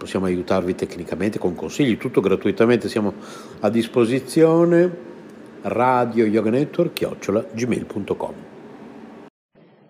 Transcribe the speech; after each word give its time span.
possiamo 0.00 0.24
aiutarvi 0.24 0.74
tecnicamente 0.74 1.38
con 1.38 1.54
consigli, 1.54 1.98
tutto 1.98 2.22
gratuitamente, 2.22 2.88
siamo 2.88 3.12
a 3.60 3.68
disposizione 3.68 5.08
radio 5.62 6.24
yoga 6.24 6.48
network 6.48 6.94
chiocciola 6.94 7.44
gmail.com 7.52 8.34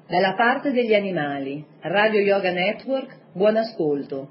Dalla 0.09 0.34
parte 0.34 0.72
degli 0.72 0.94
animali, 0.94 1.65
Radio 1.82 2.19
Yoga 2.19 2.50
Network, 2.50 3.16
buon 3.31 3.56
ascolto. 3.56 4.28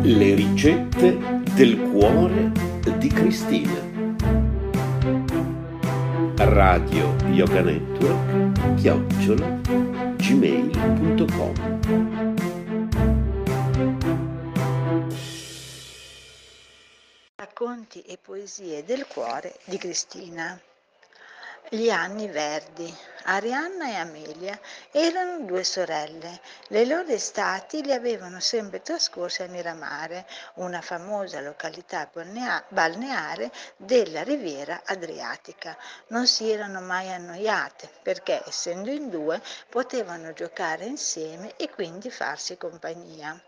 Le 0.00 0.34
ricette 0.34 1.18
del 1.54 1.78
cuore 1.90 2.52
di 2.96 3.08
Cristina. 3.08 3.84
Radio 6.36 7.14
Yoga 7.32 7.60
Network 7.60 8.74
chiocciola 8.76 9.60
gmail.com 10.16 12.35
Racconti 17.58 18.02
e 18.02 18.18
poesie 18.18 18.84
del 18.84 19.06
cuore 19.06 19.56
di 19.64 19.78
Cristina. 19.78 20.60
Gli 21.70 21.88
anni 21.88 22.28
verdi. 22.28 22.94
Arianna 23.24 23.88
e 23.88 23.94
Amelia 23.94 24.60
erano 24.90 25.42
due 25.46 25.64
sorelle. 25.64 26.42
Le 26.66 26.84
loro 26.84 27.08
estati 27.08 27.82
li 27.82 27.94
avevano 27.94 28.40
sempre 28.40 28.82
trascorse 28.82 29.44
a 29.44 29.48
Miramare, 29.48 30.26
una 30.56 30.82
famosa 30.82 31.40
località 31.40 32.10
balneare 32.68 33.50
della 33.78 34.22
riviera 34.22 34.82
adriatica. 34.84 35.78
Non 36.08 36.26
si 36.26 36.50
erano 36.50 36.82
mai 36.82 37.10
annoiate 37.10 37.88
perché, 38.02 38.42
essendo 38.46 38.90
in 38.90 39.08
due, 39.08 39.40
potevano 39.70 40.34
giocare 40.34 40.84
insieme 40.84 41.56
e 41.56 41.70
quindi 41.70 42.10
farsi 42.10 42.58
compagnia 42.58 43.42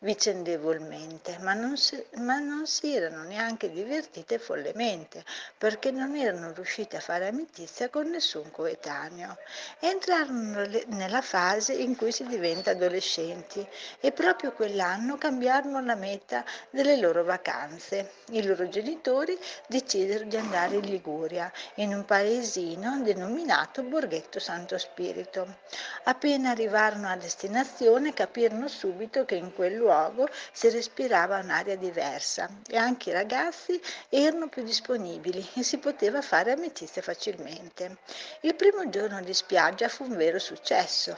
vicendevolmente, 0.00 1.38
ma 1.40 1.54
non, 1.54 1.76
si, 1.76 2.02
ma 2.16 2.38
non 2.38 2.66
si 2.66 2.94
erano 2.94 3.22
neanche 3.24 3.70
divertite 3.70 4.38
follemente, 4.38 5.24
perché 5.56 5.90
non 5.90 6.16
erano 6.16 6.52
riuscite 6.52 6.96
a 6.96 7.00
fare 7.00 7.28
amicizia 7.28 7.88
con 7.88 8.08
nessun 8.08 8.50
coetaneo. 8.50 9.36
Entrarono 9.80 10.66
nella 10.86 11.22
fase 11.22 11.72
in 11.74 11.96
cui 11.96 12.12
si 12.12 12.26
diventa 12.26 12.70
adolescenti 12.70 13.66
e 14.00 14.12
proprio 14.12 14.52
quell'anno 14.52 15.16
cambiarono 15.16 15.84
la 15.84 15.94
meta 15.94 16.44
delle 16.70 16.96
loro 16.96 17.24
vacanze. 17.24 18.12
I 18.30 18.44
loro 18.44 18.68
genitori 18.68 19.38
decisero 19.66 20.24
di 20.24 20.36
andare 20.36 20.76
in 20.76 20.82
Liguria, 20.82 21.50
in 21.74 21.94
un 21.94 22.04
paesino 22.04 23.00
denominato 23.02 23.82
Borghetto 23.82 24.38
Santo 24.38 24.78
Spirito. 24.78 25.58
Appena 26.04 26.50
arrivarono 26.50 27.08
a 27.08 27.16
destinazione 27.16 28.14
capirono 28.14 28.68
subito 28.68 29.24
che 29.24 29.34
in 29.34 29.52
quel 29.52 29.67
quel 29.68 29.76
luogo 29.76 30.28
si 30.50 30.70
respirava 30.70 31.36
un'aria 31.36 31.76
diversa 31.76 32.48
e 32.66 32.78
anche 32.78 33.10
i 33.10 33.12
ragazzi 33.12 33.78
erano 34.08 34.48
più 34.48 34.62
disponibili 34.62 35.46
e 35.54 35.62
si 35.62 35.76
poteva 35.76 36.22
fare 36.22 36.52
amicizia 36.52 37.02
facilmente. 37.02 37.98
Il 38.40 38.54
primo 38.54 38.88
giorno 38.88 39.20
di 39.20 39.34
spiaggia 39.34 39.88
fu 39.88 40.04
un 40.04 40.16
vero 40.16 40.38
successo. 40.38 41.16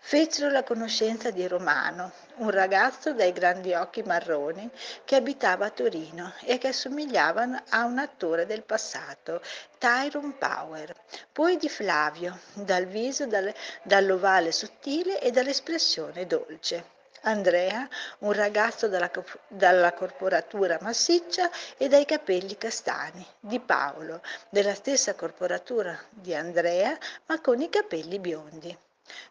fecero 0.00 0.50
la 0.50 0.62
conoscenza 0.62 1.30
di 1.30 1.46
Romano, 1.46 2.12
un 2.36 2.50
ragazzo 2.50 3.12
dai 3.12 3.32
grandi 3.32 3.74
occhi 3.74 4.02
marroni 4.02 4.70
che 5.04 5.16
abitava 5.16 5.66
a 5.66 5.70
Torino 5.70 6.34
e 6.44 6.56
che 6.56 6.68
assomigliava 6.68 7.64
a 7.70 7.84
un 7.84 7.98
attore 7.98 8.46
del 8.46 8.62
passato, 8.62 9.42
Tyrone 9.78 10.34
Power, 10.38 10.94
poi 11.32 11.56
di 11.56 11.68
Flavio, 11.68 12.38
dal 12.52 12.86
viso 12.86 13.26
dal, 13.26 13.52
dall'ovale 13.82 14.52
sottile 14.52 15.20
e 15.20 15.30
dall'espressione 15.30 16.26
dolce. 16.26 16.96
Andrea, 17.28 17.86
un 18.20 18.32
ragazzo 18.32 18.88
dalla, 18.88 19.10
dalla, 19.48 19.92
corporatura 19.92 20.78
massiccia 20.80 21.50
e 21.76 21.86
dai 21.86 22.06
capelli 22.06 22.56
castani, 22.56 23.24
di 23.38 23.60
Paolo, 23.60 24.22
della 24.48 24.74
stessa 24.74 25.14
corporatura 25.14 25.98
di 26.08 26.34
Andrea, 26.34 26.96
ma 27.26 27.38
con 27.42 27.60
i 27.60 27.68
capelli 27.68 28.18
biondi. 28.18 28.76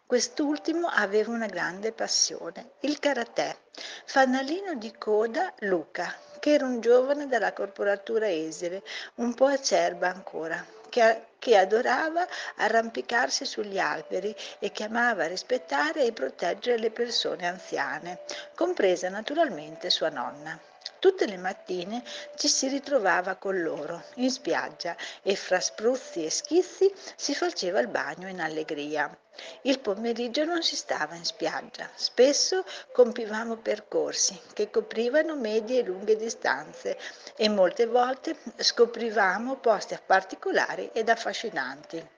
Quest'ultimo 0.06 0.86
aveva 0.86 1.32
una 1.32 1.46
grande 1.46 1.90
passione, 1.90 2.70
il 2.80 3.00
karatè. 3.00 3.56
Fanalino 4.04 4.74
di 4.74 4.92
coda 4.96 5.52
Luca, 5.60 6.14
che 6.38 6.52
era 6.52 6.66
un 6.66 6.80
giovane 6.80 7.26
della 7.26 7.52
corporatura 7.52 8.30
esile, 8.30 8.84
un 9.16 9.34
po' 9.34 9.46
acerba 9.46 10.08
ancora, 10.08 10.64
che, 10.88 11.26
che, 11.38 11.56
adorava 11.56 12.26
arrampicarsi 12.56 13.44
sugli 13.44 13.78
alberi 13.78 14.34
e 14.58 14.70
che 14.72 14.84
amava 14.84 15.26
rispettare 15.26 16.04
e 16.04 16.12
proteggere 16.12 16.78
le 16.78 16.90
persone 16.90 17.46
anziane, 17.46 18.20
compresa 18.54 19.08
naturalmente 19.08 19.90
sua 19.90 20.08
nonna. 20.08 20.67
Tutte 20.98 21.26
le 21.26 21.36
mattine 21.36 22.02
ci 22.36 22.48
si 22.48 22.68
ritrovava 22.68 23.36
con 23.36 23.60
loro 23.60 24.02
in 24.14 24.30
spiaggia 24.30 24.96
e 25.22 25.36
fra 25.36 25.60
spruzzi 25.60 26.24
e 26.24 26.30
schizzi 26.30 26.92
si 27.16 27.34
faceva 27.34 27.80
il 27.80 27.88
bagno 27.88 28.28
in 28.28 28.40
allegria. 28.40 29.16
Il 29.62 29.78
pomeriggio 29.78 30.44
non 30.44 30.62
si 30.62 30.74
stava 30.74 31.14
in 31.14 31.24
spiaggia, 31.24 31.88
spesso 31.94 32.64
compivamo 32.92 33.56
percorsi 33.56 34.40
che 34.52 34.70
coprivano 34.70 35.36
medie 35.36 35.80
e 35.80 35.84
lunghe 35.84 36.16
distanze 36.16 36.98
e 37.36 37.48
molte 37.48 37.86
volte 37.86 38.36
scoprivamo 38.56 39.56
posti 39.58 39.96
particolari 40.04 40.90
ed 40.92 41.08
affascinanti. 41.08 42.16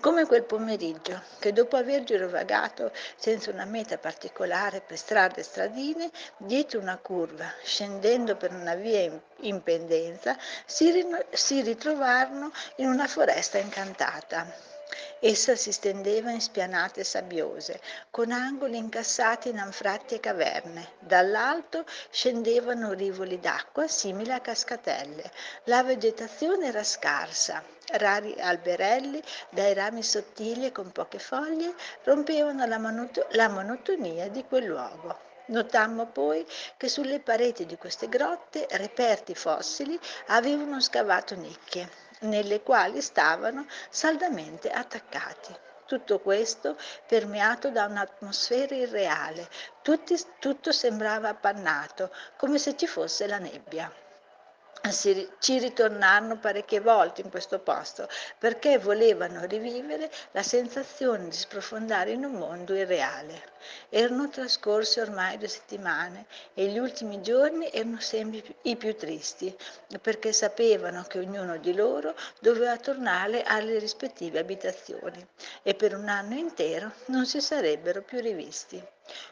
Come 0.00 0.26
quel 0.26 0.44
pomeriggio, 0.44 1.22
che 1.38 1.52
dopo 1.52 1.76
aver 1.76 2.04
girovagato 2.04 2.90
senza 3.16 3.50
una 3.50 3.64
meta 3.64 3.98
particolare 3.98 4.80
per 4.80 4.96
strade 4.96 5.40
e 5.40 5.44
stradine, 5.44 6.10
dietro 6.38 6.80
una 6.80 6.96
curva, 6.96 7.52
scendendo 7.62 8.36
per 8.36 8.52
una 8.52 8.74
via 8.74 9.10
in 9.40 9.62
pendenza, 9.62 10.36
si, 10.64 11.06
si 11.30 11.60
ritrovarono 11.60 12.50
in 12.76 12.88
una 12.88 13.06
foresta 13.06 13.58
incantata. 13.58 14.46
Essa 15.20 15.54
si 15.54 15.70
stendeva 15.70 16.30
in 16.30 16.40
spianate 16.40 17.04
sabbiose, 17.04 17.80
con 18.10 18.32
angoli 18.32 18.76
incassati 18.76 19.50
in 19.50 19.58
anfratti 19.58 20.14
e 20.14 20.20
caverne. 20.20 20.92
Dall'alto 20.98 21.84
scendevano 22.10 22.92
rivoli 22.92 23.38
d'acqua 23.38 23.86
simili 23.86 24.32
a 24.32 24.40
cascatelle. 24.40 25.30
La 25.64 25.82
vegetazione 25.82 26.66
era 26.66 26.82
scarsa. 26.82 27.62
Rari 27.92 28.34
alberelli, 28.40 29.22
dai 29.50 29.74
rami 29.74 30.02
sottili 30.02 30.66
e 30.66 30.72
con 30.72 30.90
poche 30.92 31.18
foglie, 31.18 31.74
rompevano 32.04 32.64
la, 32.66 32.78
monot- 32.78 33.26
la 33.30 33.48
monotonia 33.48 34.28
di 34.28 34.44
quel 34.44 34.64
luogo. 34.64 35.18
Notammo 35.46 36.06
poi 36.06 36.46
che 36.76 36.88
sulle 36.88 37.20
pareti 37.20 37.66
di 37.66 37.76
queste 37.76 38.08
grotte 38.08 38.66
reperti 38.70 39.34
fossili 39.34 39.98
avevano 40.26 40.80
scavato 40.80 41.34
nicchie 41.34 42.08
nelle 42.20 42.62
quali 42.62 43.00
stavano 43.00 43.66
saldamente 43.88 44.70
attaccati. 44.70 45.54
Tutto 45.86 46.20
questo 46.20 46.76
permeato 47.06 47.70
da 47.70 47.86
un'atmosfera 47.86 48.74
irreale, 48.74 49.48
Tutti, 49.82 50.16
tutto 50.38 50.72
sembrava 50.72 51.28
appannato, 51.28 52.12
come 52.36 52.58
se 52.58 52.76
ci 52.76 52.86
fosse 52.86 53.26
la 53.26 53.38
nebbia 53.38 53.92
ci 55.38 55.58
ritornarono 55.58 56.38
parecchie 56.38 56.80
volte 56.80 57.20
in 57.20 57.30
questo 57.30 57.58
posto 57.58 58.08
perché 58.38 58.78
volevano 58.78 59.44
rivivere 59.44 60.10
la 60.32 60.42
sensazione 60.42 61.28
di 61.28 61.36
sprofondare 61.36 62.12
in 62.12 62.24
un 62.24 62.32
mondo 62.32 62.74
irreale. 62.74 63.42
Erano 63.90 64.28
trascorse 64.30 65.02
ormai 65.02 65.36
due 65.36 65.48
settimane 65.48 66.26
e 66.54 66.66
gli 66.66 66.78
ultimi 66.78 67.20
giorni 67.20 67.70
erano 67.70 68.00
sempre 68.00 68.42
i 68.62 68.76
più 68.76 68.96
tristi 68.96 69.54
perché 70.00 70.32
sapevano 70.32 71.04
che 71.04 71.18
ognuno 71.18 71.58
di 71.58 71.74
loro 71.74 72.14
doveva 72.40 72.76
tornare 72.78 73.42
alle 73.42 73.78
rispettive 73.78 74.38
abitazioni 74.38 75.24
e 75.62 75.74
per 75.74 75.94
un 75.94 76.08
anno 76.08 76.34
intero 76.34 76.92
non 77.06 77.26
si 77.26 77.40
sarebbero 77.40 78.02
più 78.02 78.20
rivisti. 78.20 78.82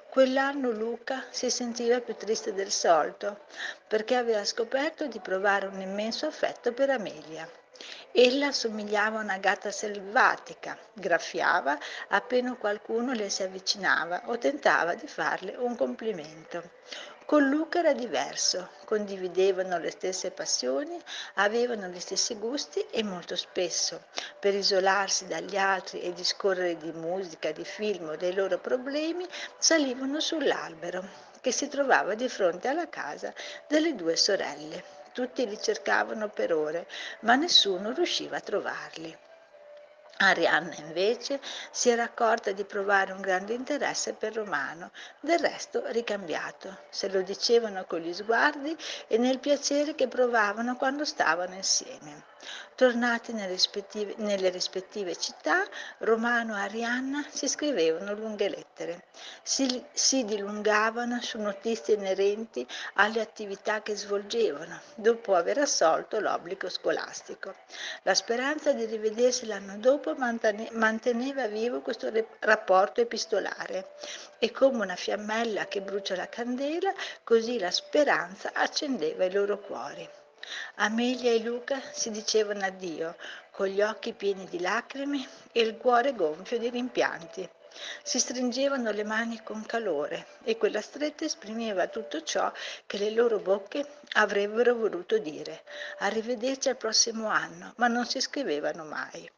Quell'anno 0.09 0.71
Luca 0.71 1.27
si 1.31 1.51
sentiva 1.51 2.01
più 2.01 2.17
triste 2.17 2.53
del 2.53 2.71
solito 2.71 3.41
perché 3.87 4.17
aveva 4.17 4.45
scoperto 4.45 5.07
di 5.07 5.21
provare 5.21 5.67
un 5.67 5.81
immenso 5.81 6.27
affetto 6.27 6.73
per 6.73 6.91
Amelia. 6.91 7.49
Ella 8.11 8.51
somigliava 8.51 9.21
a 9.21 9.23
una 9.23 9.39
gatta 9.39 9.71
selvatica, 9.71 10.77
graffiava 10.93 11.79
appena 12.09 12.55
qualcuno 12.55 13.13
le 13.13 13.31
si 13.31 13.43
avvicinava 13.43 14.23
o 14.27 14.39
tentava 14.39 14.95
di 14.95 15.07
farle 15.07 15.55
un 15.57 15.77
complimento. 15.77 16.71
Con 17.29 17.51
Luca 17.51 17.81
era 17.81 17.93
diverso, 17.93 18.71
condividevano 18.87 19.77
le 19.77 19.91
stesse 19.91 20.31
passioni, 20.31 20.99
avevano 21.35 21.89
gli 21.89 22.01
stessi 22.01 22.37
gusti 22.37 22.81
e 22.91 23.03
molto 23.03 23.37
spesso, 23.37 24.05
per 24.41 24.55
isolarsi 24.55 25.27
dagli 25.27 25.59
altri 25.59 26.01
e 26.01 26.15
discorrere 26.15 26.79
di 26.79 26.91
musica, 26.91 27.53
di 27.53 27.67
film 27.67 28.09
o 28.09 28.17
dei 28.17 28.33
loro 28.33 28.57
problemi, 28.57 29.27
salivano 29.59 30.21
sull'albero 30.21 31.07
che 31.43 31.53
si 31.53 31.69
trovava 31.69 32.15
di 32.15 32.31
fronte 32.31 32.69
alla 32.69 32.89
casa 32.89 33.35
delle 33.67 33.95
due 33.95 34.17
sorelle. 34.17 34.83
Tutti 35.13 35.47
li 35.47 35.61
cercavano 35.61 36.31
per 36.31 36.55
ore, 36.55 36.87
ma 37.21 37.35
nessuno 37.35 37.93
riusciva 37.93 38.39
a 38.39 38.41
trovarli. 38.41 39.28
Arianna 40.21 40.75
invece 40.79 41.41
si 41.71 41.91
era 41.91 42.03
accorta 42.03 42.51
di 42.51 42.65
provare 42.65 43.13
un 43.13 43.21
grande 43.21 43.55
interesse 43.55 44.15
per 44.15 44.35
Romano, 44.35 44.91
del 45.21 45.39
resto 45.39 45.85
ricambiato. 45.87 46.77
Se 46.91 47.09
lo 47.09 47.23
dicevano 47.23 47.85
con 47.85 48.01
gli 48.01 48.13
sguardi 48.13 48.77
e 49.07 49.17
nel 49.17 49.39
piacere 49.39 49.95
che 49.95 50.09
provavano 50.09 50.77
quando 50.77 51.05
stavano 51.05 51.55
insieme. 51.55 52.25
Tornati 52.77 53.33
nelle 53.33 53.49
rispettive, 53.49 54.15
nelle 54.19 54.51
rispettive 54.51 55.17
città, 55.17 55.65
Romano 55.99 56.57
e 56.57 56.61
Arianna 56.61 57.27
si 57.29 57.49
scrivevano 57.49 58.15
lunghe 58.15 58.49
lettere, 58.49 59.07
si, 59.43 59.85
si 59.93 60.25
dilungavano 60.25 61.21
su 61.21 61.41
notizie 61.41 61.95
inerenti 61.95 62.65
alle 62.95 63.21
attività 63.21 63.83
che 63.83 63.97
svolgevano 63.97 64.81
dopo 64.95 65.35
aver 65.35 65.59
assolto 65.59 66.21
l'obbligo 66.21 66.69
scolastico. 66.69 67.53
La 68.05 68.15
speranza 68.15 68.73
di 68.73 68.85
rivedersi 68.85 69.47
l'anno 69.47 69.77
dopo 69.79 70.08
manteneva 70.15 71.47
vivo 71.47 71.81
questo 71.81 72.11
rapporto 72.41 73.01
epistolare 73.01 73.95
e 74.39 74.51
come 74.51 74.83
una 74.85 74.97
fiammella 74.97 75.67
che 75.67 75.81
brucia 75.81 76.17
la 76.17 76.29
candela, 76.29 76.93
così 77.25 77.59
la 77.59 77.71
speranza 77.71 78.51
accendeva 78.53 79.25
i 79.25 79.33
loro 79.33 79.59
cuori. 79.59 80.09
Amelia 80.77 81.31
e 81.31 81.41
Luca 81.41 81.81
si 81.93 82.11
dicevano 82.11 82.65
addio, 82.65 83.17
con 83.51 83.67
gli 83.67 83.83
occhi 83.83 84.13
pieni 84.13 84.47
di 84.47 84.61
lacrime 84.61 85.29
e 85.53 85.61
il 85.61 85.77
cuore 85.77 86.15
gonfio 86.15 86.59
di 86.59 86.71
rimpianti. 86.71 87.49
Si 88.03 88.19
stringevano 88.19 88.91
le 88.91 89.05
mani 89.05 89.43
con 89.43 89.65
calore 89.67 90.27
e 90.43 90.57
quella 90.57 90.81
stretta 90.81 91.25
esprimeva 91.25 91.89
tutto 91.89 92.23
ciò 92.23 92.51
che 92.87 92.99
le 92.99 93.11
loro 93.11 93.39
bocche 93.39 93.87
avrebbero 94.13 94.75
voluto 94.75 95.19
dire. 95.19 95.63
Arrivederci 95.99 96.71
al 96.71 96.77
prossimo 96.77 97.29
anno, 97.29 97.75
ma 97.77 97.87
non 97.87 98.07
si 98.07 98.21
scrivevano 98.21 98.85
mai. 98.85 99.31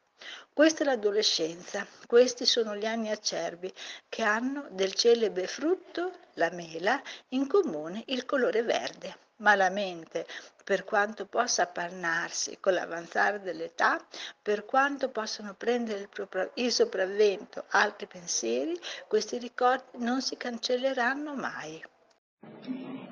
Questa 0.54 0.84
è 0.84 0.86
l'adolescenza, 0.86 1.86
questi 2.08 2.46
sono 2.46 2.76
gli 2.76 2.86
anni 2.86 3.10
acerbi 3.10 3.72
che 4.08 4.24
hanno 4.24 4.68
del 4.70 4.94
celebre 4.94 5.48
frutto, 5.48 6.12
la 6.36 6.50
mela, 6.52 7.02
in 7.30 7.48
comune 7.48 8.04
il 8.08 8.26
colore 8.26 8.64
verde. 8.64 9.18
Ma 9.38 9.54
la 9.56 9.70
mente, 9.70 10.26
per 10.64 10.86
quanto 10.86 11.26
possa 11.26 11.64
appannarsi 11.64 12.58
con 12.62 12.74
l'avanzare 12.74 13.42
dell'età, 13.42 14.00
per 14.42 14.64
quanto 14.64 15.10
possano 15.10 15.56
prendere 15.56 16.08
il 16.54 16.72
sopravvento 16.72 17.66
altri 17.72 18.06
pensieri, 18.06 18.80
questi 19.10 19.38
ricordi 19.38 20.04
non 20.04 20.22
si 20.22 20.38
cancelleranno 20.38 21.36
mai. 21.36 21.84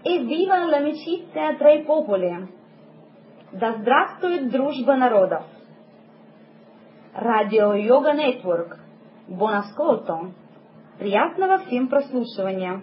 Evviva 0.02 0.66
l'amicizia 0.66 1.56
tra 1.58 1.72
i 1.74 1.84
popoli! 1.84 2.62
Да 3.52 3.74
здравствует 3.74 4.50
дружба 4.50 4.96
народов! 4.96 5.44
Radio 7.21 7.75
Yoga 7.75 8.13
Network. 8.13 8.79
Buon 9.27 9.55
ascolto! 9.55 10.35
Приятного 10.99 11.59
всем 11.67 11.89
прослушивания! 11.89 12.83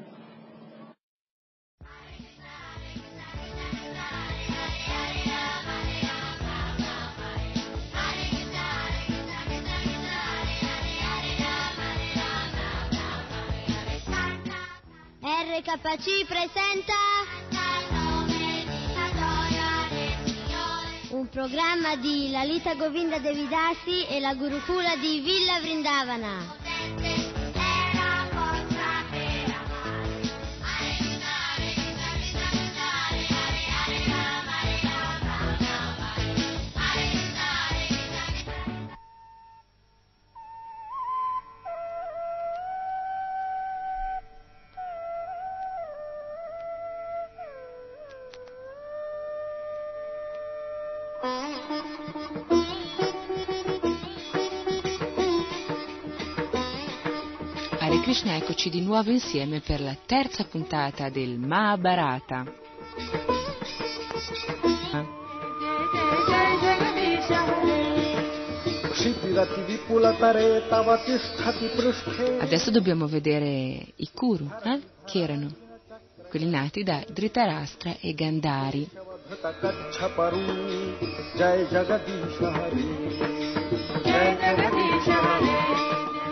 RKC 15.55 16.25
presenta 16.27 16.93
programma 21.35 21.97
di 21.97 22.29
Lalita 22.31 22.75
Govinda 22.75 23.19
Devidasi 23.19 24.07
e 24.07 24.21
la 24.21 24.33
Gurukula 24.35 24.95
di 24.95 25.19
Villa 25.19 25.59
Vrindavana. 25.59 27.24
Hare 57.79 57.99
Krishna, 58.03 58.35
eccoci 58.35 58.69
di 58.69 58.81
nuovo 58.81 59.09
insieme 59.09 59.59
per 59.59 59.81
la 59.81 59.97
terza 60.05 60.43
puntata 60.43 61.09
del 61.09 61.39
Mahabharata. 61.39 62.45
Adesso 72.39 72.69
dobbiamo 72.69 73.07
vedere 73.07 73.93
i 73.95 74.09
Kuru, 74.13 74.47
eh? 74.63 74.79
che 75.05 75.21
erano 75.21 75.51
quelli 76.29 76.47
nati 76.47 76.83
da 76.83 77.03
Dhritarashtra 77.09 77.95
e 77.99 78.13
Gandhari. 78.13 79.04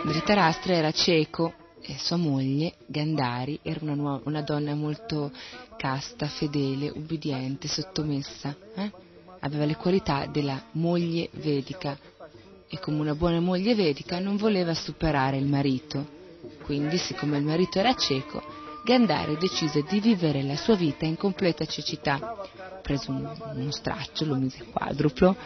Dhritarashtra 0.03 0.73
era 0.75 0.91
cieco 0.91 1.53
e 1.81 1.97
sua 1.97 2.17
moglie, 2.17 2.75
Gandhari, 2.85 3.59
era 3.63 3.79
una, 3.81 3.95
nuova, 3.95 4.21
una 4.25 4.43
donna 4.43 4.75
molto 4.75 5.31
casta, 5.75 6.27
fedele, 6.27 6.89
ubbidiente, 6.89 7.67
sottomessa. 7.67 8.55
Eh? 8.75 8.91
Aveva 9.39 9.65
le 9.65 9.75
qualità 9.75 10.27
della 10.27 10.61
moglie 10.73 11.29
vedica 11.31 11.97
e 12.67 12.79
come 12.79 12.99
una 12.99 13.15
buona 13.15 13.39
moglie 13.39 13.73
vedica 13.73 14.19
non 14.19 14.37
voleva 14.37 14.75
superare 14.75 15.37
il 15.37 15.47
marito. 15.47 16.21
Quindi, 16.63 16.97
siccome 16.97 17.37
il 17.37 17.43
marito 17.43 17.79
era 17.79 17.95
cieco, 17.95 18.61
Gandhari 18.83 19.37
decise 19.37 19.81
di 19.83 20.01
vivere 20.01 20.43
la 20.43 20.57
sua 20.57 20.75
vita 20.75 21.05
in 21.05 21.15
completa 21.15 21.65
cecità. 21.65 22.35
Prese 22.83 23.11
un, 23.11 23.25
uno 23.55 23.71
straccio, 23.71 24.25
lo 24.25 24.35
mise 24.35 24.65
quadruplo. 24.65 25.37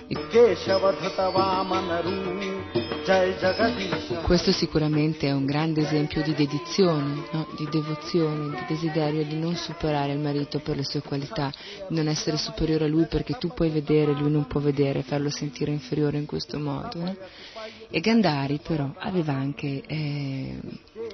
Questo 4.24 4.52
sicuramente 4.52 5.28
è 5.28 5.32
un 5.32 5.46
grande 5.46 5.82
esempio 5.82 6.24
di 6.24 6.34
dedizione, 6.34 7.28
no? 7.32 7.48
di 7.56 7.68
devozione, 7.70 8.56
di 8.56 8.66
desiderio 8.68 9.24
di 9.24 9.36
non 9.38 9.56
superare 9.56 10.14
il 10.14 10.20
marito 10.20 10.60
per 10.60 10.78
le 10.78 10.84
sue 10.84 11.02
qualità, 11.02 11.54
di 11.88 11.96
non 11.96 12.08
essere 12.08 12.38
superiore 12.38 12.86
a 12.86 12.88
lui 12.88 13.06
perché 13.06 13.38
tu 13.38 13.50
puoi 13.50 13.70
vedere, 13.70 14.14
lui 14.14 14.32
non 14.32 14.48
può 14.48 14.60
vedere, 14.60 15.04
farlo 15.04 15.30
sentire 15.30 15.72
inferiore 15.72 16.18
in 16.18 16.26
questo 16.26 16.58
modo. 16.58 17.00
No? 17.00 17.16
E 17.90 18.00
Gandhari 18.00 18.60
però 18.62 18.92
aveva 18.98 19.34
anche 19.34 19.82
eh, 19.86 20.60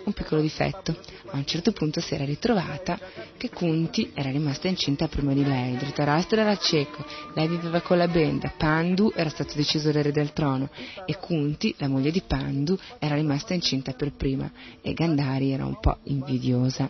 un 0.05 0.13
piccolo 0.13 0.41
difetto. 0.41 0.97
A 1.31 1.37
un 1.37 1.45
certo 1.45 1.71
punto 1.71 1.99
si 1.99 2.13
era 2.13 2.25
ritrovata 2.25 2.99
che 3.37 3.49
Kunti 3.49 4.11
era 4.13 4.29
rimasta 4.29 4.67
incinta 4.67 5.07
prima 5.07 5.33
di 5.33 5.43
lei, 5.43 5.75
Dhritarashtra 5.75 6.41
era 6.41 6.57
cieco, 6.57 7.05
lei 7.33 7.47
viveva 7.47 7.81
con 7.81 7.97
la 7.97 8.07
benda, 8.07 8.51
Pandu 8.55 9.11
era 9.15 9.29
stato 9.29 9.53
deciso 9.55 9.91
l'erede 9.91 10.11
del 10.19 10.33
trono 10.33 10.69
e 11.05 11.17
Kunti, 11.17 11.73
la 11.77 11.87
moglie 11.87 12.11
di 12.11 12.21
Pandu, 12.25 12.77
era 12.99 13.15
rimasta 13.15 13.53
incinta 13.53 13.93
per 13.93 14.13
prima 14.13 14.51
e 14.81 14.93
Gandhari 14.93 15.51
era 15.51 15.65
un 15.65 15.79
po' 15.79 15.97
invidiosa. 16.03 16.89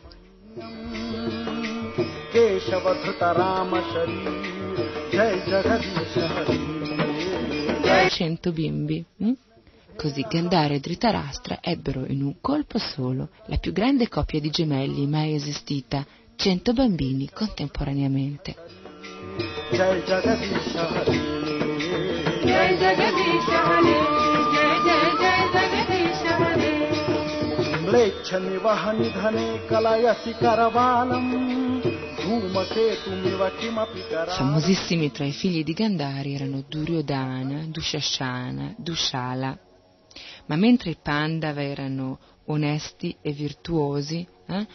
Cento 8.10 8.51
bimbi. 8.51 9.03
Hm? 9.17 9.32
Così 9.97 10.25
Gandhari 10.28 10.76
e 10.76 10.81
Dhritarashtra 10.81 11.59
ebbero 11.61 12.05
in 12.07 12.23
un 12.23 12.37
colpo 12.40 12.78
solo 12.78 13.31
la 13.47 13.57
più 13.57 13.73
grande 13.73 14.09
coppia 14.09 14.40
di 14.40 14.50
gemelli 14.50 15.07
mai 15.07 15.35
esistita, 15.35 16.07
cento 16.37 16.73
bambini 16.73 17.28
contemporaneamente. 17.33 18.55
Jai 19.73 20.02
Jagadisha 20.02 20.88
Hare 20.88 21.17
Jai 22.45 22.76
Jagadisha 22.76 23.59
Hare 23.64 23.97
Jai 24.55 24.76
Jai 24.87 25.11
Jai 25.21 25.43
Jagadisha 25.52 26.37
Hare 26.38 26.76
म्लेच्छ 27.88 28.28
निवह 28.45 28.83
निधने 29.00 29.47
कलयसि 29.71 30.33
करवालम् 30.43 31.31
Famosissimi 34.37 35.11
tra 35.11 35.25
i 35.25 35.31
figli 35.33 35.62
di 35.64 35.73
Gandhari 35.73 36.35
erano 36.35 36.62
Duryodhana, 36.69 37.64
Dushashana, 37.69 38.75
Dushala. 38.76 39.57
Ma 40.46 40.56
mentre 40.56 40.92
i 40.92 40.98
Pandava 41.02 41.64
erano 41.64 42.20
onesti 42.46 43.16
e 43.22 43.32
virtuosi, 43.32 44.28
eh, 44.48 44.68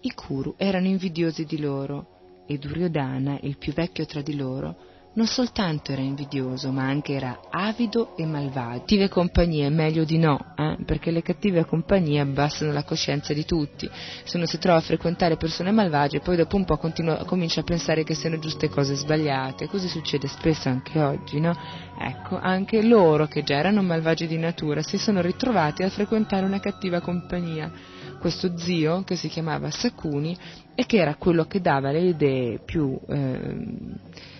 i 0.00 0.12
Kuru 0.14 0.54
erano 0.56 0.86
invidiosi 0.86 1.44
di 1.44 1.60
loro 1.60 2.42
e 2.46 2.58
Duryodhana, 2.58 3.38
il 3.42 3.56
più 3.56 3.72
vecchio 3.72 4.04
tra 4.04 4.20
di 4.20 4.34
loro, 4.34 4.76
non 5.14 5.26
soltanto 5.26 5.92
era 5.92 6.00
invidioso, 6.00 6.72
ma 6.72 6.84
anche 6.84 7.12
era 7.12 7.40
avido 7.50 8.16
e 8.16 8.24
malvagio. 8.24 8.80
Cattive 8.80 9.08
compagnie, 9.08 9.68
meglio 9.68 10.04
di 10.04 10.16
no, 10.16 10.54
eh? 10.56 10.78
perché 10.86 11.10
le 11.10 11.22
cattive 11.22 11.66
compagnie 11.66 12.20
abbassano 12.20 12.72
la 12.72 12.82
coscienza 12.82 13.34
di 13.34 13.44
tutti. 13.44 13.88
Se 14.24 14.36
uno 14.36 14.46
si 14.46 14.58
trova 14.58 14.78
a 14.78 14.82
frequentare 14.82 15.36
persone 15.36 15.70
malvagie, 15.70 16.20
poi 16.20 16.36
dopo 16.36 16.56
un 16.56 16.64
po' 16.64 16.78
continua, 16.78 17.24
comincia 17.24 17.60
a 17.60 17.64
pensare 17.64 18.04
che 18.04 18.14
siano 18.14 18.38
giuste 18.38 18.70
cose 18.70 18.94
sbagliate. 18.94 19.68
Così 19.68 19.88
succede 19.88 20.28
spesso 20.28 20.70
anche 20.70 20.98
oggi, 20.98 21.40
no? 21.40 21.54
Ecco, 21.98 22.38
anche 22.38 22.82
loro, 22.82 23.26
che 23.26 23.42
già 23.42 23.56
erano 23.56 23.82
malvagi 23.82 24.26
di 24.26 24.38
natura, 24.38 24.82
si 24.82 24.96
sono 24.96 25.20
ritrovati 25.20 25.82
a 25.82 25.90
frequentare 25.90 26.46
una 26.46 26.60
cattiva 26.60 27.00
compagnia. 27.00 27.70
Questo 28.18 28.56
zio, 28.56 29.02
che 29.02 29.16
si 29.16 29.28
chiamava 29.28 29.70
Sakuni, 29.70 30.36
e 30.74 30.86
che 30.86 30.96
era 30.96 31.16
quello 31.16 31.44
che 31.44 31.60
dava 31.60 31.90
le 31.90 32.00
idee 32.00 32.60
più... 32.64 32.98
Eh, 33.08 34.30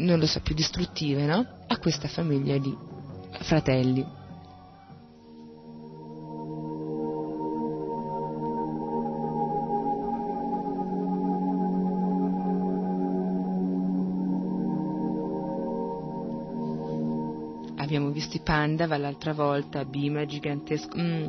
non 0.00 0.18
lo 0.18 0.26
so, 0.26 0.40
più 0.40 0.54
distruttive, 0.54 1.24
no? 1.26 1.46
A 1.66 1.78
questa 1.78 2.08
famiglia 2.08 2.58
di 2.58 2.76
fratelli. 3.40 4.18
Abbiamo 17.76 18.10
visto 18.10 18.36
i 18.36 18.40
panda 18.40 18.86
l'altra 18.96 19.32
volta, 19.32 19.84
Bima 19.84 20.24
gigantesco. 20.24 20.96
Mm, 20.96 21.28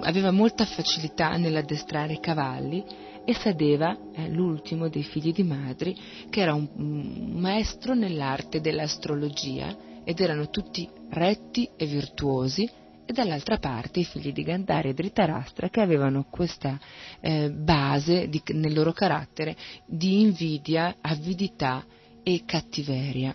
aveva 0.00 0.30
molta 0.30 0.64
facilità 0.64 1.36
nell'addestrare 1.36 2.12
i 2.12 2.20
cavalli 2.20 2.84
e 3.26 3.34
Sadeva, 3.34 3.98
eh, 4.12 4.30
l'ultimo 4.30 4.88
dei 4.88 5.02
figli 5.02 5.32
di 5.32 5.42
madri, 5.42 5.96
che 6.30 6.40
era 6.40 6.54
un, 6.54 6.68
maestro 7.34 7.92
nell'arte 7.92 8.60
dell'astrologia 8.60 9.76
ed 10.04 10.20
erano 10.20 10.48
tutti 10.48 10.88
retti 11.10 11.68
e 11.76 11.86
virtuosi 11.86 12.70
e 13.04 13.12
dall'altra 13.12 13.58
parte 13.58 14.00
i 14.00 14.04
figli 14.04 14.32
di 14.32 14.44
Gandhari 14.44 14.90
e 14.90 14.94
Dhritarashtra 14.94 15.68
che 15.68 15.80
avevano 15.80 16.26
questa 16.30 16.78
eh, 17.20 17.50
base 17.50 18.28
di, 18.28 18.40
nel 18.52 18.72
loro 18.72 18.92
carattere 18.92 19.56
di 19.84 20.20
invidia, 20.20 20.94
avidità 21.00 21.84
e 22.22 22.42
cattiveria. 22.46 23.34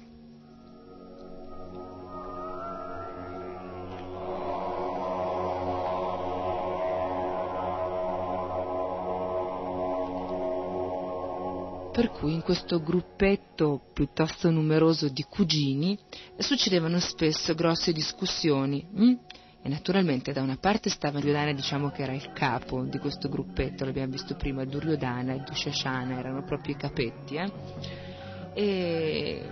Per 11.91 12.09
cui 12.09 12.33
in 12.33 12.41
questo 12.41 12.81
gruppetto 12.81 13.81
piuttosto 13.93 14.49
numeroso 14.49 15.09
di 15.09 15.23
cugini 15.23 15.97
succedevano 16.37 16.99
spesso 16.99 17.53
grosse 17.53 17.91
discussioni. 17.91 18.87
Hm? 18.93 19.13
E 19.63 19.69
naturalmente 19.69 20.31
da 20.31 20.41
una 20.41 20.57
parte 20.59 20.89
stava 20.89 21.19
Duryodhana, 21.19 21.53
diciamo 21.53 21.91
che 21.91 22.01
era 22.01 22.13
il 22.13 22.31
capo 22.33 22.83
di 22.83 22.97
questo 22.97 23.29
gruppetto, 23.29 23.85
l'abbiamo 23.85 24.13
visto 24.13 24.35
prima, 24.35 24.65
Duryodhana 24.65 25.33
e 25.33 25.43
Dushashana 25.45 26.17
erano 26.17 26.43
proprio 26.43 26.73
i 26.73 26.77
capetti, 26.77 27.35
eh? 27.35 27.51
e 28.53 29.49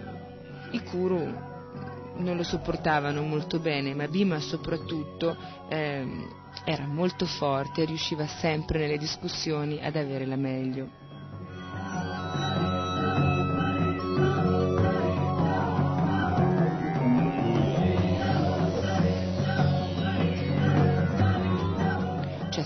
i 0.72 0.84
Kuru 0.84 1.48
non 2.18 2.36
lo 2.36 2.44
sopportavano 2.44 3.22
molto 3.22 3.60
bene, 3.60 3.94
ma 3.94 4.08
Bima 4.08 4.40
soprattutto 4.40 5.38
ehm, 5.70 6.28
era 6.66 6.88
molto 6.88 7.26
forte 7.26 7.84
e 7.84 7.86
riusciva 7.86 8.26
sempre 8.26 8.80
nelle 8.80 8.98
discussioni 8.98 9.80
ad 9.84 9.96
avere 9.96 10.26
la 10.26 10.36
meglio. 10.36 11.09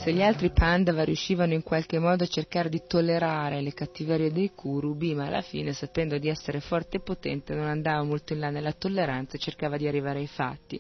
Se 0.04 0.12
gli 0.12 0.22
altri 0.22 0.52
Pandava 0.52 1.06
riuscivano 1.06 1.54
in 1.54 1.64
qualche 1.64 1.98
modo 1.98 2.26
a 2.26 2.28
cercare 2.28 2.68
di 2.68 2.82
tollerare 2.86 3.62
le 3.62 3.74
cattiverie 3.74 4.34
dei 4.34 4.52
Kuru, 4.54 4.96
Bhima 4.96 5.28
alla 5.28 5.40
fine, 5.40 5.72
sapendo 5.72 6.18
di 6.18 6.28
essere 6.28 6.60
forte 6.60 6.98
e 6.98 7.00
potente, 7.00 7.54
non 7.56 7.68
andava 7.68 8.04
molto 8.04 8.34
in 8.34 8.40
là 8.40 8.50
nella 8.50 8.74
tolleranza 8.74 9.38
e 9.38 9.40
cercava 9.40 9.78
di 9.78 9.88
arrivare 9.88 10.20
ai 10.20 10.28
fatti. 10.28 10.78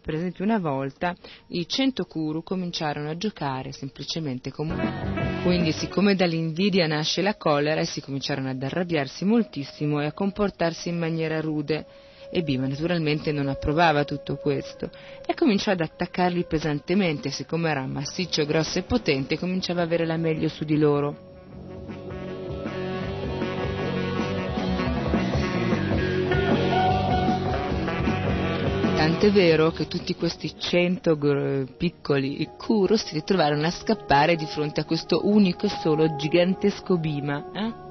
Per 0.00 0.14
esempio 0.14 0.44
una 0.44 0.60
volta 0.60 1.16
i 1.48 1.66
cento 1.66 2.04
Kuru 2.04 2.44
cominciarono 2.44 3.10
a 3.10 3.16
giocare 3.16 3.72
semplicemente 3.72 4.52
come 4.52 5.40
quindi 5.42 5.72
siccome 5.72 6.14
dall'invidia 6.14 6.86
nasce 6.86 7.22
la 7.22 7.34
collera, 7.34 7.80
essi 7.80 8.00
cominciarono 8.00 8.50
ad 8.50 8.62
arrabbiarsi 8.62 9.24
moltissimo 9.24 10.00
e 10.00 10.06
a 10.06 10.12
comportarsi 10.12 10.90
in 10.90 10.98
maniera 10.98 11.40
rude 11.40 11.86
e 12.30 12.42
Bima 12.42 12.66
naturalmente 12.66 13.32
non 13.32 13.48
approvava 13.48 14.04
tutto 14.04 14.36
questo 14.36 14.90
e 15.26 15.34
cominciò 15.34 15.72
ad 15.72 15.80
attaccarli 15.80 16.44
pesantemente, 16.44 17.30
siccome 17.30 17.70
era 17.70 17.86
massiccio, 17.86 18.46
grosso 18.46 18.78
e 18.78 18.82
potente, 18.82 19.38
cominciava 19.38 19.80
a 19.80 19.84
avere 19.84 20.06
la 20.06 20.16
meglio 20.16 20.48
su 20.48 20.64
di 20.64 20.78
loro. 20.78 21.28
Tant'è 28.96 29.32
vero 29.32 29.70
che 29.70 29.86
tutti 29.86 30.14
questi 30.14 30.54
cento 30.58 31.18
piccoli 31.76 32.48
Kuro 32.56 32.96
si 32.96 33.14
ritrovarono 33.14 33.66
a 33.66 33.70
scappare 33.70 34.36
di 34.36 34.46
fronte 34.46 34.80
a 34.80 34.84
questo 34.84 35.26
unico 35.26 35.66
e 35.66 35.70
solo 35.70 36.16
gigantesco 36.16 36.96
Bima. 36.98 37.50
Eh? 37.52 37.89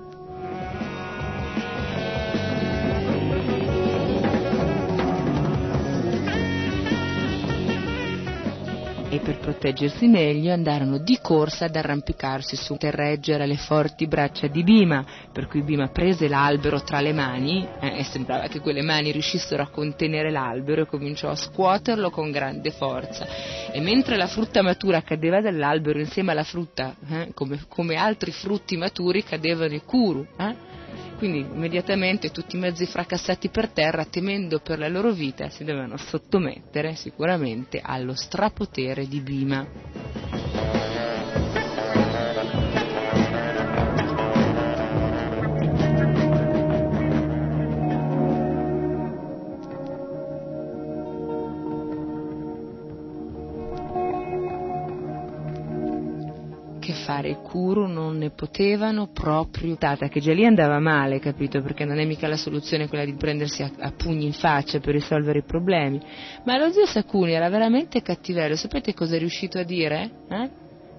Per 9.29 9.37
proteggersi 9.37 10.07
meglio 10.07 10.51
andarono 10.51 10.97
di 10.97 11.19
corsa 11.21 11.65
ad 11.65 11.75
arrampicarsi 11.75 12.55
su 12.55 12.77
per 12.77 12.95
reggere 12.95 13.45
le 13.45 13.57
forti 13.57 14.07
braccia 14.07 14.47
di 14.47 14.63
Bima, 14.63 15.05
per 15.31 15.45
cui 15.45 15.61
Bima 15.61 15.89
prese 15.89 16.27
l'albero 16.27 16.81
tra 16.81 16.99
le 16.99 17.13
mani 17.13 17.67
eh, 17.79 17.99
e 17.99 18.03
sembrava 18.05 18.47
che 18.47 18.59
quelle 18.59 18.81
mani 18.81 19.11
riuscissero 19.11 19.61
a 19.61 19.69
contenere 19.69 20.31
l'albero 20.31 20.81
e 20.81 20.85
cominciò 20.87 21.29
a 21.29 21.35
scuoterlo 21.35 22.09
con 22.09 22.31
grande 22.31 22.71
forza. 22.71 23.27
E 23.71 23.79
mentre 23.81 24.17
la 24.17 24.25
frutta 24.25 24.63
matura 24.63 25.03
cadeva 25.03 25.41
dall'albero 25.41 25.99
insieme 25.99 26.31
alla 26.31 26.43
frutta, 26.43 26.95
eh, 27.07 27.29
come, 27.35 27.59
come, 27.67 27.97
altri 27.97 28.31
frutti 28.31 28.77
maturi 28.77 29.23
cadevano 29.23 29.75
i 29.75 29.83
kuru, 29.85 30.25
eh? 30.37 30.68
Quindi 31.19 31.39
immediatamente 31.39 32.31
tutti 32.31 32.55
i 32.55 32.59
mezzi 32.59 32.85
fracassati 32.85 33.49
per 33.49 33.67
terra, 33.71 34.05
temendo 34.05 34.59
per 34.59 34.79
la 34.79 34.87
loro 34.87 35.11
vita, 35.11 35.49
si 35.49 35.65
dovevano 35.65 35.97
sottomettere 35.97 36.95
sicuramente 36.95 37.81
allo 37.83 38.15
strapotere 38.15 39.05
di 39.05 39.19
Bima. 39.19 40.78
Fare 57.19 57.29
i 57.29 57.37
Kuru 57.41 57.85
non 57.85 58.17
ne 58.17 58.29
potevano 58.29 59.07
proprio, 59.07 59.75
data 59.77 60.07
che 60.07 60.21
già 60.21 60.33
lì 60.33 60.45
andava 60.45 60.79
male, 60.79 61.19
capito? 61.19 61.61
Perché 61.61 61.83
non 61.83 61.99
è 61.99 62.05
mica 62.05 62.27
la 62.27 62.37
soluzione 62.37 62.87
quella 62.87 63.03
di 63.03 63.13
prendersi 63.15 63.61
a, 63.61 63.69
a 63.79 63.91
pugni 63.91 64.25
in 64.25 64.33
faccia 64.33 64.79
per 64.79 64.93
risolvere 64.93 65.39
i 65.39 65.43
problemi. 65.43 65.99
Ma 66.45 66.57
lo 66.57 66.71
zio 66.71 66.85
Sakuni 66.85 67.33
era 67.33 67.49
veramente 67.49 68.01
cattivello, 68.01 68.55
sapete 68.55 68.93
cosa 68.93 69.15
è 69.15 69.19
riuscito 69.19 69.59
a 69.59 69.63
dire? 69.63 70.09
Eh? 70.29 70.49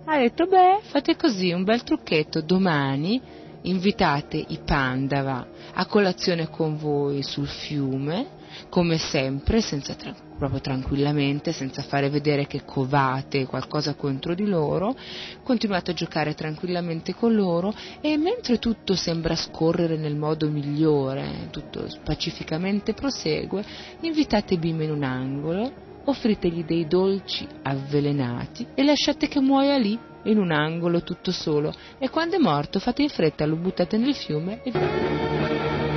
Ha 0.04 0.18
detto, 0.18 0.46
beh, 0.46 0.80
fate 0.82 1.16
così, 1.16 1.52
un 1.52 1.64
bel 1.64 1.82
trucchetto, 1.82 2.42
domani 2.42 3.20
invitate 3.62 4.42
i 4.48 4.58
Pandava 4.64 5.46
a 5.74 5.86
colazione 5.86 6.48
con 6.48 6.76
voi 6.76 7.22
sul 7.22 7.46
fiume, 7.46 8.38
come 8.68 8.98
sempre, 8.98 9.60
senza 9.60 9.94
tra- 9.94 10.14
proprio 10.38 10.60
tranquillamente, 10.60 11.52
senza 11.52 11.82
fare 11.82 12.08
vedere 12.08 12.46
che 12.46 12.64
covate 12.64 13.46
qualcosa 13.46 13.94
contro 13.94 14.34
di 14.34 14.46
loro, 14.46 14.94
continuate 15.42 15.90
a 15.90 15.94
giocare 15.94 16.34
tranquillamente 16.34 17.14
con 17.14 17.34
loro 17.34 17.74
e 18.00 18.16
mentre 18.16 18.58
tutto 18.58 18.94
sembra 18.94 19.34
scorrere 19.36 19.96
nel 19.96 20.16
modo 20.16 20.48
migliore, 20.48 21.48
tutto 21.50 21.86
pacificamente 22.04 22.94
prosegue, 22.94 23.64
invitate 24.00 24.56
Bim 24.56 24.80
in 24.82 24.90
un 24.90 25.02
angolo, 25.02 25.72
offritegli 26.04 26.64
dei 26.64 26.86
dolci 26.86 27.46
avvelenati 27.62 28.66
e 28.74 28.82
lasciate 28.82 29.28
che 29.28 29.40
muoia 29.40 29.76
lì 29.76 29.98
in 30.24 30.38
un 30.38 30.50
angolo 30.50 31.02
tutto 31.02 31.32
solo. 31.32 31.72
E 31.98 32.08
quando 32.10 32.36
è 32.36 32.38
morto 32.38 32.78
fate 32.78 33.02
in 33.02 33.08
fretta, 33.08 33.46
lo 33.46 33.56
buttate 33.56 33.96
nel 33.96 34.14
fiume 34.14 34.62
e 34.62 35.89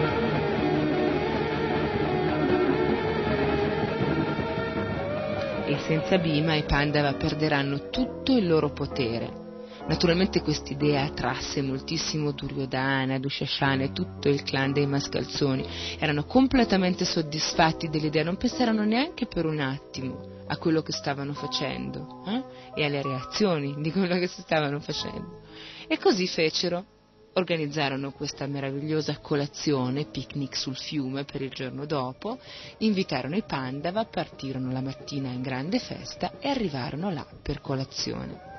e 5.74 5.80
senza 5.80 6.20
Bima 6.20 6.54
i 6.54 6.64
Pandava 6.64 7.14
perderanno 7.14 7.90
tutto 7.90 8.38
il 8.38 8.48
loro 8.48 8.70
potere. 8.72 9.42
Naturalmente 9.88 10.42
quest'idea 10.42 11.04
attrasse 11.04 11.62
moltissimo 11.62 12.32
Duryodhana, 12.32 13.20
Dushashana 13.20 13.84
e 13.84 13.92
tutto 13.92 14.30
il 14.30 14.44
clan 14.44 14.72
dei 14.72 14.86
mascalzoni. 14.86 15.66
Erano 16.00 16.26
completamente 16.26 17.06
soddisfatti 17.06 17.90
dell'idea, 17.90 18.24
non 18.24 18.38
pensarono 18.38 18.84
neanche 18.86 19.26
per 19.26 19.46
un 19.46 19.60
attimo 19.60 20.44
a 20.48 20.58
quello 20.58 20.82
che 20.84 20.92
stavano 20.92 21.34
facendo 21.34 22.24
eh? 22.28 22.44
e 22.76 22.86
alle 22.86 23.02
reazioni 23.02 23.76
di 23.80 23.92
quello 23.92 24.18
che 24.20 24.28
stavano 24.28 24.80
facendo. 24.80 25.42
E 25.88 25.98
così 25.98 26.28
fecero. 26.28 26.86
Organizzarono 27.36 28.12
questa 28.12 28.46
meravigliosa 28.46 29.18
colazione, 29.20 30.06
picnic 30.06 30.56
sul 30.56 30.76
fiume 30.78 31.24
per 31.24 31.42
il 31.42 31.50
giorno 31.50 31.86
dopo, 31.86 32.38
invitarono 32.80 33.36
i 33.36 33.42
Pandava, 33.42 34.06
partirono 34.06 34.72
la 34.72 34.82
mattina 34.82 35.30
in 35.30 35.42
grande 35.42 35.80
festa 35.80 36.34
e 36.40 36.50
arrivarono 36.50 37.10
là 37.10 37.26
per 37.42 37.60
colazione. 37.60 38.52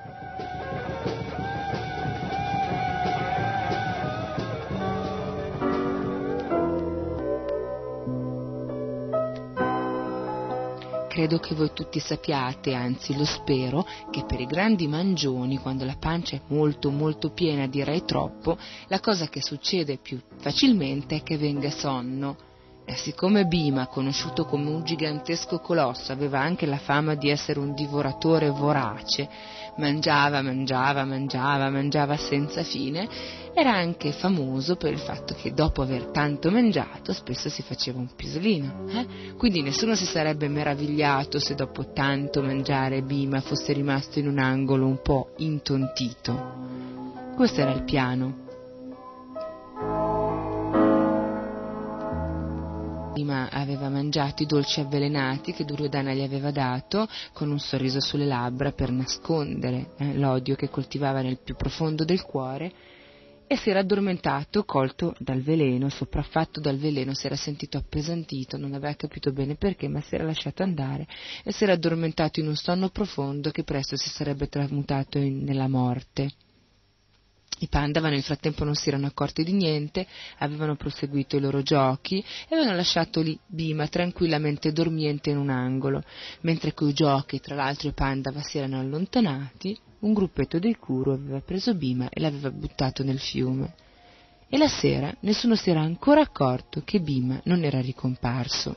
Credo 11.14 11.38
che 11.38 11.54
voi 11.54 11.70
tutti 11.72 12.00
sappiate, 12.00 12.74
anzi 12.74 13.16
lo 13.16 13.24
spero, 13.24 13.86
che 14.10 14.24
per 14.24 14.40
i 14.40 14.46
grandi 14.46 14.88
mangioni, 14.88 15.58
quando 15.58 15.84
la 15.84 15.94
pancia 15.96 16.34
è 16.34 16.40
molto 16.48 16.90
molto 16.90 17.30
piena, 17.30 17.68
direi 17.68 18.04
troppo, 18.04 18.58
la 18.88 18.98
cosa 18.98 19.28
che 19.28 19.40
succede 19.40 19.98
più 19.98 20.20
facilmente 20.40 21.14
è 21.14 21.22
che 21.22 21.38
venga 21.38 21.70
sonno. 21.70 22.36
E 22.86 22.96
siccome 22.96 23.46
Bima, 23.46 23.86
conosciuto 23.86 24.44
come 24.44 24.68
un 24.68 24.84
gigantesco 24.84 25.58
colosso, 25.60 26.12
aveva 26.12 26.40
anche 26.40 26.66
la 26.66 26.76
fama 26.76 27.14
di 27.14 27.30
essere 27.30 27.58
un 27.58 27.72
divoratore 27.72 28.50
vorace, 28.50 29.26
mangiava, 29.76 30.42
mangiava, 30.42 31.04
mangiava, 31.04 31.70
mangiava 31.70 32.18
senza 32.18 32.62
fine, 32.62 33.08
era 33.54 33.72
anche 33.72 34.12
famoso 34.12 34.76
per 34.76 34.92
il 34.92 34.98
fatto 34.98 35.34
che 35.34 35.54
dopo 35.54 35.80
aver 35.80 36.10
tanto 36.10 36.50
mangiato 36.50 37.14
spesso 37.14 37.48
si 37.48 37.62
faceva 37.62 38.00
un 38.00 38.10
pisolino. 38.14 38.86
Eh? 38.88 39.34
Quindi 39.38 39.62
nessuno 39.62 39.94
si 39.94 40.04
sarebbe 40.04 40.48
meravigliato 40.48 41.38
se 41.38 41.54
dopo 41.54 41.90
tanto 41.92 42.42
mangiare 42.42 43.00
Bima 43.00 43.40
fosse 43.40 43.72
rimasto 43.72 44.18
in 44.18 44.28
un 44.28 44.38
angolo 44.38 44.86
un 44.86 45.00
po' 45.00 45.30
intontito. 45.38 46.52
Questo 47.34 47.62
era 47.62 47.72
il 47.72 47.84
piano. 47.84 48.43
Prima 53.14 53.48
aveva 53.48 53.88
mangiato 53.88 54.42
i 54.42 54.46
dolci 54.46 54.80
avvelenati 54.80 55.52
che 55.52 55.64
Duryodhana 55.64 56.12
gli 56.12 56.22
aveva 56.22 56.50
dato 56.50 57.08
con 57.32 57.48
un 57.48 57.60
sorriso 57.60 58.00
sulle 58.00 58.26
labbra 58.26 58.72
per 58.72 58.90
nascondere 58.90 59.92
eh, 59.98 60.18
l'odio 60.18 60.56
che 60.56 60.68
coltivava 60.68 61.22
nel 61.22 61.38
più 61.38 61.54
profondo 61.54 62.04
del 62.04 62.22
cuore 62.22 62.72
e 63.46 63.56
si 63.56 63.70
era 63.70 63.78
addormentato, 63.78 64.64
colto 64.64 65.14
dal 65.20 65.42
veleno, 65.42 65.88
sopraffatto 65.90 66.58
dal 66.58 66.76
veleno, 66.76 67.14
si 67.14 67.26
era 67.26 67.36
sentito 67.36 67.76
appesantito, 67.76 68.56
non 68.56 68.74
aveva 68.74 68.94
capito 68.94 69.30
bene 69.30 69.54
perché, 69.54 69.86
ma 69.86 70.00
si 70.00 70.16
era 70.16 70.24
lasciato 70.24 70.64
andare 70.64 71.06
e 71.44 71.52
si 71.52 71.62
era 71.62 71.74
addormentato 71.74 72.40
in 72.40 72.48
un 72.48 72.56
sonno 72.56 72.88
profondo 72.88 73.52
che 73.52 73.62
presto 73.62 73.96
si 73.96 74.08
sarebbe 74.08 74.48
tramutato 74.48 75.18
in, 75.18 75.44
nella 75.44 75.68
morte. 75.68 76.32
I 77.64 77.68
Pandava 77.68 78.10
nel 78.10 78.22
frattempo 78.22 78.62
non 78.62 78.74
si 78.74 78.90
erano 78.90 79.06
accorti 79.06 79.42
di 79.42 79.52
niente, 79.52 80.06
avevano 80.38 80.76
proseguito 80.76 81.36
i 81.36 81.40
loro 81.40 81.62
giochi 81.62 82.18
e 82.18 82.54
avevano 82.54 82.76
lasciato 82.76 83.22
lì 83.22 83.38
Bhima 83.46 83.88
tranquillamente 83.88 84.70
dormiente 84.70 85.30
in 85.30 85.38
un 85.38 85.48
angolo. 85.48 86.02
Mentre 86.42 86.74
coi 86.74 86.92
giochi, 86.92 87.40
tra 87.40 87.54
l'altro, 87.54 87.88
i 87.88 87.92
Pandava 87.92 88.42
si 88.42 88.58
erano 88.58 88.80
allontanati, 88.80 89.78
un 90.00 90.12
gruppetto 90.12 90.58
dei 90.58 90.76
Kuru 90.76 91.12
aveva 91.12 91.40
preso 91.40 91.74
Bhima 91.74 92.10
e 92.10 92.20
l'aveva 92.20 92.50
buttato 92.50 93.02
nel 93.02 93.18
fiume. 93.18 93.72
E 94.46 94.58
la 94.58 94.68
sera 94.68 95.10
nessuno 95.20 95.56
si 95.56 95.70
era 95.70 95.80
ancora 95.80 96.20
accorto 96.20 96.82
che 96.84 97.00
Bhima 97.00 97.40
non 97.44 97.64
era 97.64 97.80
ricomparso. 97.80 98.76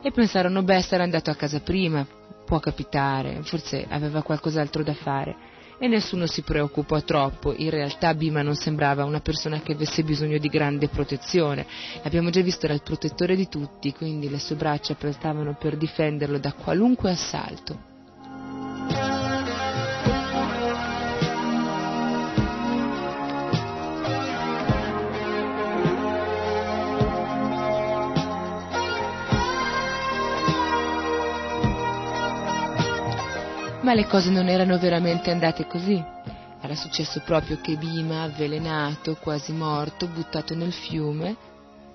E 0.00 0.10
pensarono, 0.12 0.62
beh, 0.62 0.82
sarà 0.82 1.02
andato 1.02 1.30
a 1.30 1.34
casa 1.34 1.58
prima, 1.58 2.06
può 2.46 2.60
capitare, 2.60 3.42
forse 3.42 3.84
aveva 3.88 4.22
qualcos'altro 4.22 4.84
da 4.84 4.94
fare 4.94 5.43
e 5.78 5.88
nessuno 5.88 6.26
si 6.26 6.42
preoccupò 6.42 7.02
troppo. 7.02 7.54
In 7.56 7.70
realtà 7.70 8.14
Bima 8.14 8.42
non 8.42 8.54
sembrava 8.54 9.04
una 9.04 9.20
persona 9.20 9.60
che 9.60 9.72
avesse 9.72 10.02
bisogno 10.02 10.38
di 10.38 10.48
grande 10.48 10.88
protezione. 10.88 11.66
Abbiamo 12.02 12.30
già 12.30 12.40
visto 12.40 12.66
era 12.66 12.74
il 12.74 12.82
protettore 12.82 13.36
di 13.36 13.48
tutti, 13.48 13.92
quindi 13.92 14.28
le 14.28 14.38
sue 14.38 14.56
braccia 14.56 14.94
prestavano 14.94 15.56
per 15.58 15.76
difenderlo 15.76 16.38
da 16.38 16.52
qualunque 16.52 17.10
assalto. 17.10 17.92
Ma 33.84 33.92
le 33.92 34.06
cose 34.06 34.30
non 34.30 34.48
erano 34.48 34.78
veramente 34.78 35.30
andate 35.30 35.66
così. 35.66 36.02
Era 36.62 36.74
successo 36.74 37.20
proprio 37.20 37.58
che 37.60 37.76
Bima, 37.76 38.22
avvelenato, 38.22 39.14
quasi 39.16 39.52
morto, 39.52 40.06
buttato 40.06 40.54
nel 40.54 40.72
fiume, 40.72 41.36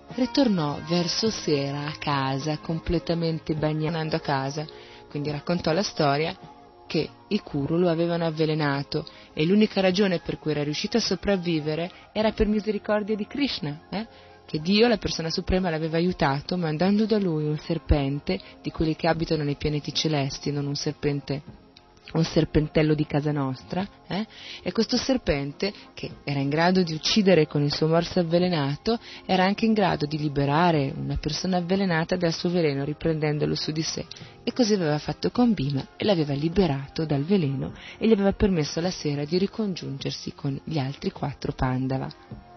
ritornò 0.09 0.77
verso 0.87 1.31
sera 1.31 1.87
a 1.87 1.97
casa, 1.97 2.59
completamente 2.59 3.55
bagnato 3.55 4.15
a 4.15 4.19
casa. 4.19 4.67
Quindi 5.09 5.31
raccontò 5.31 5.71
la 5.71 5.81
storia 5.81 6.37
che 6.85 7.09
i 7.27 7.39
Kuru 7.39 7.77
lo 7.77 7.89
avevano 7.89 8.27
avvelenato 8.27 9.03
e 9.33 9.43
l'unica 9.43 9.81
ragione 9.81 10.19
per 10.19 10.37
cui 10.37 10.51
era 10.51 10.61
riuscito 10.61 10.97
a 10.97 11.01
sopravvivere 11.01 11.89
era 12.13 12.31
per 12.33 12.45
misericordia 12.45 13.15
di 13.15 13.25
Krishna, 13.25 13.87
eh? 13.89 14.05
che 14.45 14.59
Dio, 14.59 14.87
la 14.87 14.97
persona 14.97 15.31
suprema, 15.31 15.71
l'aveva 15.71 15.97
aiutato 15.97 16.55
mandando 16.55 17.07
da 17.07 17.17
lui 17.17 17.45
un 17.45 17.57
serpente 17.57 18.39
di 18.61 18.69
quelli 18.69 18.95
che 18.95 19.07
abitano 19.07 19.43
nei 19.43 19.55
pianeti 19.55 19.91
celesti, 19.91 20.51
non 20.51 20.67
un 20.67 20.75
serpente 20.75 21.67
un 22.13 22.23
serpentello 22.23 22.93
di 22.93 23.05
casa 23.05 23.31
nostra, 23.31 23.87
eh? 24.07 24.25
e 24.63 24.71
questo 24.71 24.97
serpente, 24.97 25.71
che 25.93 26.11
era 26.23 26.39
in 26.39 26.49
grado 26.49 26.81
di 26.81 26.93
uccidere 26.93 27.47
con 27.47 27.61
il 27.61 27.73
suo 27.73 27.87
morso 27.87 28.19
avvelenato, 28.19 28.99
era 29.25 29.43
anche 29.43 29.65
in 29.65 29.73
grado 29.73 30.05
di 30.05 30.17
liberare 30.17 30.93
una 30.95 31.17
persona 31.17 31.57
avvelenata 31.57 32.15
dal 32.15 32.33
suo 32.33 32.49
veleno 32.49 32.83
riprendendolo 32.83 33.55
su 33.55 33.71
di 33.71 33.83
sé. 33.83 34.05
E 34.43 34.53
così 34.53 34.73
aveva 34.73 34.97
fatto 34.97 35.29
con 35.29 35.53
Bima 35.53 35.85
e 35.95 36.05
l'aveva 36.05 36.33
liberato 36.33 37.05
dal 37.05 37.23
veleno 37.23 37.73
e 37.97 38.07
gli 38.07 38.11
aveva 38.11 38.33
permesso 38.33 38.81
la 38.81 38.91
sera 38.91 39.25
di 39.25 39.37
ricongiungersi 39.37 40.33
con 40.33 40.59
gli 40.63 40.79
altri 40.79 41.11
quattro 41.11 41.51
Pandava. 41.51 42.48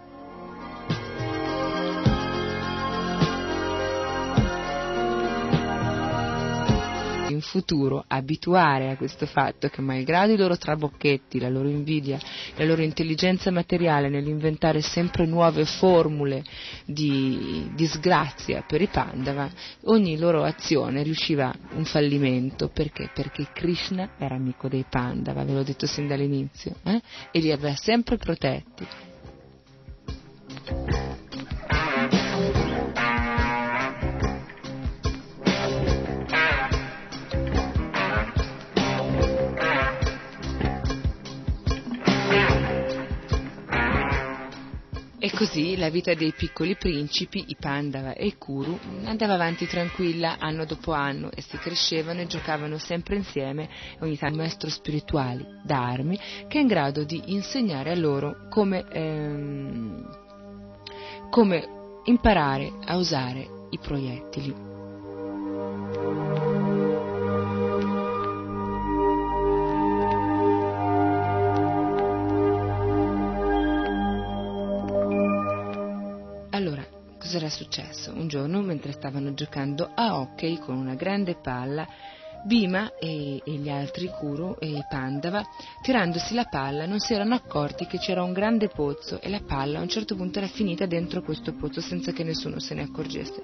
Futuro 7.43 8.05
abituare 8.07 8.91
a 8.91 8.97
questo 8.97 9.27
fatto 9.27 9.69
che 9.69 9.81
malgrado 9.81 10.33
i 10.33 10.37
loro 10.37 10.57
trabocchetti, 10.57 11.39
la 11.39 11.49
loro 11.49 11.69
invidia, 11.69 12.19
la 12.57 12.65
loro 12.65 12.83
intelligenza 12.83 13.51
materiale 13.51 14.09
nell'inventare 14.09 14.81
sempre 14.81 15.27
nuove 15.27 15.65
formule 15.65 16.43
di 16.85 17.71
disgrazia 17.75 18.65
per 18.67 18.81
i 18.81 18.89
Pandava, 18.89 19.51
ogni 19.85 20.19
loro 20.19 20.45
azione 20.45 21.03
riusciva 21.03 21.55
un 21.75 21.85
fallimento. 21.85 22.69
Perché? 22.69 23.11
Perché 23.13 23.49
Krishna 23.53 24.13
era 24.19 24.35
amico 24.35 24.69
dei 24.69 24.85
Pandava, 24.89 25.45
ve 25.45 25.53
l'ho 25.53 25.63
detto 25.63 25.87
sin 25.87 26.07
dall'inizio, 26.07 26.77
eh? 26.85 27.01
e 27.31 27.41
li 27.41 27.53
aveva 27.53 27.75
sempre 27.75 28.17
protetti. 28.17 28.87
Così 45.35 45.77
la 45.77 45.89
vita 45.89 46.15
dei 46.15 46.33
piccoli 46.33 46.77
principi, 46.77 47.45
i 47.49 47.57
Pandava 47.59 48.15
e 48.15 48.27
i 48.27 48.37
Kuru, 48.37 48.79
andava 49.05 49.35
avanti 49.35 49.67
tranquilla 49.67 50.37
anno 50.39 50.65
dopo 50.65 50.93
anno 50.93 51.31
e 51.33 51.43
si 51.43 51.57
crescevano 51.59 52.21
e 52.21 52.27
giocavano 52.27 52.79
sempre 52.79 53.17
insieme, 53.17 53.69
ogni 54.01 54.17
tanto 54.17 54.37
maestro 54.37 54.69
spirituali 54.71 55.45
d'armi, 55.65 56.19
che 56.49 56.59
è 56.59 56.61
in 56.61 56.67
grado 56.67 57.05
di 57.05 57.23
insegnare 57.27 57.91
a 57.91 57.97
loro 57.97 58.49
come, 58.49 58.85
ehm, 58.91 60.09
come 61.31 61.69
imparare 62.05 62.73
a 62.85 62.97
usare 62.97 63.67
i 63.71 63.79
proiettili. 63.79 64.72
Cos'era 77.33 77.49
successo? 77.49 78.13
Un 78.15 78.29
giorno, 78.29 78.61
mentre 78.61 78.93
stavano 78.93 79.33
giocando 79.33 79.91
a 79.95 80.19
hockey 80.19 80.59
con 80.59 80.77
una 80.77 80.95
grande 80.95 81.35
palla, 81.35 81.89
Bima 82.45 82.93
e, 82.99 83.41
e, 83.43 83.53
gli 83.53 83.71
altri 83.71 84.09
Kuru 84.09 84.57
e 84.59 84.85
Pandava, 84.87 85.43
tirandosi 85.81 86.35
la 86.35 86.45
palla, 86.45 86.85
non 86.85 87.01
si 87.01 87.15
erano 87.15 87.35
accorti 87.35 87.87
che 87.87 87.97
c'era 87.97 88.23
un 88.23 88.35
grande 88.35 88.69
pozzo 88.69 89.19
e 89.23 89.31
la 89.31 89.41
palla 89.41 89.79
a 89.79 89.81
un 89.81 89.89
certo 89.89 90.15
punto 90.15 90.41
era 90.41 90.47
finita 90.47 90.85
dentro 90.85 91.23
questo 91.23 91.55
pozzo 91.55 91.81
senza 91.81 92.13
che 92.13 92.23
nessuno 92.23 92.59
se 92.59 92.75
ne 92.75 92.83
accorgesse. 92.83 93.43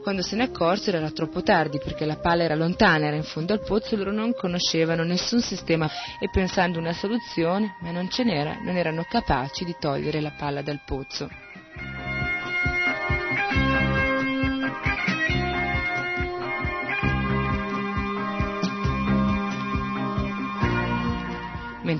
Quando 0.00 0.22
se 0.22 0.36
ne 0.36 0.44
accorsero 0.44 0.98
era 0.98 1.10
troppo 1.10 1.42
tardi 1.42 1.80
perché 1.82 2.04
la 2.04 2.18
palla 2.18 2.44
era 2.44 2.54
lontana, 2.54 3.06
era 3.06 3.16
in 3.16 3.24
fondo 3.24 3.54
al 3.54 3.64
pozzo 3.64 3.96
loro 3.96 4.12
non 4.12 4.34
conoscevano 4.34 5.02
nessun 5.02 5.40
sistema 5.40 5.90
e 6.20 6.30
pensando 6.30 6.78
una 6.78 6.92
soluzione, 6.92 7.74
ma 7.80 7.90
non 7.90 8.08
ce 8.08 8.22
n'era, 8.22 8.60
non 8.62 8.76
erano 8.76 9.02
capaci 9.02 9.64
di 9.64 9.74
togliere 9.80 10.20
la 10.20 10.32
palla 10.38 10.62
dal 10.62 10.82
pozzo. 10.86 11.43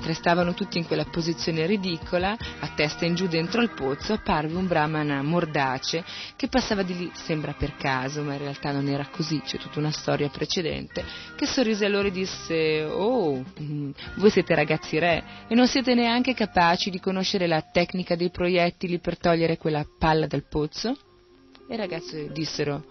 Mentre 0.04 0.20
stavano 0.20 0.52
tutti 0.52 0.76
in 0.76 0.84
quella 0.84 1.06
posizione 1.06 1.64
ridicola, 1.64 2.36
a 2.60 2.68
testa 2.76 3.06
in 3.06 3.14
giù 3.14 3.26
dentro 3.26 3.62
al 3.62 3.72
pozzo, 3.72 4.12
apparve 4.12 4.54
un 4.54 4.66
brahmana 4.66 5.22
mordace 5.22 6.04
che 6.36 6.46
passava 6.48 6.82
di 6.82 6.94
lì, 6.94 7.10
sembra 7.14 7.54
per 7.54 7.74
caso, 7.76 8.20
ma 8.20 8.34
in 8.34 8.40
realtà 8.40 8.70
non 8.70 8.86
era 8.86 9.06
così, 9.06 9.40
c'è 9.40 9.56
tutta 9.56 9.78
una 9.78 9.90
storia 9.90 10.28
precedente, 10.28 11.02
che 11.34 11.46
sorrise 11.46 11.86
a 11.86 11.88
loro 11.88 12.08
e 12.08 12.10
disse 12.10 12.84
«Oh, 12.84 13.42
mm, 13.58 13.90
voi 14.16 14.28
siete 14.28 14.54
ragazzi 14.54 14.98
re 14.98 15.24
e 15.48 15.54
non 15.54 15.66
siete 15.66 15.94
neanche 15.94 16.34
capaci 16.34 16.90
di 16.90 17.00
conoscere 17.00 17.46
la 17.46 17.62
tecnica 17.62 18.14
dei 18.14 18.28
proiettili 18.28 18.98
per 18.98 19.16
togliere 19.16 19.56
quella 19.56 19.86
palla 19.98 20.26
dal 20.26 20.46
pozzo?» 20.46 20.94
E 21.66 21.72
i 21.72 21.78
ragazzi 21.78 22.28
dissero 22.30 22.84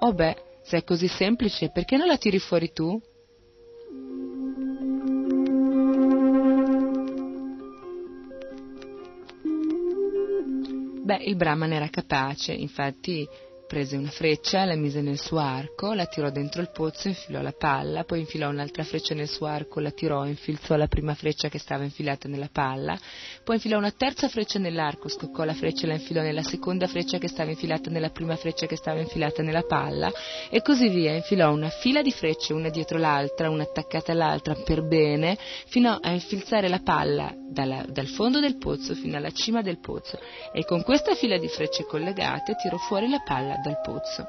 «Oh 0.00 0.12
beh, 0.12 0.36
se 0.64 0.78
è 0.78 0.82
così 0.82 1.06
semplice, 1.06 1.70
perché 1.70 1.96
non 1.96 2.08
la 2.08 2.16
tiri 2.16 2.40
fuori 2.40 2.72
tu?» 2.72 3.00
Beh, 11.06 11.22
il 11.22 11.36
Brahman 11.36 11.72
era 11.72 11.88
capace, 11.88 12.52
infatti 12.52 13.24
Prese 13.66 13.96
una 13.96 14.10
freccia, 14.10 14.64
la 14.64 14.76
mise 14.76 15.00
nel 15.00 15.18
suo 15.18 15.38
arco, 15.38 15.92
la 15.92 16.06
tirò 16.06 16.30
dentro 16.30 16.60
il 16.62 16.70
pozzo, 16.70 17.08
infilò 17.08 17.42
la 17.42 17.52
palla, 17.52 18.04
poi 18.04 18.20
infilò 18.20 18.48
un'altra 18.48 18.84
freccia 18.84 19.12
nel 19.12 19.26
suo 19.26 19.46
arco, 19.46 19.80
la 19.80 19.90
tirò, 19.90 20.24
infilzò 20.24 20.76
la 20.76 20.86
prima 20.86 21.14
freccia 21.14 21.48
che 21.48 21.58
stava 21.58 21.82
infilata 21.82 22.28
nella 22.28 22.48
palla, 22.50 22.96
poi 23.42 23.56
infilò 23.56 23.76
una 23.78 23.90
terza 23.90 24.28
freccia 24.28 24.60
nell'arco, 24.60 25.08
scoccò 25.08 25.42
la 25.42 25.52
freccia 25.52 25.82
e 25.82 25.88
la 25.88 25.94
infilò 25.94 26.22
nella 26.22 26.44
seconda 26.44 26.86
freccia 26.86 27.18
che 27.18 27.26
stava 27.26 27.50
infilata 27.50 27.90
nella 27.90 28.10
prima 28.10 28.36
freccia 28.36 28.66
che 28.66 28.76
stava 28.76 29.00
infilata 29.00 29.42
nella 29.42 29.62
palla, 29.62 30.12
e 30.48 30.62
così 30.62 30.88
via. 30.88 31.14
Infilò 31.14 31.52
una 31.52 31.68
fila 31.68 32.02
di 32.02 32.12
frecce, 32.12 32.52
una 32.52 32.68
dietro 32.68 32.98
l'altra, 32.98 33.50
una 33.50 33.64
attaccata 33.64 34.12
all'altra, 34.12 34.54
per 34.54 34.86
bene, 34.86 35.36
fino 35.66 35.98
a 36.00 36.12
infilzare 36.12 36.68
la 36.68 36.82
palla 36.84 37.34
dalla, 37.50 37.84
dal 37.88 38.06
fondo 38.06 38.38
del 38.38 38.58
pozzo 38.58 38.94
fino 38.94 39.16
alla 39.16 39.32
cima 39.32 39.60
del 39.60 39.80
pozzo, 39.80 40.20
e 40.52 40.64
con 40.64 40.82
questa 40.84 41.16
fila 41.16 41.36
di 41.36 41.48
frecce 41.48 41.84
collegate 41.84 42.54
tirò 42.54 42.76
fuori 42.76 43.08
la 43.08 43.22
palla 43.24 43.54
dal, 43.56 43.62
dal 43.62 43.80
pozzo. 43.80 44.28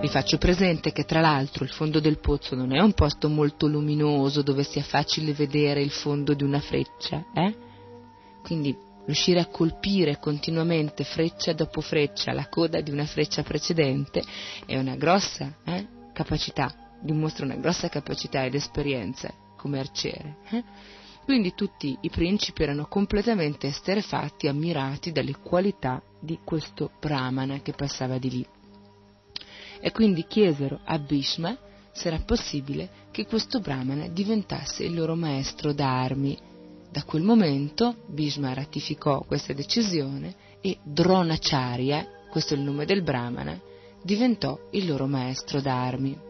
Vi 0.00 0.08
faccio 0.08 0.38
presente 0.38 0.92
che 0.92 1.04
tra 1.04 1.20
l'altro 1.20 1.62
il 1.62 1.70
fondo 1.70 2.00
del 2.00 2.18
pozzo 2.18 2.54
non 2.54 2.74
è 2.74 2.80
un 2.80 2.94
posto 2.94 3.28
molto 3.28 3.66
luminoso 3.66 4.42
dove 4.42 4.62
sia 4.62 4.82
facile 4.82 5.34
vedere 5.34 5.82
il 5.82 5.90
fondo 5.90 6.32
di 6.32 6.42
una 6.42 6.60
freccia, 6.60 7.26
eh? 7.34 7.54
Quindi 8.42 8.74
riuscire 9.04 9.40
a 9.40 9.46
colpire 9.46 10.18
continuamente 10.18 11.04
freccia 11.04 11.52
dopo 11.52 11.80
freccia 11.80 12.32
la 12.32 12.48
coda 12.48 12.80
di 12.80 12.90
una 12.90 13.06
freccia 13.06 13.42
precedente 13.42 14.22
è 14.66 14.78
una 14.78 14.94
grossa 14.94 15.56
eh? 15.64 15.99
Capacità, 16.12 16.72
dimostra 17.00 17.44
una 17.44 17.56
grossa 17.56 17.88
capacità 17.88 18.44
ed 18.44 18.54
esperienza 18.54 19.32
come 19.56 19.78
arciere. 19.78 20.36
Eh? 20.50 20.64
Quindi 21.24 21.54
tutti 21.54 21.96
i 22.00 22.10
principi 22.10 22.62
erano 22.62 22.86
completamente 22.86 23.68
esterefatti, 23.68 24.48
ammirati 24.48 25.12
dalle 25.12 25.36
qualità 25.36 26.02
di 26.18 26.40
questo 26.42 26.90
Brahmana 26.98 27.60
che 27.60 27.72
passava 27.72 28.18
di 28.18 28.30
lì. 28.30 28.46
E 29.80 29.92
quindi 29.92 30.26
chiesero 30.26 30.80
a 30.84 30.98
Bhishma 30.98 31.56
se 31.92 32.08
era 32.08 32.18
possibile 32.18 32.90
che 33.10 33.26
questo 33.26 33.60
Brahmana 33.60 34.08
diventasse 34.08 34.84
il 34.84 34.94
loro 34.94 35.14
maestro 35.14 35.72
d'armi. 35.72 36.36
Da 36.90 37.04
quel 37.04 37.22
momento 37.22 38.02
Bhishma 38.06 38.52
ratificò 38.52 39.22
questa 39.22 39.52
decisione 39.52 40.34
e 40.60 40.78
Dronacharya, 40.82 42.26
questo 42.30 42.54
è 42.54 42.56
il 42.56 42.62
nome 42.62 42.84
del 42.84 43.02
Brahmana, 43.02 43.58
diventò 44.02 44.58
il 44.70 44.86
loro 44.86 45.06
maestro 45.06 45.60
d'armi. 45.60 46.29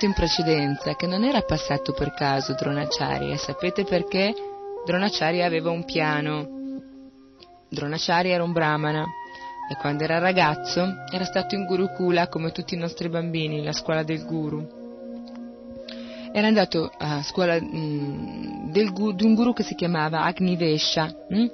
Detto 0.00 0.06
in 0.06 0.12
precedenza 0.14 0.94
che 0.94 1.06
non 1.06 1.24
era 1.24 1.42
passato 1.42 1.92
per 1.92 2.14
caso 2.14 2.54
Dronacharya. 2.54 3.36
Sapete 3.36 3.84
perché? 3.84 4.32
Dronacharya 4.86 5.44
aveva 5.44 5.70
un 5.70 5.84
piano. 5.84 6.88
Dronacharya 7.68 8.34
era 8.34 8.42
un 8.42 8.52
brahmana 8.52 9.04
e 9.70 9.76
quando 9.76 10.04
era 10.04 10.18
ragazzo 10.18 11.04
era 11.12 11.24
stato 11.24 11.54
in 11.54 11.66
Gurukula 11.66 12.28
come 12.28 12.50
tutti 12.50 12.74
i 12.74 12.78
nostri 12.78 13.08
bambini, 13.08 13.62
la 13.62 13.72
scuola 13.72 14.02
del 14.02 14.24
guru. 14.24 14.78
Era 16.32 16.46
andato 16.46 16.90
a 16.96 17.22
scuola 17.22 17.60
mm, 17.60 18.70
di 18.70 19.24
un 19.24 19.34
guru 19.34 19.52
che 19.52 19.64
si 19.64 19.74
chiamava 19.74 20.22
Agnivesha 20.22 21.14
mh? 21.28 21.36
Mm? 21.36 21.46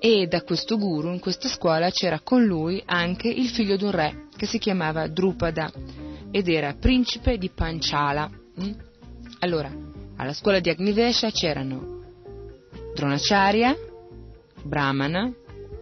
e 0.00 0.26
da 0.26 0.42
questo 0.42 0.78
guru 0.78 1.12
in 1.12 1.20
questa 1.20 1.48
scuola 1.48 1.88
c'era 1.90 2.18
con 2.24 2.42
lui 2.42 2.82
anche 2.86 3.28
il 3.28 3.48
figlio 3.48 3.76
di 3.76 3.84
un 3.84 3.92
re 3.92 4.24
che 4.36 4.46
si 4.46 4.58
chiamava 4.58 5.06
Drupada 5.06 5.70
ed 6.32 6.48
era 6.48 6.74
principe 6.74 7.38
di 7.38 7.50
Panchala. 7.50 8.28
Mm? 8.60 8.72
Allora, 9.40 9.70
alla 10.16 10.32
scuola 10.32 10.58
di 10.58 10.70
Agnivesha 10.70 11.30
c'erano 11.30 12.00
Dronacharya, 12.94 13.76
Brahmana 14.62 15.32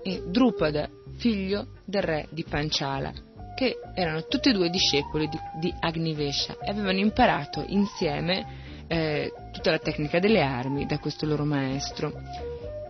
e 0.02 0.22
Drupada, 0.26 0.90
figlio 1.16 1.68
del 1.84 2.02
re 2.02 2.26
di 2.30 2.44
Panchala, 2.44 3.12
che 3.56 3.78
erano 3.94 4.26
tutti 4.26 4.48
e 4.48 4.52
due 4.52 4.70
discepoli 4.70 5.28
di, 5.28 5.38
di 5.60 5.74
Agnivesha 5.78 6.56
e 6.60 6.70
avevano 6.70 6.98
imparato 6.98 7.64
insieme 7.68 8.84
eh, 8.88 9.32
tutta 9.52 9.70
la 9.70 9.78
tecnica 9.78 10.18
delle 10.18 10.42
armi 10.42 10.84
da 10.84 10.98
questo 10.98 11.26
loro 11.26 11.44
maestro. 11.44 12.12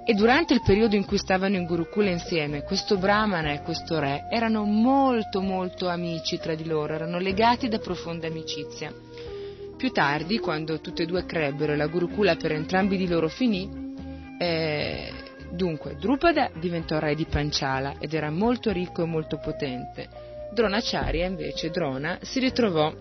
E 0.03 0.15
durante 0.15 0.55
il 0.55 0.63
periodo 0.65 0.97
in 0.97 1.05
cui 1.05 1.19
stavano 1.19 1.57
in 1.57 1.67
Gurukula 1.67 2.11
insieme, 2.11 2.63
questo 2.65 2.97
Brahmana 2.97 3.53
e 3.53 3.63
questo 3.63 3.99
re 3.99 4.27
erano 4.31 4.65
molto 4.65 5.41
molto 5.41 5.89
amici 5.89 6.39
tra 6.39 6.55
di 6.55 6.65
loro, 6.65 6.95
erano 6.95 7.19
legati 7.19 7.69
da 7.69 7.79
profonda 7.79 8.27
amicizia. 8.27 8.93
Più 9.77 9.91
tardi, 9.93 10.39
quando 10.39 10.81
tutte 10.81 11.05
e 11.05 11.07
due 11.07 11.25
crebbero 11.25 11.73
e 11.73 11.77
la 11.77 11.87
Gurukula 11.87 12.37
per 12.37 12.53
entrambi 12.53 12.97
di 12.97 13.07
loro 13.07 13.29
finì, 13.29 13.95
eh, 14.39 15.13
dunque 15.51 15.97
Drupada 15.99 16.51
diventò 16.59 16.99
re 16.99 17.15
di 17.15 17.27
Panchala 17.27 17.95
ed 17.99 18.13
era 18.15 18.31
molto 18.31 18.73
ricco 18.73 19.03
e 19.03 19.07
molto 19.07 19.39
potente. 19.39 20.09
Dronacharya 20.53 21.27
invece, 21.27 21.71
Drona, 21.71 22.19
si 22.23 22.41
ritrovò 22.41 22.93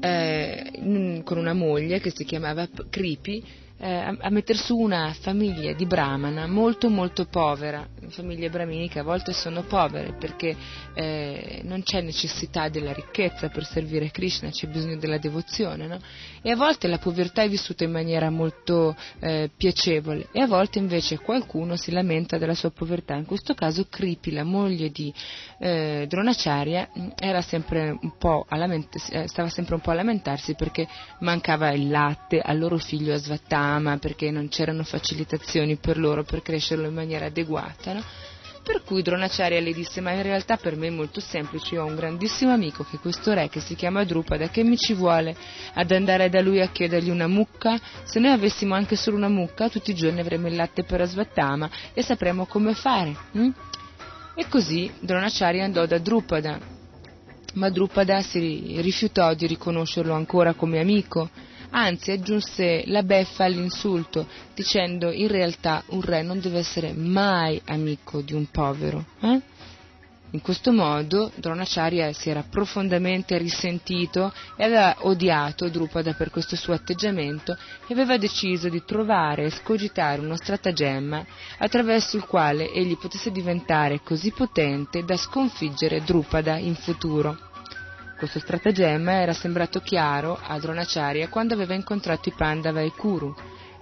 eh, 0.00 1.20
con 1.24 1.36
una 1.36 1.52
moglie 1.52 2.00
che 2.00 2.10
si 2.10 2.24
chiamava 2.24 2.66
Kripi 2.88 3.44
a, 3.80 4.14
a 4.18 4.30
mettere 4.30 4.58
su 4.58 4.76
una 4.76 5.14
famiglia 5.18 5.72
di 5.72 5.86
brahmana 5.86 6.46
molto 6.46 6.90
molto 6.90 7.24
povera, 7.24 7.86
famiglie 8.08 8.50
brahminiche 8.50 8.98
a 8.98 9.02
volte 9.02 9.32
sono 9.32 9.62
povere 9.62 10.14
perché 10.18 10.54
eh, 10.94 11.62
non 11.64 11.82
c'è 11.82 12.02
necessità 12.02 12.68
della 12.68 12.92
ricchezza 12.92 13.48
per 13.48 13.64
servire 13.64 14.10
Krishna, 14.10 14.50
c'è 14.50 14.66
bisogno 14.66 14.96
della 14.96 15.18
devozione, 15.18 15.86
no? 15.86 15.98
E 16.42 16.50
a 16.50 16.56
volte 16.56 16.88
la 16.88 16.98
povertà 16.98 17.42
è 17.42 17.48
vissuta 17.48 17.84
in 17.84 17.90
maniera 17.90 18.28
molto 18.30 18.94
eh, 19.20 19.50
piacevole 19.56 20.28
e 20.32 20.40
a 20.40 20.46
volte 20.46 20.78
invece 20.78 21.18
qualcuno 21.18 21.76
si 21.76 21.90
lamenta 21.90 22.38
della 22.38 22.54
sua 22.54 22.70
povertà. 22.70 23.14
In 23.14 23.26
questo 23.26 23.54
caso 23.54 23.86
Kripi, 23.88 24.32
la 24.32 24.44
moglie 24.44 24.90
di 24.90 25.12
eh, 25.58 26.06
Dronacharya, 26.08 26.90
sempre 27.40 27.98
lament- 28.48 29.08
eh, 29.10 29.28
stava 29.28 29.48
sempre 29.48 29.74
un 29.74 29.80
po' 29.80 29.90
a 29.90 29.94
lamentarsi 29.94 30.54
perché 30.54 30.86
mancava 31.20 31.70
il 31.70 31.88
latte 31.88 32.40
al 32.40 32.58
loro 32.58 32.76
figlio 32.76 33.14
Asvatama 33.14 33.69
fama, 33.70 33.98
perché 33.98 34.30
non 34.30 34.48
c'erano 34.48 34.82
facilitazioni 34.82 35.76
per 35.76 35.96
loro 35.96 36.24
per 36.24 36.42
crescerlo 36.42 36.86
in 36.86 36.94
maniera 36.94 37.26
adeguata, 37.26 37.92
no? 37.92 38.04
Per 38.62 38.82
cui 38.84 39.02
Dronacharya 39.02 39.58
le 39.58 39.72
disse, 39.72 40.02
ma 40.02 40.12
in 40.12 40.22
realtà 40.22 40.56
per 40.58 40.76
me 40.76 40.88
è 40.88 40.90
molto 40.90 41.18
semplice, 41.18 41.74
io 41.74 41.82
ho 41.82 41.86
un 41.86 41.96
grandissimo 41.96 42.52
amico 42.52 42.84
che 42.84 42.96
è 42.96 43.00
questo 43.00 43.32
re 43.32 43.48
che 43.48 43.60
si 43.60 43.74
chiama 43.74 44.04
Drupada, 44.04 44.48
che 44.48 44.62
mi 44.62 44.76
ci 44.76 44.92
vuole 44.92 45.34
ad 45.74 45.90
andare 45.90 46.28
da 46.28 46.42
lui 46.42 46.60
a 46.60 46.68
chiedergli 46.68 47.08
una 47.08 47.26
mucca? 47.26 47.80
Se 48.04 48.20
noi 48.20 48.32
avessimo 48.32 48.74
anche 48.74 48.96
solo 48.96 49.16
una 49.16 49.28
mucca, 49.28 49.70
tutti 49.70 49.92
i 49.92 49.94
giorni 49.94 50.20
avremmo 50.20 50.48
il 50.48 50.56
latte 50.56 50.84
per 50.84 51.00
Asvattama 51.00 51.70
e 51.94 52.02
sapremmo 52.02 52.44
come 52.44 52.74
fare. 52.74 53.16
Hm? 53.32 53.48
E 54.34 54.46
così 54.48 54.92
Dronacharya 55.00 55.64
andò 55.64 55.86
da 55.86 55.98
Drupada, 55.98 56.58
ma 57.54 57.70
Drupada 57.70 58.20
si 58.20 58.78
rifiutò 58.80 59.32
di 59.32 59.46
riconoscerlo 59.46 60.12
ancora 60.12 60.52
come 60.52 60.80
amico 60.80 61.30
anzi 61.70 62.10
aggiunse 62.10 62.84
la 62.86 63.02
beffa 63.02 63.44
all'insulto, 63.44 64.26
dicendo 64.54 65.10
in 65.10 65.28
realtà 65.28 65.82
un 65.88 66.00
re 66.00 66.22
non 66.22 66.40
deve 66.40 66.58
essere 66.58 66.92
mai 66.92 67.60
amico 67.66 68.20
di 68.20 68.34
un 68.34 68.46
povero. 68.50 69.04
Eh? 69.20 69.40
In 70.32 70.42
questo 70.42 70.70
modo 70.70 71.32
Dronacharya 71.34 72.12
si 72.12 72.30
era 72.30 72.44
profondamente 72.48 73.36
risentito 73.36 74.32
e 74.56 74.62
aveva 74.62 74.94
odiato 75.00 75.68
Drupada 75.68 76.14
per 76.14 76.30
questo 76.30 76.54
suo 76.54 76.72
atteggiamento 76.72 77.56
e 77.88 77.92
aveva 77.92 78.16
deciso 78.16 78.68
di 78.68 78.84
trovare 78.84 79.46
e 79.46 79.50
scogitare 79.50 80.20
uno 80.20 80.36
stratagemma 80.36 81.26
attraverso 81.58 82.16
il 82.16 82.26
quale 82.26 82.70
egli 82.70 82.96
potesse 82.96 83.32
diventare 83.32 84.02
così 84.04 84.30
potente 84.30 85.04
da 85.04 85.16
sconfiggere 85.16 86.04
Drupada 86.04 86.58
in 86.58 86.76
futuro. 86.76 87.49
Questo 88.20 88.38
stratagemma 88.38 89.12
era 89.12 89.32
sembrato 89.32 89.80
chiaro 89.80 90.38
a 90.38 90.58
Dronacharya 90.58 91.28
quando 91.28 91.54
aveva 91.54 91.72
incontrato 91.72 92.28
i 92.28 92.34
Pandava 92.36 92.82
e 92.82 92.88
i 92.88 92.90
Kuru. 92.90 93.34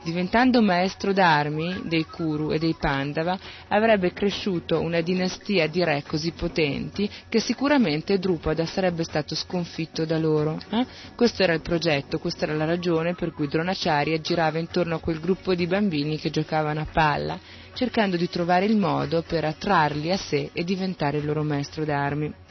Diventando 0.04 0.62
maestro 0.62 1.12
d'armi 1.12 1.82
dei 1.86 2.04
Kuru 2.04 2.52
e 2.52 2.60
dei 2.60 2.76
Pandava, 2.78 3.36
avrebbe 3.66 4.12
cresciuto 4.12 4.80
una 4.80 5.00
dinastia 5.00 5.66
di 5.66 5.82
re 5.82 6.04
così 6.06 6.30
potenti 6.30 7.10
che 7.28 7.40
sicuramente 7.40 8.20
Drupada 8.20 8.64
sarebbe 8.64 9.02
stato 9.02 9.34
sconfitto 9.34 10.04
da 10.04 10.18
loro. 10.18 10.60
Eh? 10.70 10.86
Questo 11.16 11.42
era 11.42 11.52
il 11.52 11.60
progetto, 11.60 12.20
questa 12.20 12.44
era 12.44 12.54
la 12.54 12.64
ragione 12.64 13.14
per 13.14 13.32
cui 13.32 13.48
Dronacharya 13.48 14.20
girava 14.20 14.60
intorno 14.60 14.94
a 14.94 15.00
quel 15.00 15.18
gruppo 15.18 15.56
di 15.56 15.66
bambini 15.66 16.16
che 16.16 16.30
giocavano 16.30 16.78
a 16.78 16.86
palla, 16.86 17.40
cercando 17.74 18.16
di 18.16 18.28
trovare 18.28 18.66
il 18.66 18.76
modo 18.76 19.22
per 19.22 19.44
attrarli 19.44 20.12
a 20.12 20.16
sé 20.16 20.50
e 20.52 20.62
diventare 20.62 21.18
il 21.18 21.24
loro 21.24 21.42
maestro 21.42 21.84
d'armi. 21.84 22.46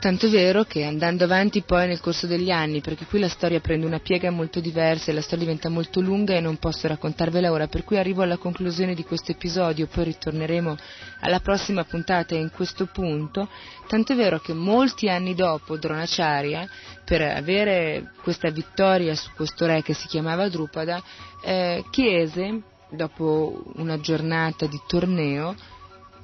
Tanto 0.00 0.30
vero 0.30 0.62
che 0.62 0.84
andando 0.84 1.24
avanti 1.24 1.62
poi 1.62 1.88
nel 1.88 1.98
corso 1.98 2.28
degli 2.28 2.52
anni, 2.52 2.80
perché 2.80 3.04
qui 3.04 3.18
la 3.18 3.28
storia 3.28 3.58
prende 3.58 3.84
una 3.84 3.98
piega 3.98 4.30
molto 4.30 4.60
diversa 4.60 5.10
e 5.10 5.14
la 5.14 5.20
storia 5.20 5.44
diventa 5.44 5.68
molto 5.68 6.00
lunga 6.00 6.36
e 6.36 6.40
non 6.40 6.56
posso 6.58 6.86
raccontarvela 6.86 7.50
ora, 7.50 7.66
per 7.66 7.82
cui 7.82 7.98
arrivo 7.98 8.22
alla 8.22 8.36
conclusione 8.36 8.94
di 8.94 9.02
questo 9.02 9.32
episodio, 9.32 9.88
poi 9.88 10.04
ritorneremo 10.04 10.76
alla 11.22 11.40
prossima 11.40 11.82
puntata 11.82 12.36
in 12.36 12.52
questo 12.52 12.86
punto, 12.86 13.48
tanto 13.88 14.14
vero 14.14 14.38
che 14.38 14.52
molti 14.52 15.08
anni 15.08 15.34
dopo 15.34 15.76
Dronacharya, 15.76 16.68
per 17.04 17.22
avere 17.22 18.12
questa 18.22 18.50
vittoria 18.50 19.16
su 19.16 19.30
questo 19.34 19.66
re 19.66 19.82
che 19.82 19.94
si 19.94 20.06
chiamava 20.06 20.48
Drupada, 20.48 21.02
eh, 21.42 21.84
chiese, 21.90 22.62
dopo 22.88 23.64
una 23.74 23.98
giornata 23.98 24.66
di 24.66 24.80
torneo, 24.86 25.56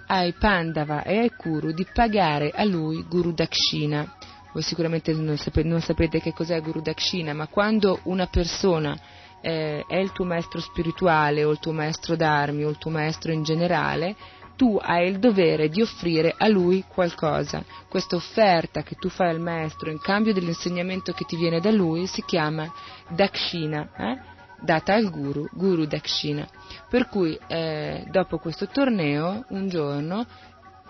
ai 0.06 0.32
Pandava 0.32 1.02
e 1.02 1.18
ai 1.18 1.30
Kuru 1.30 1.72
di 1.72 1.86
pagare 1.92 2.50
a 2.54 2.64
lui 2.64 3.04
Guru 3.08 3.32
Dakshina. 3.32 4.16
Voi 4.52 4.62
sicuramente 4.62 5.12
non 5.12 5.36
sapete, 5.36 5.66
non 5.66 5.80
sapete 5.80 6.20
che 6.20 6.32
cos'è 6.32 6.60
Guru 6.60 6.80
Dakshina, 6.80 7.32
ma 7.32 7.46
quando 7.48 8.00
una 8.04 8.26
persona 8.26 8.96
eh, 9.40 9.84
è 9.86 9.96
il 9.96 10.12
tuo 10.12 10.24
maestro 10.24 10.60
spirituale 10.60 11.44
o 11.44 11.50
il 11.50 11.58
tuo 11.58 11.72
maestro 11.72 12.16
d'armi 12.16 12.64
o 12.64 12.70
il 12.70 12.78
tuo 12.78 12.90
maestro 12.90 13.32
in 13.32 13.42
generale, 13.42 14.14
tu 14.56 14.78
hai 14.80 15.08
il 15.08 15.18
dovere 15.18 15.68
di 15.68 15.82
offrire 15.82 16.34
a 16.36 16.48
lui 16.48 16.84
qualcosa. 16.86 17.64
Questa 17.88 18.16
offerta 18.16 18.82
che 18.82 18.94
tu 18.94 19.08
fai 19.08 19.30
al 19.30 19.40
maestro 19.40 19.90
in 19.90 19.98
cambio 19.98 20.32
dell'insegnamento 20.32 21.12
che 21.12 21.24
ti 21.24 21.36
viene 21.36 21.60
da 21.60 21.70
lui 21.70 22.06
si 22.06 22.22
chiama 22.24 22.72
Dakshina. 23.08 23.90
Eh? 23.96 24.33
Data 24.64 24.94
al 24.94 25.10
guru, 25.10 25.46
Guru 25.52 25.84
Dakshina. 25.84 26.46
Per 26.88 27.08
cui 27.08 27.38
eh, 27.46 28.04
dopo 28.10 28.38
questo 28.38 28.66
torneo, 28.66 29.44
un 29.48 29.68
giorno, 29.68 30.26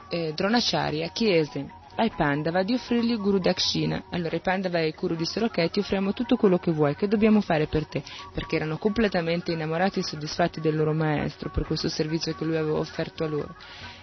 eh, 0.08 0.32
Dronacharya 0.34 1.08
chiese 1.08 1.82
ai 1.96 2.10
Pandava 2.16 2.62
di 2.62 2.74
offrirgli 2.74 3.16
Guru 3.16 3.38
Dakshina. 3.38 4.04
Allora 4.10 4.36
i 4.36 4.40
Pandava 4.40 4.78
e 4.78 4.88
i 4.88 4.94
Guru 4.96 5.14
dissero 5.14 5.46
ok, 5.46 5.70
ti 5.70 5.80
offriamo 5.80 6.12
tutto 6.12 6.36
quello 6.36 6.58
che 6.58 6.72
vuoi, 6.72 6.94
che 6.94 7.08
dobbiamo 7.08 7.40
fare 7.40 7.66
per 7.66 7.86
te? 7.86 8.02
Perché 8.32 8.56
erano 8.56 8.78
completamente 8.78 9.52
innamorati 9.52 10.00
e 10.00 10.04
soddisfatti 10.04 10.60
del 10.60 10.76
loro 10.76 10.92
maestro 10.92 11.50
per 11.50 11.64
questo 11.64 11.88
servizio 11.88 12.34
che 12.34 12.44
lui 12.44 12.56
aveva 12.56 12.78
offerto 12.78 13.24
a 13.24 13.28
loro. 13.28 13.56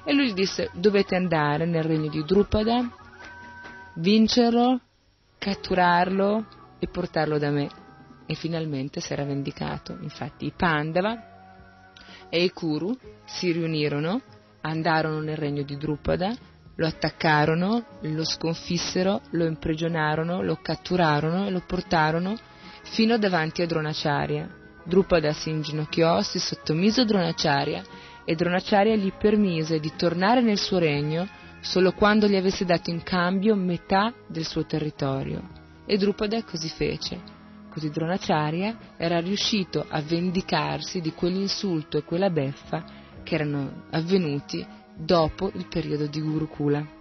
E 0.04 0.14
lui 0.14 0.34
disse 0.34 0.70
dovete 0.74 1.16
andare 1.16 1.66
nel 1.66 1.84
regno 1.84 2.10
di 2.10 2.24
Drupada, 2.24 2.90
vincerlo, 3.96 4.80
catturarlo 5.38 6.46
e 6.80 6.88
portarlo 6.88 7.38
da 7.38 7.50
me 7.52 7.81
e 8.32 8.36
finalmente 8.36 9.02
si 9.02 9.12
era 9.12 9.26
vendicato. 9.26 9.98
Infatti 10.00 10.46
i 10.46 10.54
Pandava 10.56 12.30
e 12.30 12.42
i 12.42 12.50
Kuru 12.52 12.98
si 13.26 13.52
riunirono, 13.52 14.22
andarono 14.62 15.20
nel 15.20 15.36
regno 15.36 15.64
di 15.64 15.76
Drupada, 15.76 16.34
lo 16.76 16.88
attaccarono, 16.88 17.84
lo 18.00 18.24
sconfissero, 18.24 19.22
lo 19.32 19.44
imprigionarono, 19.44 20.42
lo 20.42 20.60
catturarono 20.62 21.46
e 21.46 21.52
lo 21.52 21.62
portarono 21.68 22.38
fino 22.84 23.18
davanti 23.18 23.64
a 23.64 23.66
Dronacharya. 23.66 24.50
Drupada 24.86 25.34
si 25.34 25.50
inginocchiò, 25.50 26.22
si 26.22 26.40
sottomise 26.40 27.02
a 27.02 27.06
Dronacharya 27.06 27.84
e 28.24 28.34
Dronacharya 28.34 28.96
gli 28.96 29.12
permise 29.12 29.82
di 29.82 29.92
tornare 29.98 30.40
nel 30.40 30.58
suo 30.58 30.78
regno 30.78 31.28
solo 31.60 31.92
quando 31.92 32.28
gli 32.28 32.38
avesse 32.38 32.64
dato 32.64 32.92
in 32.92 33.04
cambio 33.04 33.56
metà 33.56 34.14
del 34.26 34.46
suo 34.46 34.66
territorio. 34.66 35.50
E 35.86 35.98
Drupada 35.98 36.42
così 36.44 36.70
fece. 36.70 37.40
Così 37.72 37.90
Dronacharya 37.90 38.96
era 38.98 39.22
riuscito 39.22 39.86
a 39.88 40.02
vendicarsi 40.02 41.00
di 41.00 41.14
quell'insulto 41.14 41.98
e 41.98 42.04
quella 42.04 42.30
beffa 42.30 42.84
che 43.24 43.36
erano 43.36 43.86
avvenuti 43.92 44.66
dopo 44.94 45.50
il 45.54 45.68
periodo 45.68 46.06
di 46.06 46.20
Gurukula. 46.20 47.01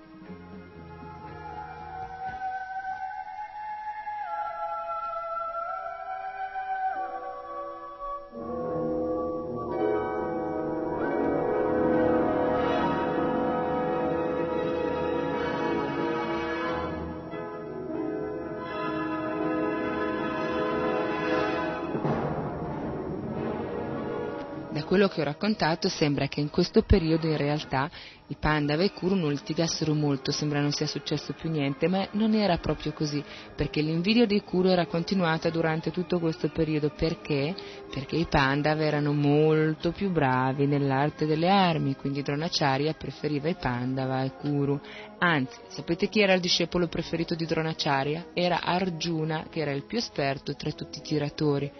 Quello 25.00 25.14
che 25.14 25.22
ho 25.22 25.24
raccontato 25.32 25.88
sembra 25.88 26.26
che 26.26 26.40
in 26.40 26.50
questo 26.50 26.82
periodo 26.82 27.26
in 27.26 27.38
realtà 27.38 27.90
i 28.26 28.36
Pandava 28.38 28.82
e 28.82 28.92
Kuru 28.92 29.14
non 29.14 29.30
litigassero 29.30 29.94
molto, 29.94 30.30
sembra 30.30 30.60
non 30.60 30.72
sia 30.72 30.86
successo 30.86 31.32
più 31.32 31.48
niente, 31.48 31.88
ma 31.88 32.06
non 32.12 32.34
era 32.34 32.58
proprio 32.58 32.92
così, 32.92 33.24
perché 33.56 33.80
l'invidia 33.80 34.26
dei 34.26 34.42
Kuru 34.42 34.68
era 34.68 34.84
continuata 34.84 35.48
durante 35.48 35.90
tutto 35.90 36.20
questo 36.20 36.48
periodo, 36.48 36.90
perché? 36.90 37.54
Perché 37.90 38.16
i 38.16 38.26
Pandava 38.28 38.82
erano 38.82 39.14
molto 39.14 39.90
più 39.90 40.10
bravi 40.10 40.66
nell'arte 40.66 41.24
delle 41.24 41.48
armi, 41.48 41.96
quindi 41.96 42.20
Dronacharya 42.20 42.92
preferiva 42.92 43.48
i 43.48 43.56
Pandava 43.58 44.18
ai 44.18 44.32
Kuru. 44.38 44.78
Anzi, 45.18 45.56
sapete 45.68 46.08
chi 46.08 46.20
era 46.20 46.34
il 46.34 46.40
discepolo 46.40 46.88
preferito 46.88 47.34
di 47.34 47.46
Dronacharya? 47.46 48.26
Era 48.34 48.60
Arjuna, 48.60 49.46
che 49.48 49.60
era 49.60 49.72
il 49.72 49.86
più 49.86 49.96
esperto 49.96 50.54
tra 50.54 50.70
tutti 50.72 50.98
i 50.98 51.02
tiratori. 51.02 51.72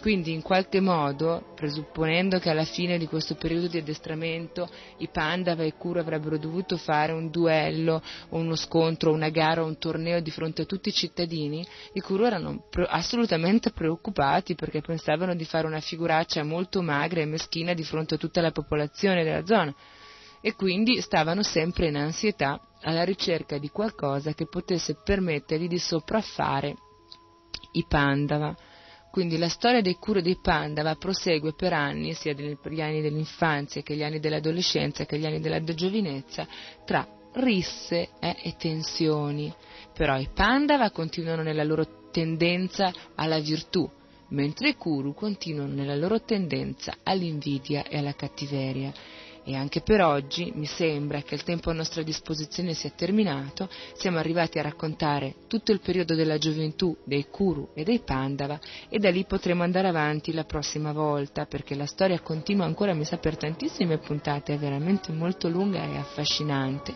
Quindi 0.00 0.32
in 0.32 0.42
qualche 0.42 0.80
modo, 0.80 1.52
presupponendo 1.54 2.38
che 2.38 2.50
alla 2.50 2.64
fine 2.64 2.98
di 2.98 3.06
questo 3.06 3.34
periodo 3.34 3.66
di 3.66 3.78
addestramento 3.78 4.68
i 4.98 5.08
Pandava 5.08 5.64
e 5.64 5.74
Kuru 5.74 5.98
avrebbero 5.98 6.38
dovuto 6.38 6.76
fare 6.76 7.12
un 7.12 7.30
duello 7.30 8.02
uno 8.30 8.54
scontro, 8.54 9.12
una 9.12 9.28
gara 9.28 9.64
un 9.64 9.76
torneo 9.78 10.20
di 10.20 10.30
fronte 10.30 10.62
a 10.62 10.66
tutti 10.66 10.90
i 10.90 10.92
cittadini, 10.92 11.66
i 11.94 12.00
Kuru 12.00 12.24
erano 12.24 12.64
assolutamente 12.86 13.70
preoccupati 13.70 14.54
perché 14.54 14.80
pensavano 14.80 15.34
di 15.34 15.44
fare 15.44 15.66
una 15.66 15.80
figuraccia 15.80 16.44
molto 16.44 16.80
magra 16.80 17.20
e 17.20 17.26
meschina 17.26 17.74
di 17.74 17.82
fronte 17.82 18.14
a 18.14 18.18
tutta 18.18 18.40
la 18.40 18.52
popolazione 18.52 19.24
della 19.24 19.44
zona 19.44 19.74
e 20.40 20.54
quindi 20.54 21.00
stavano 21.00 21.42
sempre 21.42 21.88
in 21.88 21.96
ansietà 21.96 22.60
alla 22.82 23.04
ricerca 23.04 23.58
di 23.58 23.70
qualcosa 23.70 24.32
che 24.32 24.46
potesse 24.46 24.94
permettergli 25.02 25.66
di 25.66 25.78
sopraffare 25.78 26.76
i 27.72 27.84
Pandava. 27.88 28.56
Quindi 29.18 29.36
la 29.36 29.48
storia 29.48 29.80
dei 29.80 29.96
cure 29.96 30.22
dei 30.22 30.38
Pandava 30.40 30.94
prosegue 30.94 31.52
per 31.52 31.72
anni, 31.72 32.14
sia 32.14 32.34
gli 32.34 32.80
anni 32.80 33.00
dell'infanzia 33.00 33.82
che 33.82 33.96
gli 33.96 34.04
anni 34.04 34.20
dell'adolescenza 34.20 35.06
che 35.06 35.18
gli 35.18 35.26
anni 35.26 35.40
della 35.40 35.60
giovinezza, 35.64 36.46
tra 36.84 37.04
risse 37.32 38.10
eh, 38.20 38.36
e 38.40 38.54
tensioni. 38.56 39.52
Però 39.92 40.16
i 40.20 40.28
Pandava 40.32 40.92
continuano 40.92 41.42
nella 41.42 41.64
loro 41.64 42.10
tendenza 42.12 42.92
alla 43.16 43.40
virtù, 43.40 43.90
mentre 44.28 44.68
i 44.68 44.76
Kuru 44.76 45.14
continuano 45.14 45.74
nella 45.74 45.96
loro 45.96 46.22
tendenza 46.22 46.98
all'invidia 47.02 47.88
e 47.88 47.98
alla 47.98 48.14
cattiveria. 48.14 48.92
E 49.48 49.54
anche 49.54 49.80
per 49.80 50.02
oggi 50.02 50.52
mi 50.56 50.66
sembra 50.66 51.22
che 51.22 51.34
il 51.34 51.42
tempo 51.42 51.70
a 51.70 51.72
nostra 51.72 52.02
disposizione 52.02 52.74
sia 52.74 52.92
terminato, 52.94 53.70
siamo 53.94 54.18
arrivati 54.18 54.58
a 54.58 54.62
raccontare 54.62 55.36
tutto 55.46 55.72
il 55.72 55.80
periodo 55.80 56.14
della 56.14 56.36
gioventù 56.36 56.94
dei 57.02 57.28
Kuru 57.30 57.70
e 57.72 57.82
dei 57.82 58.00
Pandava 58.00 58.60
e 58.90 58.98
da 58.98 59.08
lì 59.08 59.24
potremo 59.24 59.62
andare 59.62 59.88
avanti 59.88 60.34
la 60.34 60.44
prossima 60.44 60.92
volta 60.92 61.46
perché 61.46 61.74
la 61.74 61.86
storia 61.86 62.20
continua 62.20 62.66
ancora, 62.66 62.92
mi 62.92 63.06
sa, 63.06 63.16
per 63.16 63.38
tantissime 63.38 63.96
puntate, 63.96 64.52
è 64.52 64.58
veramente 64.58 65.12
molto 65.12 65.48
lunga 65.48 65.82
e 65.82 65.96
affascinante. 65.96 66.94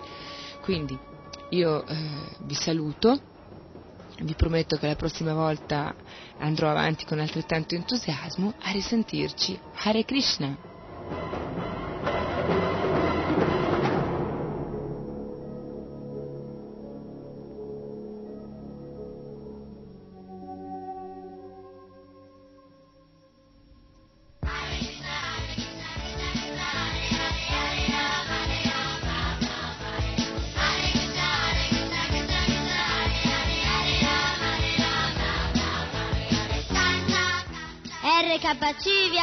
Quindi 0.61 0.99
io 1.49 1.87
eh, 1.87 1.97
vi 2.41 2.55
saluto, 2.55 3.19
vi 4.21 4.35
prometto 4.35 4.77
che 4.77 4.88
la 4.88 4.97
prossima 4.97 5.33
volta 5.33 5.95
andrò 6.37 6.69
avanti 6.69 7.07
con 7.07 7.19
altrettanto 7.19 7.75
entusiasmo, 7.75 8.53
a 8.61 8.73
risentirci. 8.73 9.59
Hare 9.85 10.05
Krishna! 10.05 11.72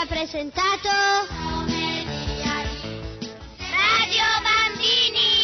Presentato 0.10 0.90
Radio 3.58 4.26
Bambini. 4.42 5.38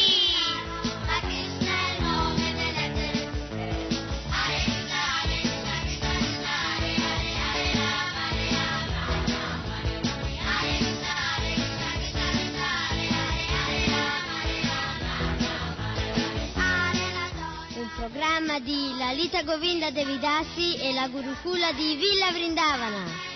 programma 17.95 18.59
di 18.59 18.95
Lalita 18.97 19.43
Govinda 19.43 19.89
Devidasi 19.89 20.77
e 20.77 20.93
la 20.93 21.07
Gurukula 21.07 21.71
di 21.71 21.95
Villa 21.95 22.31
Vrindavana. 22.31 23.34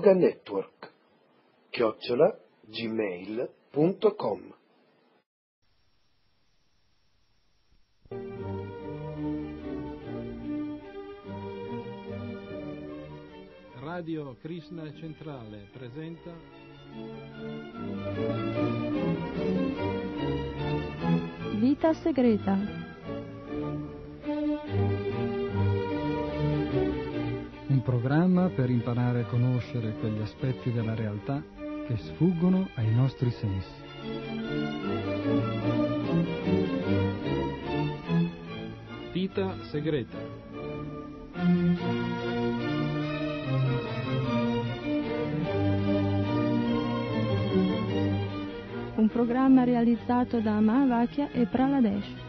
Yoga 0.00 0.14
Network 0.14 0.92
chiocciola 1.68 2.34
gmail.com 2.64 4.54
Radio 13.80 14.36
Krishna 14.40 14.90
Centrale 14.94 15.68
presenta 15.70 16.32
Vita 21.58 21.92
segreta 21.92 22.89
programma 27.90 28.48
per 28.48 28.70
imparare 28.70 29.22
a 29.22 29.24
conoscere 29.24 29.94
quegli 29.98 30.20
aspetti 30.20 30.70
della 30.70 30.94
realtà 30.94 31.42
che 31.88 31.96
sfuggono 31.96 32.68
ai 32.76 32.94
nostri 32.94 33.32
sensi. 33.32 33.68
Vita 39.12 39.56
segreta. 39.70 40.16
Un 48.94 49.08
programma 49.10 49.64
realizzato 49.64 50.38
da 50.38 50.60
Mahavakya 50.60 51.32
e 51.32 51.44
Praladesh. 51.46 52.19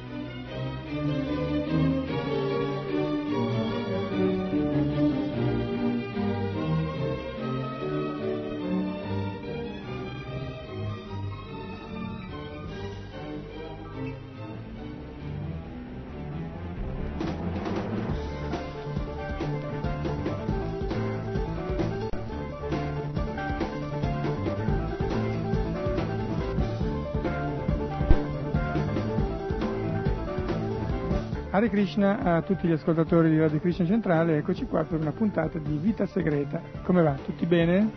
Hare 31.62 31.70
Krishna 31.70 32.18
a 32.24 32.42
tutti 32.42 32.68
gli 32.68 32.72
ascoltatori 32.72 33.30
di 33.30 33.38
Radio 33.38 33.60
Krishna 33.60 33.86
Centrale, 33.86 34.38
eccoci 34.38 34.66
qua 34.66 34.84
per 34.84 35.00
una 35.00 35.12
puntata 35.12 35.60
di 35.60 35.78
Vita 35.78 36.08
Segreta. 36.08 36.60
Come 36.82 37.04
va? 37.04 37.16
Tutti 37.24 37.46
bene? 37.46 37.88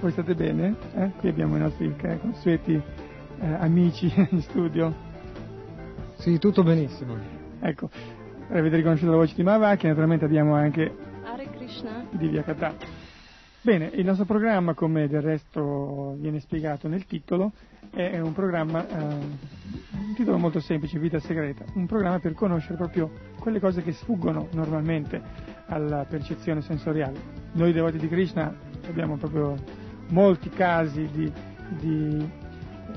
Voi 0.00 0.10
state 0.10 0.34
bene? 0.34 0.74
Eh? 0.94 1.10
Qui 1.18 1.28
abbiamo 1.28 1.56
i 1.56 1.58
nostri 1.58 1.94
eh, 2.00 2.18
consueti 2.18 2.72
eh, 2.72 3.46
amici 3.46 4.10
in 4.30 4.40
studio. 4.40 4.94
Sì, 6.16 6.38
tutto 6.38 6.62
benissimo. 6.62 7.14
Ecco, 7.60 7.90
avete 8.48 8.76
riconosciuto 8.76 9.10
la 9.10 9.18
voce 9.18 9.34
di 9.34 9.42
Mahavaki, 9.42 9.86
naturalmente 9.86 10.24
abbiamo 10.24 10.54
anche 10.54 10.90
Hare 11.24 11.46
Krishna 11.50 12.06
di 12.10 12.26
Via 12.26 12.42
Katha. 12.42 12.74
Bene, 13.60 13.90
il 13.92 14.06
nostro 14.06 14.24
programma, 14.24 14.72
come 14.72 15.08
del 15.08 15.20
resto 15.20 16.16
viene 16.18 16.40
spiegato 16.40 16.88
nel 16.88 17.04
titolo, 17.04 17.52
è 17.90 18.18
un 18.18 18.32
programma, 18.32 18.88
eh, 18.88 19.16
titolo 20.18 20.36
molto 20.36 20.58
semplice, 20.58 20.98
Vita 20.98 21.20
Segreta, 21.20 21.64
un 21.74 21.86
programma 21.86 22.18
per 22.18 22.34
conoscere 22.34 22.74
proprio 22.74 23.08
quelle 23.38 23.60
cose 23.60 23.84
che 23.84 23.92
sfuggono 23.92 24.48
normalmente 24.50 25.22
alla 25.66 26.04
percezione 26.06 26.60
sensoriale. 26.60 27.20
Noi 27.52 27.72
devoti 27.72 27.98
di 27.98 28.08
Krishna 28.08 28.52
abbiamo 28.88 29.16
proprio 29.16 29.54
molti 30.08 30.48
casi 30.50 31.08
di, 31.12 31.32
di 31.78 32.28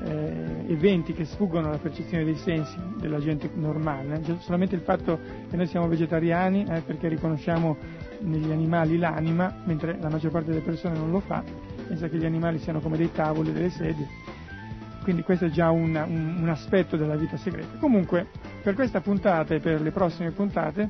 eh, 0.03 0.65
eventi 0.69 1.13
che 1.13 1.26
sfuggono 1.26 1.67
alla 1.67 1.78
percezione 1.78 2.24
dei 2.24 2.38
sensi 2.38 2.76
della 2.99 3.19
gente 3.19 3.51
normale, 3.53 4.19
solamente 4.39 4.74
il 4.74 4.82
fatto 4.82 5.19
che 5.47 5.55
noi 5.55 5.67
siamo 5.67 5.88
vegetariani 5.88 6.65
eh, 6.67 6.82
perché 6.82 7.07
riconosciamo 7.07 7.78
negli 8.22 8.49
animali 8.49 8.97
l'anima, 8.97 9.61
mentre 9.65 9.95
la 10.01 10.09
maggior 10.09 10.32
parte 10.32 10.49
delle 10.49 10.63
persone 10.63 10.97
non 10.97 11.11
lo 11.11 11.19
fa, 11.19 11.43
pensa 11.88 12.09
che 12.09 12.17
gli 12.17 12.26
animali 12.26 12.57
siano 12.57 12.80
come 12.80 12.97
dei 12.97 13.11
tavoli, 13.11 13.53
delle 13.53 13.69
sedie. 13.69 14.07
Quindi 15.04 15.24
questo 15.24 15.45
è 15.45 15.49
già 15.49 15.72
un, 15.72 15.95
un, 15.95 16.38
un 16.41 16.49
aspetto 16.49 16.95
della 16.95 17.16
vita 17.16 17.38
segreta. 17.38 17.78
Comunque, 17.80 18.28
per 18.62 18.76
questa 18.76 19.02
puntata 19.02 19.56
e 19.56 19.60
per 19.60 19.82
le 19.82 19.91
prossime 19.91 20.32
puntate 20.32 20.89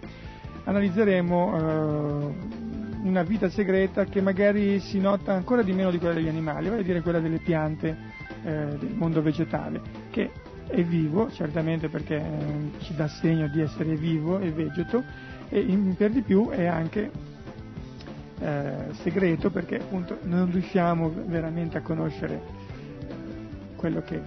analizzeremo 0.64 1.57
eh, 1.57 2.59
una 3.03 3.24
vita 3.24 3.49
segreta 3.49 4.05
che 4.05 4.22
magari 4.22 4.80
si 4.80 4.99
nota 4.99 5.34
ancora 5.34 5.62
di 5.64 5.74
meno 5.74 5.91
di 5.91 5.97
quella 5.97 6.14
degli 6.14 6.28
animali, 6.28 6.70
vale 6.70 6.82
a 6.82 6.84
dire 6.84 7.01
quella 7.01 7.20
delle 7.20 7.39
piante 7.39 7.97
eh, 8.43 8.78
del 8.80 8.93
mondo 8.93 9.22
vegetale, 9.22 9.82
che 10.12 10.32
è 10.68 10.84
vivo, 10.84 11.32
certamente 11.32 11.89
perché 11.89 12.18
eh, 12.18 12.72
ci 12.80 12.93
dà 12.95 13.07
segno 13.07 13.47
di 13.47 13.62
essere 13.62 13.95
vivo 13.95 14.39
e 14.39 14.51
vegeto, 14.51 15.03
e 15.49 15.59
in, 15.59 15.95
per 15.95 16.12
di 16.12 16.22
più 16.22 16.49
è 16.49 16.66
anche 16.66 17.12
eh, 18.39 18.74
segreto 19.03 19.51
perché 19.51 19.76
appunto 19.76 20.18
non 20.24 20.49
riusciamo 20.51 21.12
veramente 21.28 21.78
a 21.78 21.82
conoscere 21.82 22.41
quello 23.82 24.01
che 24.01 24.21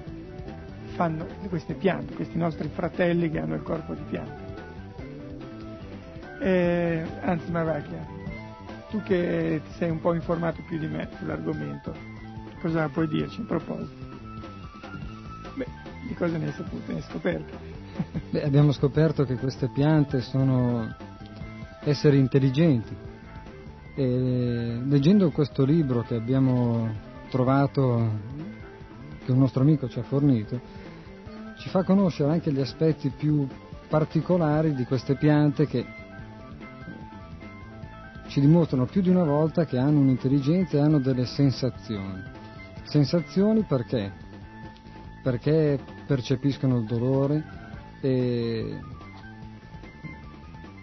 fanno 0.95 1.27
queste 1.49 1.75
piante, 1.75 2.15
questi 2.15 2.37
nostri 2.37 2.69
fratelli 2.69 3.31
che 3.31 3.39
hanno 3.39 3.55
il 3.55 3.63
corpo 3.63 3.95
di 3.95 4.03
pianta. 4.11 4.43
Eh, 6.41 7.05
anzi 7.21 7.51
Maravaglia, 7.51 8.05
tu 8.91 9.01
che 9.03 9.63
ti 9.65 9.73
sei 9.79 9.91
un 9.91 10.01
po' 10.01 10.13
informato 10.13 10.61
più 10.67 10.79
di 10.79 10.89
me 10.89 11.09
sull'argomento, 11.17 11.95
cosa 12.61 12.89
puoi 12.89 13.09
dirci 13.09 13.41
in 13.41 13.47
proposito? 13.47 14.03
Beh, 15.55 15.67
di 16.09 16.15
cosa 16.15 16.37
ne 16.37 16.47
hai 16.47 16.53
saputo, 16.53 16.93
ne 16.93 16.99
hai 16.99 17.03
scoperto? 17.03 17.59
Beh, 18.31 18.43
abbiamo 18.43 18.73
scoperto 18.73 19.25
che 19.25 19.37
queste 19.37 19.69
piante 19.69 20.21
sono 20.21 20.95
esseri 21.85 22.19
intelligenti. 22.19 22.95
E 23.97 24.81
leggendo 24.85 25.31
questo 25.31 25.65
libro 25.65 26.03
che 26.03 26.17
abbiamo 26.17 27.13
trovato, 27.31 28.11
che 29.25 29.33
un 29.33 29.39
nostro 29.39 29.63
amico 29.63 29.89
ci 29.89 29.99
ha 29.99 30.03
fornito, 30.03 30.61
ci 31.59 31.69
fa 31.69 31.83
conoscere 31.83 32.31
anche 32.31 32.53
gli 32.53 32.61
aspetti 32.61 33.11
più 33.11 33.47
particolari 33.89 34.75
di 34.75 34.85
queste 34.85 35.17
piante 35.17 35.67
che 35.67 35.85
ci 38.29 38.41
dimostrano 38.41 38.87
più 38.87 39.01
di 39.01 39.11
una 39.11 39.25
volta 39.25 39.65
che 39.65 39.79
hanno 39.79 40.01
un'intelligenza 40.01 40.77
e 40.77 40.81
hanno 40.81 40.99
delle 40.99 41.27
sensazioni. 41.27 42.23
Sensazioni 42.83 43.63
perché? 43.63 44.13
Perché 45.23 45.79
percepiscono 46.07 46.79
il 46.79 46.85
dolore 46.85 47.45
e 48.01 48.79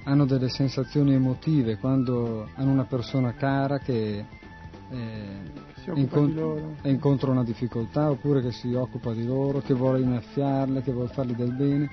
hanno 0.05 0.25
delle 0.25 0.49
sensazioni 0.49 1.13
emotive 1.13 1.77
quando 1.77 2.49
hanno 2.55 2.71
una 2.71 2.85
persona 2.85 3.33
cara 3.33 3.79
che 3.79 4.25
eh, 4.89 5.51
incont- 5.93 6.85
incontra 6.85 7.31
una 7.31 7.43
difficoltà 7.43 8.09
oppure 8.09 8.41
che 8.41 8.51
si 8.51 8.73
occupa 8.73 9.13
di 9.13 9.25
loro, 9.25 9.59
che 9.59 9.73
vuole 9.73 10.01
innaffiarle, 10.01 10.81
che 10.81 10.91
vuole 10.91 11.09
fargli 11.09 11.33
del 11.33 11.53
bene. 11.53 11.89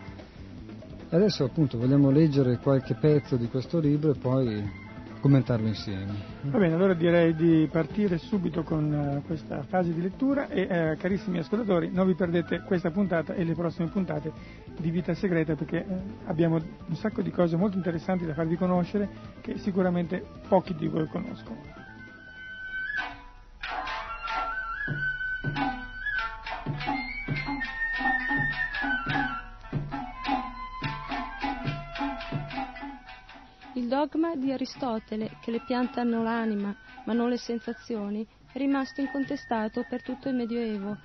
E 1.11 1.17
adesso 1.17 1.45
appunto 1.45 1.79
vogliamo 1.79 2.11
leggere 2.11 2.59
qualche 2.59 2.95
pezzo 2.95 3.37
di 3.37 3.49
questo 3.49 3.79
libro 3.79 4.13
e 4.13 4.19
poi 4.19 4.87
commentarlo 5.21 5.67
insieme. 5.67 6.15
Va 6.43 6.59
bene, 6.59 6.75
allora 6.75 6.95
direi 6.95 7.35
di 7.35 7.69
partire 7.71 8.19
subito 8.19 8.63
con 8.63 8.93
uh, 8.93 9.27
questa 9.27 9.63
fase 9.63 9.93
di 9.93 10.01
lettura 10.01 10.49
e 10.49 10.93
uh, 10.93 10.97
carissimi 10.97 11.39
ascoltatori, 11.39 11.91
non 11.91 12.07
vi 12.07 12.15
perdete 12.15 12.63
questa 12.63 12.91
puntata 12.91 13.35
e 13.35 13.45
le 13.45 13.55
prossime 13.55 13.89
puntate 13.89 14.33
di 14.79 14.91
Vita 14.91 15.15
Segreta 15.15 15.55
perché 15.55 15.85
uh, 15.87 16.01
abbiamo 16.27 16.57
un 16.57 16.97
sacco 16.97 17.23
di 17.23 17.31
cose 17.31 17.57
molto 17.57 17.77
interessanti 17.77 18.27
da 18.27 18.35
farvi 18.35 18.57
conoscere 18.57 19.09
che 19.41 19.59
sicuramente 19.59 20.23
pochi 20.49 20.75
di 20.75 20.89
voi 20.89 21.07
conoscono. 21.09 21.78
Dogma 33.99 34.37
di 34.37 34.53
Aristotele, 34.53 35.39
che 35.41 35.51
le 35.51 35.59
piante 35.59 35.99
hanno 35.99 36.23
l'anima 36.23 36.73
ma 37.05 37.13
non 37.15 37.29
le 37.29 37.37
sensazioni, 37.37 38.25
è 38.53 38.57
rimasto 38.57 39.01
incontestato 39.01 39.85
per 39.89 40.03
tutto 40.03 40.29
il 40.29 40.37
Medioevo 40.37 40.97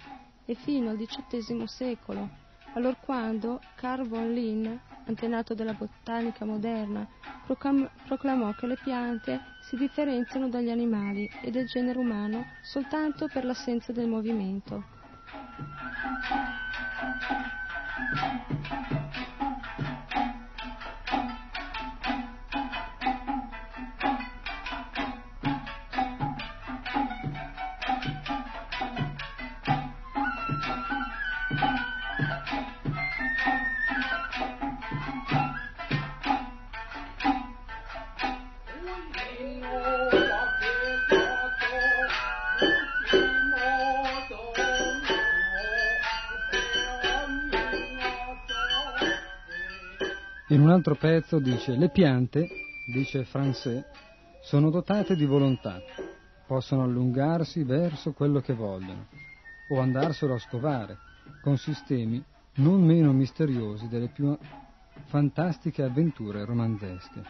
e 0.46 0.54
fino 0.54 0.92
al 0.92 0.98
XVIII 0.98 1.66
secolo, 1.66 2.30
allorquando 2.76 3.60
Carl 3.74 4.08
von 4.08 4.32
Linné, 4.32 4.80
antenato 5.06 5.56
della 5.56 5.74
botanica 5.74 6.46
moderna, 6.46 7.08
proclamò 7.48 8.52
che 8.52 8.68
le 8.68 8.78
piante 8.84 9.42
si 9.62 9.76
differenziano 9.76 10.48
dagli 10.48 10.70
animali 10.70 11.28
e 11.42 11.50
del 11.50 11.66
genere 11.66 11.98
umano 11.98 12.46
soltanto 12.62 13.28
per 13.28 13.44
l'assenza 13.44 13.92
del 13.92 14.08
movimento. 14.08 14.84
Altro 50.74 50.96
pezzo 50.96 51.38
dice 51.38 51.76
le 51.76 51.90
piante, 51.90 52.50
dice 52.88 53.24
Francais, 53.26 53.84
sono 54.42 54.72
dotate 54.72 55.16
di 55.16 55.26
volontà, 55.26 55.80
possono 56.48 56.84
allungarsi 56.84 57.64
verso 57.64 58.12
quello 58.12 58.42
che 58.42 58.54
vogliono 58.54 59.06
o 59.70 59.80
andarselo 59.80 60.34
a 60.34 60.40
scovare 60.40 60.98
con 61.42 61.58
sistemi 61.58 62.22
non 62.56 62.84
meno 62.84 63.14
misteriosi 63.14 63.88
delle 63.88 64.08
più 64.08 64.36
fantastiche 65.06 65.84
avventure 65.84 66.44
romanzesche. 66.44 67.22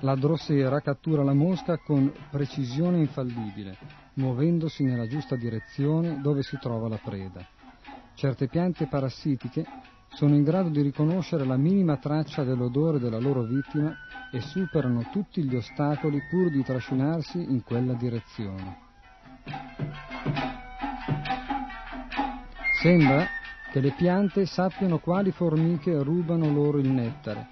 La 0.00 0.14
drossera 0.14 0.80
cattura 0.80 1.22
la 1.24 1.34
mosca 1.34 1.78
con 1.78 2.12
precisione 2.30 2.98
infallibile 2.98 3.97
muovendosi 4.18 4.84
nella 4.84 5.06
giusta 5.06 5.36
direzione 5.36 6.20
dove 6.20 6.42
si 6.42 6.58
trova 6.60 6.88
la 6.88 7.00
preda. 7.02 7.46
Certe 8.14 8.48
piante 8.48 8.86
parassitiche 8.86 9.64
sono 10.08 10.34
in 10.34 10.42
grado 10.42 10.70
di 10.70 10.82
riconoscere 10.82 11.44
la 11.44 11.56
minima 11.56 11.96
traccia 11.98 12.42
dell'odore 12.42 12.98
della 12.98 13.18
loro 13.18 13.42
vittima 13.42 13.96
e 14.32 14.40
superano 14.40 15.08
tutti 15.12 15.42
gli 15.44 15.54
ostacoli 15.54 16.20
pur 16.28 16.50
di 16.50 16.62
trascinarsi 16.64 17.40
in 17.40 17.62
quella 17.62 17.94
direzione. 17.94 18.86
Sembra 22.80 23.26
che 23.70 23.80
le 23.80 23.92
piante 23.92 24.46
sappiano 24.46 24.98
quali 24.98 25.30
formiche 25.30 26.02
rubano 26.02 26.50
loro 26.50 26.78
il 26.78 26.88
nettare 26.88 27.48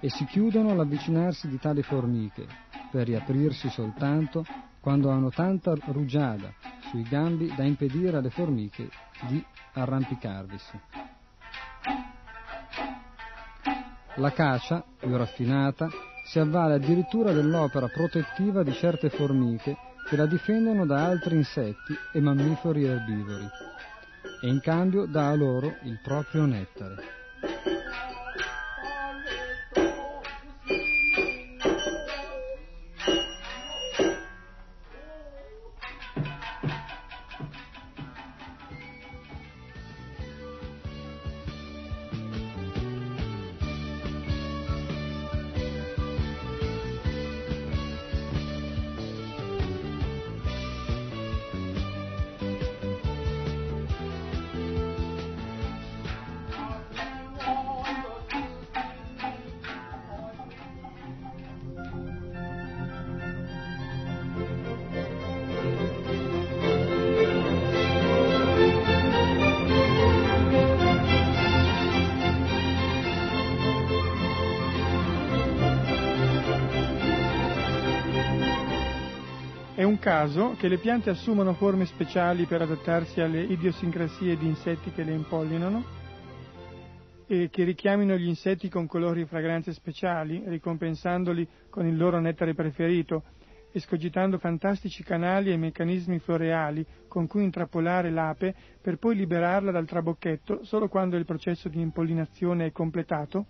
e 0.00 0.10
si 0.10 0.24
chiudono 0.26 0.70
all'avvicinarsi 0.70 1.48
di 1.48 1.58
tali 1.58 1.82
formiche 1.82 2.46
per 2.90 3.06
riaprirsi 3.06 3.70
soltanto 3.70 4.44
quando 4.82 5.10
hanno 5.10 5.30
tanta 5.30 5.74
rugiada 5.86 6.52
sui 6.90 7.04
gambi 7.04 7.54
da 7.54 7.62
impedire 7.62 8.16
alle 8.16 8.30
formiche 8.30 8.90
di 9.28 9.42
arrampicarvisi. 9.74 10.80
La 14.16 14.32
cacia, 14.32 14.84
più 14.98 15.16
raffinata, 15.16 15.88
si 16.24 16.40
avvale 16.40 16.74
addirittura 16.74 17.32
dell'opera 17.32 17.86
protettiva 17.86 18.64
di 18.64 18.72
certe 18.72 19.08
formiche 19.08 19.76
che 20.08 20.16
la 20.16 20.26
difendono 20.26 20.84
da 20.84 21.04
altri 21.04 21.36
insetti 21.36 21.96
e 22.12 22.20
mammiferi 22.20 22.84
erbivori 22.84 23.48
e 24.42 24.48
in 24.48 24.60
cambio 24.60 25.06
dà 25.06 25.28
a 25.28 25.34
loro 25.34 25.76
il 25.82 26.00
proprio 26.02 26.44
nettare. 26.44 27.11
Caso 80.22 80.54
che 80.56 80.68
le 80.68 80.78
piante 80.78 81.10
assumano 81.10 81.52
forme 81.54 81.84
speciali 81.84 82.44
per 82.44 82.62
adattarsi 82.62 83.20
alle 83.20 83.40
idiosincrasie 83.42 84.36
di 84.36 84.46
insetti 84.46 84.92
che 84.92 85.02
le 85.02 85.14
impollinano 85.14 85.84
e 87.26 87.48
che 87.50 87.64
richiamino 87.64 88.16
gli 88.16 88.28
insetti 88.28 88.68
con 88.68 88.86
colori 88.86 89.22
e 89.22 89.26
fragranze 89.26 89.72
speciali, 89.72 90.40
ricompensandoli 90.46 91.48
con 91.68 91.86
il 91.88 91.96
loro 91.96 92.20
nettare 92.20 92.54
preferito, 92.54 93.24
escogitando 93.72 94.38
fantastici 94.38 95.02
canali 95.02 95.50
e 95.50 95.56
meccanismi 95.56 96.20
floreali 96.20 96.86
con 97.08 97.26
cui 97.26 97.42
intrappolare 97.42 98.10
l'ape 98.10 98.54
per 98.80 98.98
poi 98.98 99.16
liberarla 99.16 99.72
dal 99.72 99.86
trabocchetto 99.86 100.62
solo 100.62 100.86
quando 100.86 101.16
il 101.16 101.24
processo 101.24 101.68
di 101.68 101.80
impollinazione 101.80 102.66
è 102.66 102.70
completato? 102.70 103.46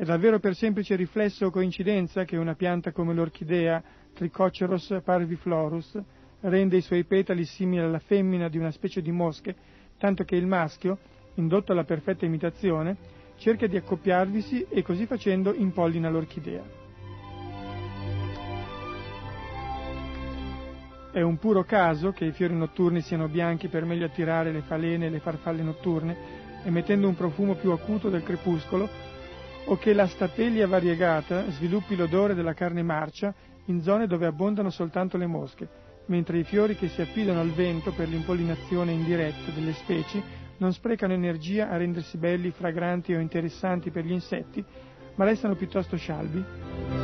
È 0.00 0.04
davvero 0.04 0.38
per 0.38 0.54
semplice 0.54 0.96
riflesso 0.96 1.44
o 1.44 1.50
coincidenza 1.50 2.24
che 2.24 2.38
una 2.38 2.54
pianta 2.54 2.90
come 2.90 3.12
l'orchidea 3.12 3.82
Tricoceros 4.14 4.98
parviflorus, 5.04 6.00
rende 6.40 6.78
i 6.78 6.80
suoi 6.80 7.04
petali 7.04 7.44
simili 7.44 7.82
alla 7.82 7.98
femmina 7.98 8.48
di 8.48 8.56
una 8.56 8.70
specie 8.70 9.02
di 9.02 9.12
mosche, 9.12 9.54
tanto 9.98 10.24
che 10.24 10.36
il 10.36 10.46
maschio, 10.46 10.96
indotto 11.34 11.72
alla 11.72 11.84
perfetta 11.84 12.24
imitazione, 12.24 12.96
cerca 13.36 13.66
di 13.66 13.76
accoppiarvisi 13.76 14.64
e 14.70 14.82
così 14.82 15.04
facendo 15.04 15.52
impollina 15.52 16.08
l'orchidea. 16.08 16.62
È 21.12 21.20
un 21.20 21.36
puro 21.36 21.62
caso 21.64 22.12
che 22.12 22.24
i 22.24 22.32
fiori 22.32 22.54
notturni 22.54 23.02
siano 23.02 23.28
bianchi 23.28 23.68
per 23.68 23.84
meglio 23.84 24.06
attirare 24.06 24.50
le 24.50 24.62
falene 24.62 25.08
e 25.08 25.10
le 25.10 25.20
farfalle 25.20 25.62
notturne, 25.62 26.16
emettendo 26.64 27.06
un 27.06 27.14
profumo 27.14 27.54
più 27.54 27.70
acuto 27.72 28.08
del 28.08 28.22
crepuscolo, 28.22 29.10
o 29.70 29.76
che 29.76 29.92
la 29.92 30.08
statelia 30.08 30.66
variegata 30.66 31.48
sviluppi 31.50 31.94
l'odore 31.94 32.34
della 32.34 32.54
carne 32.54 32.82
marcia 32.82 33.32
in 33.66 33.80
zone 33.82 34.08
dove 34.08 34.26
abbondano 34.26 34.68
soltanto 34.68 35.16
le 35.16 35.26
mosche, 35.26 35.68
mentre 36.06 36.38
i 36.38 36.44
fiori 36.44 36.74
che 36.74 36.88
si 36.88 37.00
affidano 37.00 37.38
al 37.38 37.52
vento 37.52 37.92
per 37.92 38.08
l'impollinazione 38.08 38.90
indiretta 38.90 39.52
delle 39.54 39.72
specie 39.74 40.20
non 40.56 40.72
sprecano 40.72 41.12
energia 41.12 41.70
a 41.70 41.76
rendersi 41.76 42.18
belli, 42.18 42.50
fragranti 42.50 43.14
o 43.14 43.20
interessanti 43.20 43.90
per 43.90 44.04
gli 44.04 44.12
insetti, 44.12 44.62
ma 45.14 45.24
restano 45.24 45.54
piuttosto 45.54 45.96
scialbi. 45.96 46.99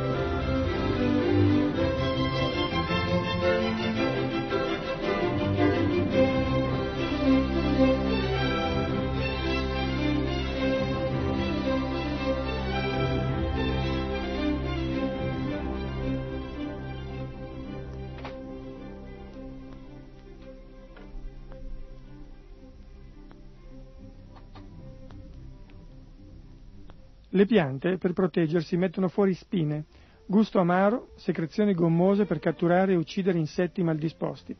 Le 27.37 27.45
piante, 27.45 27.99
per 27.99 28.13
proteggersi, 28.13 28.77
mettono 28.77 29.09
fuori 29.09 29.35
spine, 29.35 29.85
gusto 30.25 30.57
amaro, 30.57 31.09
secrezioni 31.17 31.75
gommose 31.75 32.25
per 32.25 32.39
catturare 32.39 32.93
e 32.93 32.95
uccidere 32.95 33.37
insetti 33.37 33.83
maldisposti. 33.83 34.55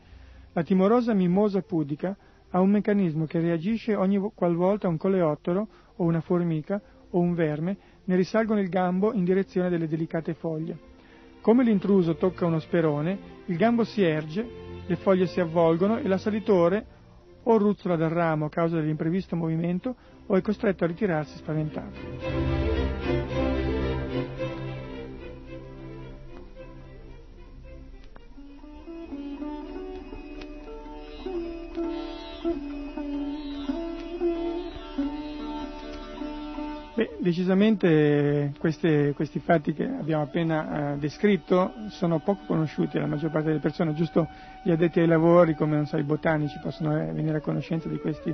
La 0.53 0.61
timorosa 0.61 1.15
mimosa 1.15 1.63
pudica 1.63 2.15
ha 2.51 2.59
un 2.59 2.69
meccanismo 2.69 3.25
che 3.25 3.39
reagisce 3.39 3.95
ogni 3.95 4.19
qualvolta 4.35 4.87
un 4.87 4.97
coleottero 4.97 5.67
o 5.95 6.03
una 6.03 6.21
formica 6.21 6.79
o 7.09 7.17
un 7.17 7.33
verme 7.33 7.77
ne 8.03 8.15
risalgono 8.15 8.59
il 8.59 8.69
gambo 8.69 9.11
in 9.11 9.23
direzione 9.23 9.69
delle 9.69 9.87
delicate 9.87 10.35
foglie. 10.35 10.77
Come 11.41 11.63
l'intruso 11.63 12.15
tocca 12.15 12.45
uno 12.45 12.59
sperone, 12.59 13.17
il 13.45 13.57
gambo 13.57 13.85
si 13.85 14.03
erge, 14.03 14.47
le 14.85 14.95
foglie 14.97 15.25
si 15.25 15.39
avvolgono 15.39 15.97
e 15.97 16.07
l'assalitore 16.07 16.85
o 17.41 17.57
ruzzola 17.57 17.95
dal 17.95 18.11
ramo 18.11 18.45
a 18.45 18.49
causa 18.49 18.75
dell'imprevisto 18.75 19.35
movimento 19.35 19.95
o 20.27 20.35
è 20.35 20.41
costretto 20.41 20.83
a 20.83 20.87
ritirarsi 20.87 21.37
spaventato. 21.37 22.77
Beh, 36.97 37.17
decisamente 37.19 38.53
queste, 38.57 39.13
questi 39.15 39.37
fatti 39.37 39.71
che 39.71 39.83
abbiamo 39.83 40.23
appena 40.23 40.93
eh, 40.93 40.97
descritto 40.97 41.71
sono 41.89 42.17
poco 42.17 42.45
conosciuti 42.47 42.97
alla 42.97 43.05
maggior 43.05 43.29
parte 43.29 43.49
delle 43.49 43.59
persone, 43.59 43.93
giusto 43.93 44.27
gli 44.63 44.71
addetti 44.71 44.99
ai 44.99 45.05
lavori 45.05 45.53
come 45.53 45.85
so, 45.85 45.95
i 45.97 46.03
botanici 46.03 46.57
possono 46.59 46.99
eh, 46.99 47.11
venire 47.11 47.37
a 47.37 47.41
conoscenza 47.41 47.87
di 47.87 47.99
questi, 47.99 48.33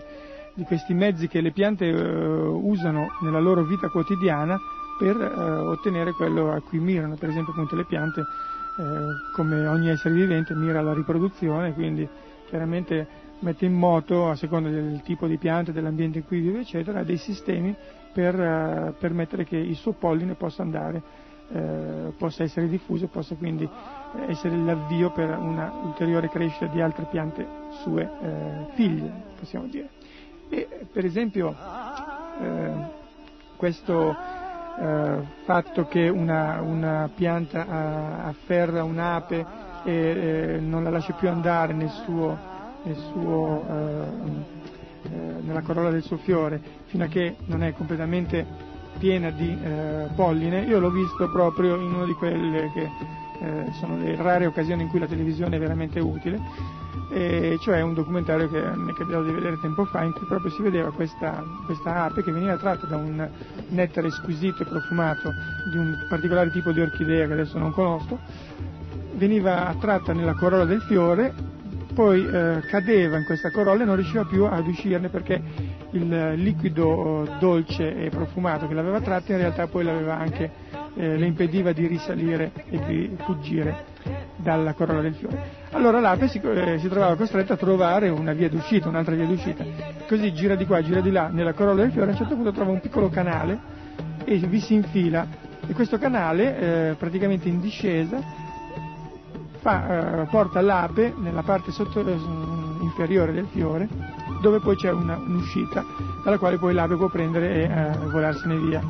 di 0.56 0.64
questi, 0.64 0.94
mezzi 0.94 1.28
che 1.28 1.42
le 1.42 1.52
piante 1.52 1.86
eh, 1.86 1.96
usano 1.96 3.08
nella 3.22 3.40
loro 3.40 3.64
vita 3.64 3.90
quotidiana 3.90 4.58
per 4.98 5.20
eh, 5.20 5.26
ottenere 5.28 6.12
quello 6.12 6.52
a 6.52 6.62
cui 6.62 6.80
mirano, 6.80 7.16
per 7.16 7.30
esempio 7.30 7.52
appunto 7.54 7.76
le 7.76 7.86
piante 7.86 8.22
eh, 8.22 9.34
come 9.34 9.66
ogni 9.68 9.90
essere 9.90 10.14
vivente 10.14 10.54
mira 10.54 10.80
alla 10.80 10.94
riproduzione, 10.94 11.74
quindi 11.74 12.08
chiaramente 12.48 13.22
mette 13.40 13.66
in 13.66 13.74
moto, 13.74 14.30
a 14.30 14.36
seconda 14.36 14.70
del 14.70 15.02
tipo 15.04 15.28
di 15.28 15.38
pianta, 15.38 15.72
dell'ambiente 15.72 16.20
in 16.20 16.26
cui 16.26 16.40
vive, 16.40 16.62
eccetera, 16.62 17.04
dei 17.04 17.18
sistemi 17.18 17.76
per 18.14 18.96
permettere 18.98 19.44
che 19.44 19.58
il 19.58 19.76
suo 19.76 19.94
polline 19.94 20.36
possa 20.36 20.62
andare, 20.62 21.02
uh, 21.50 22.14
possa 22.16 22.44
essere 22.44 22.70
diffuso 22.70 23.06
e 23.06 23.08
possa 23.08 23.36
quindi 23.36 23.64
eh, 23.64 24.32
essere 24.32 24.56
l'avvio 24.56 25.12
per 25.12 25.36
una 25.38 25.72
ulteriore 25.84 26.30
crescita 26.30 26.68
di 26.68 26.80
altre 26.80 27.08
piante 27.10 27.46
sue 27.82 28.04
uh, 28.04 28.74
figlie, 28.76 29.12
possiamo 29.38 29.66
dire. 29.66 29.90
E, 30.50 30.88
per 30.92 31.06
esempio 31.06 31.56
questo 33.56 34.16
fatto 35.44 35.86
che 35.88 36.10
una, 36.10 36.62
una 36.62 37.10
pianta 37.14 38.24
afferra 38.26 38.84
un'ape 38.84 39.46
e 39.84 40.58
non 40.62 40.84
la 40.84 40.90
lascia 40.90 41.14
più 41.14 41.30
andare 41.30 41.74
nel 41.74 41.90
suo, 41.90 42.38
nel 42.84 42.96
suo 42.96 43.66
eh, 45.06 45.42
nella 45.42 45.62
corolla 45.62 45.90
del 45.90 46.02
suo 46.02 46.16
fiore 46.18 46.62
fino 46.86 47.04
a 47.04 47.08
che 47.08 47.36
non 47.48 47.62
è 47.62 47.74
completamente 47.74 48.46
piena 48.98 49.32
di 49.32 49.50
eh, 49.62 50.08
polline, 50.16 50.62
io 50.62 50.80
l'ho 50.80 50.92
visto 50.92 51.30
proprio 51.30 51.76
in 51.76 51.94
una 51.94 52.06
di 52.06 52.14
quelle 52.14 52.72
che 52.72 52.90
eh, 53.44 53.72
sono 53.74 53.98
le 53.98 54.16
rare 54.16 54.46
occasioni 54.46 54.84
in 54.84 54.88
cui 54.88 55.00
la 55.00 55.08
televisione 55.08 55.58
è 55.58 55.60
veramente 55.60 56.00
utile, 56.00 56.40
e 57.10 57.58
cioè 57.62 57.82
un 57.82 57.94
documentario 57.94 58.50
che 58.50 58.60
mi 58.76 58.92
è 58.92 58.96
capitato 58.96 59.24
di 59.24 59.34
vedere 59.34 59.60
tempo 59.60 59.86
fa 59.86 60.04
in 60.04 60.14
cui 60.14 60.26
proprio 60.26 60.50
si 60.52 60.62
vedeva 60.62 60.92
questa, 60.92 61.44
questa 61.66 62.06
ape 62.06 62.24
che 62.24 62.32
veniva 62.32 62.58
tratta 62.58 62.88
da 62.88 62.98
un 62.98 63.30
nettare 63.70 64.10
squisito 64.10 64.64
e 64.64 64.66
profumato 64.66 65.32
di 65.70 65.78
un 65.78 66.06
particolare 66.10 66.52
tipo 66.52 66.72
di 66.72 66.82
orchidea 66.82 67.28
che 67.28 67.34
adesso 67.34 67.60
non 67.60 67.72
conosco, 67.72 68.20
veniva 69.16 69.68
attratta 69.68 70.14
nella 70.14 70.34
corolla 70.34 70.66
del 70.66 70.82
fiore 70.82 71.52
poi 71.94 72.26
eh, 72.28 72.62
cadeva 72.68 73.18
in 73.18 73.26
questa 73.26 73.52
corolla 73.52 73.84
e 73.84 73.86
non 73.86 73.96
riusciva 73.96 74.26
più 74.26 74.46
ad 74.46 74.66
uscirne 74.68 75.10
perché 75.10 75.42
il 75.92 76.34
liquido 76.36 77.24
eh, 77.24 77.38
dolce 77.40 77.96
e 77.96 78.10
profumato 78.10 78.68
che 78.68 78.74
l'aveva 78.74 79.00
tratta 79.00 79.32
in 79.32 79.38
realtà 79.38 79.68
poi 79.68 79.88
anche, 79.88 80.52
eh, 80.96 81.18
le 81.18 81.26
impediva 81.26 81.72
di 81.72 81.88
risalire 81.88 82.52
e 82.70 82.80
di 82.86 83.16
fuggire 83.24 83.86
dalla 84.36 84.74
corolla 84.74 85.02
del 85.02 85.16
fiore. 85.16 85.62
Allora 85.72 86.00
l'ape 86.00 86.28
si, 86.28 86.40
eh, 86.40 86.78
si 86.80 86.88
trovava 86.88 87.16
costretta 87.16 87.54
a 87.54 87.58
trovare 87.58 88.10
una 88.10 88.34
via 88.34 88.50
d'uscita, 88.50 88.90
un'altra 88.90 89.16
via 89.16 89.26
d'uscita. 89.26 89.64
Così 90.08 90.34
gira 90.34 90.56
di 90.56 90.66
qua, 90.66 90.82
gira 90.82 91.02
di 91.02 91.12
là 91.12 91.28
nella 91.28 91.54
corolla 91.54 91.82
del 91.82 91.92
fiore, 91.92 92.08
a 92.08 92.12
un 92.12 92.18
certo 92.18 92.36
punto 92.36 92.52
trova 92.52 92.72
un 92.72 92.80
piccolo 92.80 93.10
canale 93.10 93.60
e 94.26 94.38
vi 94.38 94.60
si 94.60 94.74
infila 94.74 95.26
e 95.66 95.74
questo 95.74 95.98
canale 95.98 96.60
eh, 96.92 96.96
praticamente 96.96 97.48
in 97.48 97.60
discesa 97.60 98.20
fa, 99.60 100.22
eh, 100.22 100.26
porta 100.26 100.62
l'ape 100.62 101.14
nella 101.18 101.42
parte 101.42 101.72
sotto, 101.72 102.06
eh, 102.06 102.18
inferiore 102.82 103.32
del 103.32 103.48
fiore 103.48 103.88
dove 104.42 104.60
poi 104.60 104.76
c'è 104.76 104.92
una, 104.92 105.16
un'uscita 105.16 105.84
dalla 106.24 106.38
quale 106.38 106.58
poi 106.58 106.74
l'ape 106.74 106.96
può 106.96 107.08
prendere 107.08 107.54
e 107.54 107.62
eh, 107.64 107.98
volarsene 108.10 108.58
via 108.58 108.82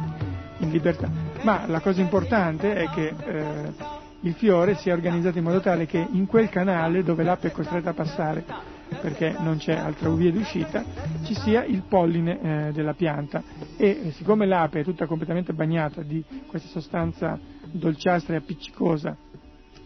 in 0.58 0.72
libertà. 0.72 1.33
Ma 1.44 1.66
la 1.68 1.82
cosa 1.82 2.00
importante 2.00 2.74
è 2.74 2.88
che 2.88 3.14
eh, 3.18 3.74
il 4.22 4.34
fiore 4.36 4.76
sia 4.76 4.94
organizzato 4.94 5.38
in 5.38 5.44
modo 5.44 5.60
tale 5.60 5.86
che 5.86 5.98
in 6.12 6.26
quel 6.26 6.48
canale 6.48 7.04
dove 7.04 7.24
l'ape 7.24 7.50
è 7.50 7.52
costretta 7.52 7.90
a 7.90 7.94
passare 7.94 8.46
perché 9.02 9.36
non 9.40 9.58
c'è 9.58 9.74
altra 9.74 10.10
via 10.12 10.32
d'uscita, 10.32 10.86
ci 11.24 11.34
sia 11.36 11.66
il 11.66 11.84
polline 11.88 12.40
eh, 12.68 12.72
della 12.72 12.94
pianta. 12.94 13.44
E 13.76 13.88
eh, 14.06 14.12
siccome 14.12 14.46
l'ape 14.46 14.80
è 14.80 14.84
tutta 14.86 15.06
completamente 15.06 15.52
bagnata 15.52 16.02
di 16.02 16.24
questa 16.48 16.70
sostanza 16.70 17.38
dolciastra 17.72 18.36
e 18.36 18.38
appiccicosa 18.38 19.18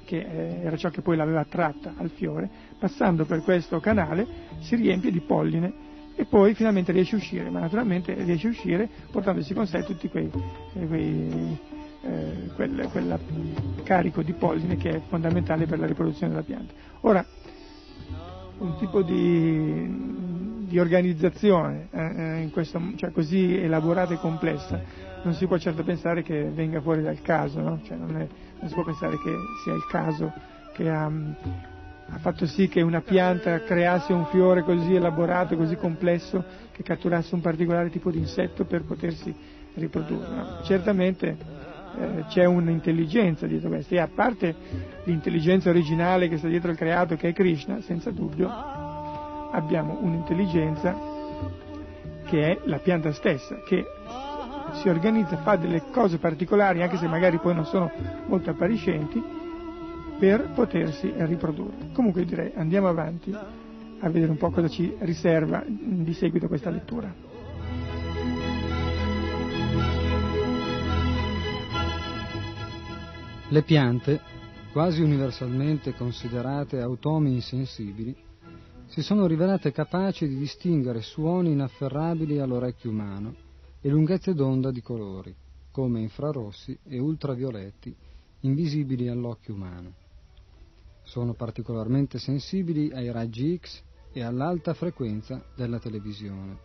che 0.05 0.17
eh, 0.19 0.61
era 0.63 0.77
ciò 0.77 0.89
che 0.89 1.01
poi 1.01 1.17
l'aveva 1.17 1.39
attratta 1.39 1.95
al 1.97 2.11
fiore, 2.11 2.47
passando 2.77 3.25
per 3.25 3.41
questo 3.41 3.79
canale 3.79 4.27
si 4.59 4.75
riempie 4.75 5.09
di 5.09 5.21
polline 5.21 5.86
e 6.19 6.25
poi 6.25 6.55
finalmente 6.55 6.91
riesce 6.91 7.15
a 7.15 7.19
uscire, 7.19 7.49
ma 7.49 7.59
naturalmente 7.59 8.13
riesce 8.15 8.47
a 8.47 8.49
uscire 8.49 8.89
portandosi 9.11 9.53
con 9.53 9.67
sé 9.67 9.83
tutti 9.83 10.09
quei, 10.09 10.31
eh, 10.73 10.87
quei 10.87 11.57
eh, 12.01 12.49
quel, 12.55 13.19
carico 13.83 14.21
di 14.21 14.33
polline 14.33 14.77
che 14.77 14.89
è 14.89 15.01
fondamentale 15.07 15.65
per 15.65 15.79
la 15.79 15.85
riproduzione 15.85 16.31
della 16.31 16.43
pianta. 16.43 16.73
Ora, 17.01 17.25
un 18.59 18.75
tipo 18.77 19.03
di, 19.03 20.65
di 20.67 20.79
organizzazione 20.79 21.87
eh, 21.91 22.49
questo, 22.51 22.81
cioè 22.95 23.11
così 23.11 23.57
elaborata 23.57 24.13
e 24.13 24.17
complessa 24.17 24.81
non 25.23 25.33
si 25.33 25.45
può 25.45 25.57
certo 25.57 25.83
pensare 25.83 26.23
che 26.23 26.49
venga 26.49 26.81
fuori 26.81 27.01
dal 27.01 27.21
caso, 27.21 27.59
no? 27.59 27.79
cioè 27.83 27.97
non, 27.97 28.15
è, 28.15 28.27
non, 28.59 28.67
si 28.67 28.73
può 28.73 28.83
pensare 28.83 29.17
che 29.17 29.35
sia 29.63 29.73
il 29.73 29.85
caso 29.89 30.31
che 30.73 30.89
ha, 30.89 31.11
ha, 32.09 32.17
fatto 32.19 32.45
sì 32.45 32.67
che 32.67 32.81
una 32.81 33.01
pianta 33.01 33.61
creasse 33.61 34.13
un 34.13 34.25
fiore 34.25 34.63
così 34.63 34.95
elaborato, 34.95 35.55
così 35.55 35.75
complesso, 35.75 36.43
che 36.71 36.83
catturasse 36.83 37.35
un 37.35 37.41
particolare 37.41 37.89
tipo 37.89 38.11
di 38.11 38.19
insetto 38.19 38.65
per 38.65 38.83
potersi 38.83 39.33
riprodurre. 39.75 40.35
No? 40.35 40.59
Certamente 40.63 41.37
eh, 41.99 42.25
c'è 42.27 42.45
un'intelligenza 42.45 43.47
dietro 43.47 43.69
questo 43.69 43.93
e 43.93 43.99
a 43.99 44.09
parte 44.13 44.55
l'intelligenza 45.03 45.69
originale 45.69 46.27
che 46.27 46.37
sta 46.37 46.47
dietro 46.47 46.71
il 46.71 46.77
creato 46.77 47.15
che 47.15 47.29
è 47.29 47.33
Krishna, 47.33 47.81
senza 47.81 48.11
dubbio 48.11 48.49
abbiamo 49.51 49.97
un'intelligenza 50.01 51.15
che 52.25 52.51
è 52.51 52.59
la 52.65 52.79
pianta 52.79 53.11
stessa, 53.13 53.61
che 53.65 53.85
si 54.73 54.89
organizza, 54.89 55.37
fa 55.37 55.55
delle 55.55 55.83
cose 55.91 56.17
particolari, 56.17 56.81
anche 56.81 56.97
se 56.97 57.07
magari 57.07 57.39
poi 57.39 57.55
non 57.55 57.65
sono 57.65 57.89
molto 58.27 58.49
appariscenti, 58.49 59.23
per 60.19 60.51
potersi 60.53 61.13
riprodurre. 61.15 61.89
Comunque 61.93 62.25
direi 62.25 62.51
andiamo 62.55 62.87
avanti 62.87 63.31
a 63.31 64.09
vedere 64.09 64.31
un 64.31 64.37
po' 64.37 64.51
cosa 64.51 64.67
ci 64.67 64.95
riserva 64.99 65.63
di 65.67 66.13
seguito 66.13 66.47
questa 66.47 66.69
lettura. 66.69 67.13
Le 73.49 73.61
piante, 73.61 74.19
quasi 74.73 75.01
universalmente 75.01 75.93
considerate 75.93 76.81
automi 76.81 77.33
insensibili, 77.33 78.15
si 78.87 79.01
sono 79.01 79.25
rivelate 79.25 79.71
capaci 79.71 80.27
di 80.27 80.37
distinguere 80.37 81.01
suoni 81.01 81.51
inafferrabili 81.51 82.39
all'orecchio 82.39 82.89
umano 82.89 83.35
e 83.79 83.89
lunghezze 83.89 84.33
d'onda 84.33 84.71
di 84.71 84.81
colori, 84.81 85.33
come 85.71 86.01
infrarossi 86.01 86.77
e 86.83 86.99
ultravioletti, 86.99 87.95
invisibili 88.41 89.07
all'occhio 89.07 89.53
umano. 89.53 89.93
Sono 91.07 91.35
particolarmente 91.35 92.19
sensibili 92.19 92.91
ai 92.91 93.09
raggi 93.13 93.57
X 93.57 93.81
e 94.11 94.23
all'alta 94.23 94.73
frequenza 94.73 95.41
della 95.55 95.79
televisione. 95.79 96.59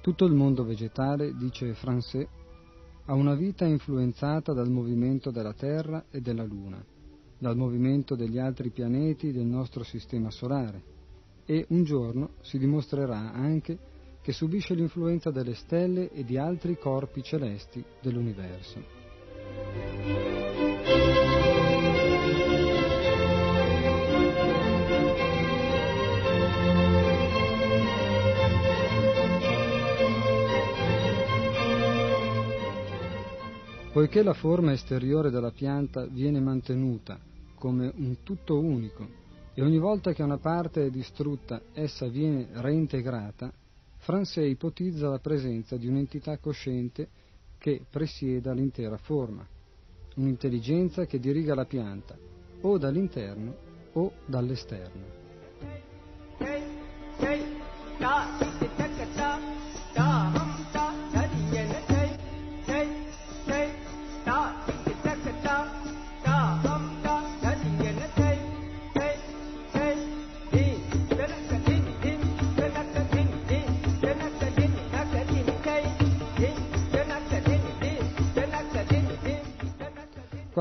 Tutto 0.00 0.24
il 0.24 0.32
mondo 0.32 0.64
vegetale, 0.64 1.36
dice 1.36 1.74
Francais, 1.74 2.26
ha 3.04 3.12
una 3.12 3.34
vita 3.34 3.66
influenzata 3.66 4.54
dal 4.54 4.70
movimento 4.70 5.30
della 5.30 5.52
Terra 5.52 6.06
e 6.10 6.22
della 6.22 6.44
Luna, 6.44 6.82
dal 7.36 7.58
movimento 7.58 8.14
degli 8.14 8.38
altri 8.38 8.70
pianeti 8.70 9.32
del 9.32 9.44
nostro 9.44 9.84
sistema 9.84 10.30
solare 10.30 10.82
e 11.44 11.66
un 11.68 11.84
giorno 11.84 12.30
si 12.40 12.56
dimostrerà 12.56 13.34
anche 13.34 13.78
che 14.22 14.32
subisce 14.32 14.72
l'influenza 14.72 15.30
delle 15.30 15.54
stelle 15.54 16.10
e 16.10 16.24
di 16.24 16.38
altri 16.38 16.78
corpi 16.78 17.22
celesti 17.22 17.84
dell'universo. 18.00 20.31
Poiché 33.92 34.22
la 34.22 34.32
forma 34.32 34.72
esteriore 34.72 35.28
della 35.28 35.50
pianta 35.50 36.06
viene 36.06 36.40
mantenuta 36.40 37.20
come 37.56 37.92
un 37.94 38.22
tutto 38.22 38.58
unico 38.58 39.06
e 39.52 39.60
ogni 39.62 39.76
volta 39.76 40.14
che 40.14 40.22
una 40.22 40.38
parte 40.38 40.86
è 40.86 40.90
distrutta 40.90 41.60
essa 41.74 42.08
viene 42.08 42.48
reintegrata, 42.52 43.52
Francais 43.98 44.48
ipotizza 44.48 45.10
la 45.10 45.18
presenza 45.18 45.76
di 45.76 45.88
un'entità 45.88 46.38
cosciente 46.38 47.06
che 47.58 47.84
presieda 47.88 48.54
l'intera 48.54 48.96
forma, 48.96 49.46
un'intelligenza 50.14 51.04
che 51.04 51.20
diriga 51.20 51.54
la 51.54 51.66
pianta 51.66 52.16
o 52.62 52.78
dall'interno 52.78 53.54
o 53.92 54.10
dall'esterno. 54.24 55.20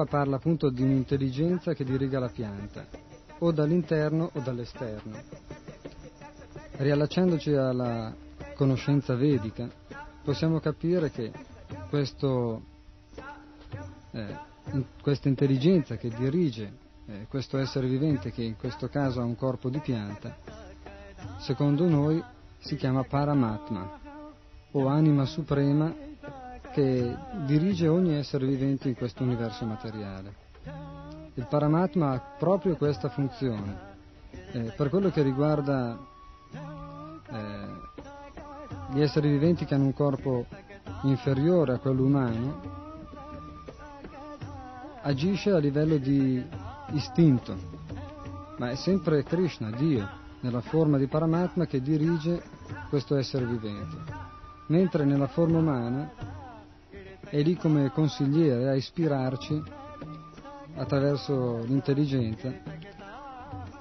Qua 0.02 0.10
parla 0.10 0.38
appunto 0.38 0.72
di 0.72 0.82
un'intelligenza 0.82 1.76
che 1.76 1.84
diriga 1.84 2.18
la 2.18 2.30
pianta, 2.30 2.88
o 3.38 3.52
dall'interno 3.52 4.32
o 4.34 4.40
dall'esterno. 4.40 5.16
Riallacciandoci 6.78 7.54
alla 7.54 8.12
conoscenza 8.56 9.14
vedica, 9.14 9.70
possiamo 10.24 10.60
capire 10.60 11.12
che 11.12 11.32
questo, 11.90 12.64
eh, 14.10 14.36
questa 15.04 15.28
intelligenza 15.28 15.98
che 15.98 16.10
dirige 16.10 16.74
eh, 17.06 17.28
questo 17.30 17.60
essere 17.60 17.86
vivente, 17.86 18.32
che 18.32 18.42
in 18.42 18.58
questo 18.58 18.90
caso 18.90 19.22
ha 19.22 19.24
un 19.24 19.36
corpo 19.36 19.70
di 19.70 19.78
pianta, 19.82 20.36
secondo 21.42 21.88
noi 21.88 22.20
si 22.58 22.76
chiama 22.76 23.04
Paramatma, 23.04 24.00
o 24.72 24.88
anima 24.88 25.26
suprema 25.26 25.94
che 26.72 27.16
dirige 27.46 27.88
ogni 27.88 28.16
essere 28.16 28.46
vivente 28.46 28.88
in 28.88 28.96
questo 28.96 29.24
universo 29.24 29.66
materiale. 29.66 30.34
Il 31.34 31.48
Paramatma 31.48 32.12
ha 32.12 32.20
proprio 32.38 32.76
questa 32.76 33.10
funzione. 33.10 33.90
Eh, 34.52 34.74
per 34.76 34.90
quello 34.90 35.10
che 35.10 35.22
riguarda 35.22 35.98
eh, 37.30 37.68
gli 38.94 39.02
esseri 39.02 39.30
viventi 39.30 39.66
che 39.66 39.74
hanno 39.74 39.86
un 39.86 39.94
corpo 39.94 40.46
inferiore 41.04 41.74
a 41.74 41.78
quello 41.78 42.04
umano, 42.04 42.62
agisce 45.02 45.52
a 45.52 45.58
livello 45.58 45.98
di 45.98 46.44
istinto, 46.92 47.56
ma 48.58 48.70
è 48.70 48.76
sempre 48.76 49.24
Krishna, 49.24 49.72
Dio, 49.72 50.08
nella 50.42 50.62
forma 50.62 50.98
di 50.98 51.08
Paramatma 51.08 51.66
che 51.66 51.82
dirige 51.82 52.44
questo 52.90 53.16
essere 53.16 53.46
vivente. 53.46 53.98
Mentre 54.68 55.06
nella 55.06 55.28
forma 55.28 55.58
umana 55.58 56.31
è 57.32 57.42
lì 57.42 57.56
come 57.56 57.92
consigliere 57.92 58.68
a 58.68 58.76
ispirarci 58.76 59.64
attraverso 60.76 61.64
l'intelligenza 61.64 62.52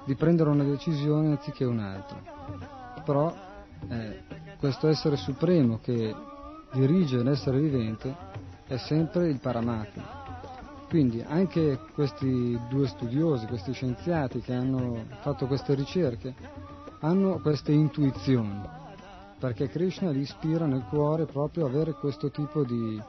di 0.04 0.14
prendere 0.14 0.50
una 0.50 0.62
decisione 0.62 1.30
anziché 1.32 1.64
un'altra. 1.64 3.02
Però 3.04 3.34
eh, 3.88 4.22
questo 4.56 4.86
essere 4.86 5.16
supremo 5.16 5.80
che 5.82 6.14
dirige 6.72 7.24
l'essere 7.24 7.58
vivente 7.58 8.14
è 8.68 8.76
sempre 8.76 9.28
il 9.28 9.40
Paramatma. 9.40 10.18
Quindi 10.88 11.20
anche 11.26 11.76
questi 11.92 12.56
due 12.68 12.86
studiosi, 12.86 13.46
questi 13.46 13.72
scienziati 13.72 14.40
che 14.40 14.54
hanno 14.54 15.06
fatto 15.22 15.48
queste 15.48 15.74
ricerche, 15.74 16.34
hanno 17.00 17.40
queste 17.40 17.72
intuizioni, 17.72 18.60
perché 19.40 19.68
Krishna 19.68 20.10
li 20.10 20.20
ispira 20.20 20.66
nel 20.66 20.84
cuore 20.88 21.26
proprio 21.26 21.66
a 21.66 21.68
avere 21.68 21.94
questo 21.94 22.30
tipo 22.30 22.62
di, 22.62 23.00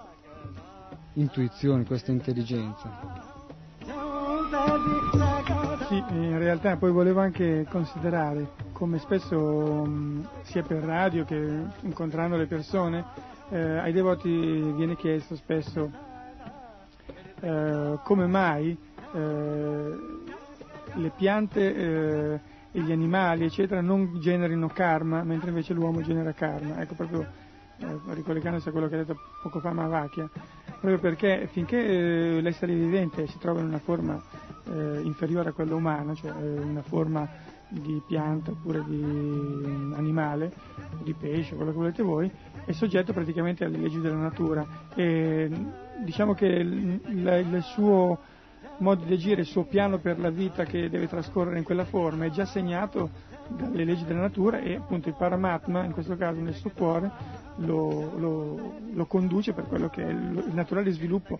intuizione, 1.13 1.83
questa 1.85 2.11
intelligenza. 2.11 3.29
Sì, 5.87 6.03
in 6.09 6.37
realtà 6.37 6.77
poi 6.77 6.91
volevo 6.91 7.19
anche 7.19 7.65
considerare 7.69 8.51
come 8.71 8.97
spesso 8.99 9.85
mh, 9.85 10.27
sia 10.43 10.63
per 10.63 10.83
radio 10.83 11.25
che 11.25 11.63
incontrando 11.81 12.37
le 12.37 12.45
persone 12.45 13.03
eh, 13.49 13.77
ai 13.77 13.91
devoti 13.91 14.29
viene 14.29 14.95
chiesto 14.95 15.35
spesso 15.35 15.91
eh, 17.41 17.99
come 18.03 18.25
mai 18.25 18.77
eh, 19.13 19.97
le 20.93 21.11
piante 21.15 21.75
eh, 21.75 22.39
e 22.71 22.81
gli 22.81 22.91
animali 22.91 23.45
eccetera 23.45 23.81
non 23.81 24.19
generino 24.21 24.67
karma 24.67 25.23
mentre 25.23 25.49
invece 25.49 25.73
l'uomo 25.73 26.01
genera 26.01 26.31
karma. 26.31 26.79
Ecco 26.81 26.95
proprio 26.95 27.27
eh, 27.79 27.99
ricollegandosi 28.13 28.69
a 28.69 28.71
quello 28.71 28.87
che 28.87 28.95
ha 28.95 28.99
detto 28.99 29.17
poco 29.41 29.59
fa 29.59 29.73
Mavacchia, 29.73 30.29
proprio 30.81 30.97
perché 30.99 31.47
finché 31.51 31.77
eh, 31.77 32.41
l'essere 32.41 32.73
vivente 32.73 33.27
si 33.27 33.37
trova 33.37 33.59
in 33.59 33.67
una 33.67 33.77
forma 33.77 34.19
eh, 34.65 35.01
inferiore 35.03 35.49
a 35.49 35.51
quella 35.53 35.75
umana, 35.75 36.15
cioè 36.15 36.31
eh, 36.31 36.59
una 36.59 36.81
forma 36.81 37.29
di 37.69 38.01
pianta 38.05 38.51
oppure 38.51 38.83
di 38.85 38.99
um, 38.99 39.93
animale, 39.95 40.51
di 41.03 41.13
pesce, 41.13 41.55
quello 41.55 41.71
che 41.71 41.77
volete 41.77 42.03
voi, 42.03 42.29
è 42.65 42.71
soggetto 42.71 43.13
praticamente 43.13 43.63
alle 43.63 43.77
leggi 43.77 44.01
della 44.01 44.15
natura. 44.15 44.65
E 44.95 45.49
diciamo 46.03 46.33
che 46.33 46.47
il, 46.47 46.99
il, 47.05 47.47
il 47.53 47.61
suo 47.61 48.19
modo 48.79 49.03
di 49.05 49.13
agire, 49.13 49.41
il 49.41 49.47
suo 49.47 49.63
piano 49.63 49.99
per 49.99 50.19
la 50.19 50.31
vita 50.31 50.65
che 50.65 50.89
deve 50.89 51.07
trascorrere 51.07 51.59
in 51.59 51.63
quella 51.63 51.85
forma 51.85 52.25
è 52.25 52.31
già 52.31 52.45
segnato 52.45 53.29
dalle 53.47 53.83
leggi 53.83 54.05
della 54.05 54.21
natura 54.21 54.59
e 54.59 54.75
appunto 54.75 55.09
il 55.09 55.15
Paramatma, 55.15 55.83
in 55.83 55.91
questo 55.91 56.15
caso 56.15 56.39
nel 56.39 56.53
suo 56.53 56.71
cuore, 56.71 57.11
lo, 57.57 58.17
lo, 58.17 58.73
lo 58.91 59.05
conduce 59.05 59.53
per 59.53 59.67
quello 59.67 59.89
che 59.89 60.03
è 60.03 60.09
il, 60.09 60.43
il, 60.47 60.53
naturale 60.53 60.91
sviluppo 60.91 61.39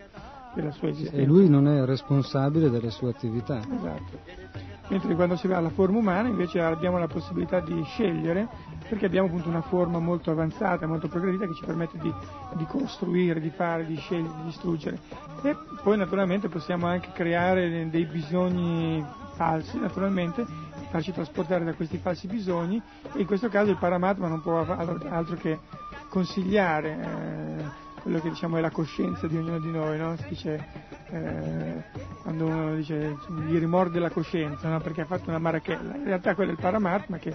della 0.54 0.72
sua 0.72 0.90
esistenza. 0.90 1.22
E 1.22 1.26
lui 1.26 1.50
non 1.50 1.68
è 1.68 1.84
responsabile 1.86 2.70
delle 2.70 2.90
sue 2.90 3.10
attività. 3.10 3.60
Esatto. 3.60 4.50
Mentre 4.90 5.16
quando 5.16 5.38
si 5.38 5.48
va 5.48 5.56
alla 5.56 5.70
forma 5.70 6.00
umana 6.00 6.28
invece 6.28 6.60
abbiamo 6.60 6.98
la 6.98 7.08
possibilità 7.08 7.62
di 7.62 7.82
scegliere 7.86 8.46
perché 8.90 9.06
abbiamo 9.06 9.28
appunto 9.28 9.48
una 9.48 9.62
forma 9.62 10.00
molto 10.00 10.32
avanzata, 10.32 10.86
molto 10.86 11.08
progredita 11.08 11.48
che 11.48 11.54
ci 11.54 11.64
permette 11.64 11.98
di, 11.98 12.14
di 12.56 12.66
costruire, 12.66 13.40
di 13.40 13.52
fare, 13.52 13.86
di 13.86 13.96
scegliere, 13.96 14.34
di 14.36 14.44
distruggere. 14.44 15.00
E 15.44 15.56
poi 15.82 15.96
naturalmente 15.96 16.50
possiamo 16.50 16.88
anche 16.88 17.12
creare 17.14 17.90
dei 17.90 18.06
bisogni 18.06 19.02
falsi, 19.36 19.80
naturalmente, 19.80 20.46
farci 20.92 21.14
trasportare 21.14 21.64
da 21.64 21.74
questi 21.74 21.98
falsi 21.98 22.28
bisogni 22.28 22.80
e 23.14 23.22
in 23.22 23.26
questo 23.26 23.48
caso 23.48 23.72
il 23.72 23.78
Paramatma 23.78 24.28
non 24.28 24.42
può 24.42 24.60
altro 24.60 25.38
che 25.38 25.58
consigliare 26.10 26.90
eh, 26.90 27.64
quello 28.02 28.20
che 28.20 28.30
diciamo 28.30 28.58
è 28.58 28.62
la 28.62 28.72
coscienza 28.72 29.26
di 29.26 29.38
ognuno 29.38 29.60
di 29.60 29.72
noi, 29.72 29.98
no? 29.98 30.18
si 30.18 30.28
dice, 30.28 30.68
eh, 31.12 31.84
quando 32.22 32.46
uno 32.46 32.76
dice 32.76 33.16
gli 33.48 33.58
rimorde 33.58 34.00
la 34.00 34.10
coscienza 34.10 34.68
no? 34.68 34.82
perché 34.82 35.02
ha 35.02 35.06
fatto 35.06 35.30
una 35.30 35.40
marachella, 35.40 35.96
in 35.96 36.04
realtà 36.04 36.36
quello 36.36 36.52
è 36.52 36.54
il 36.54 36.60
Paramatma 36.60 37.18
che 37.18 37.34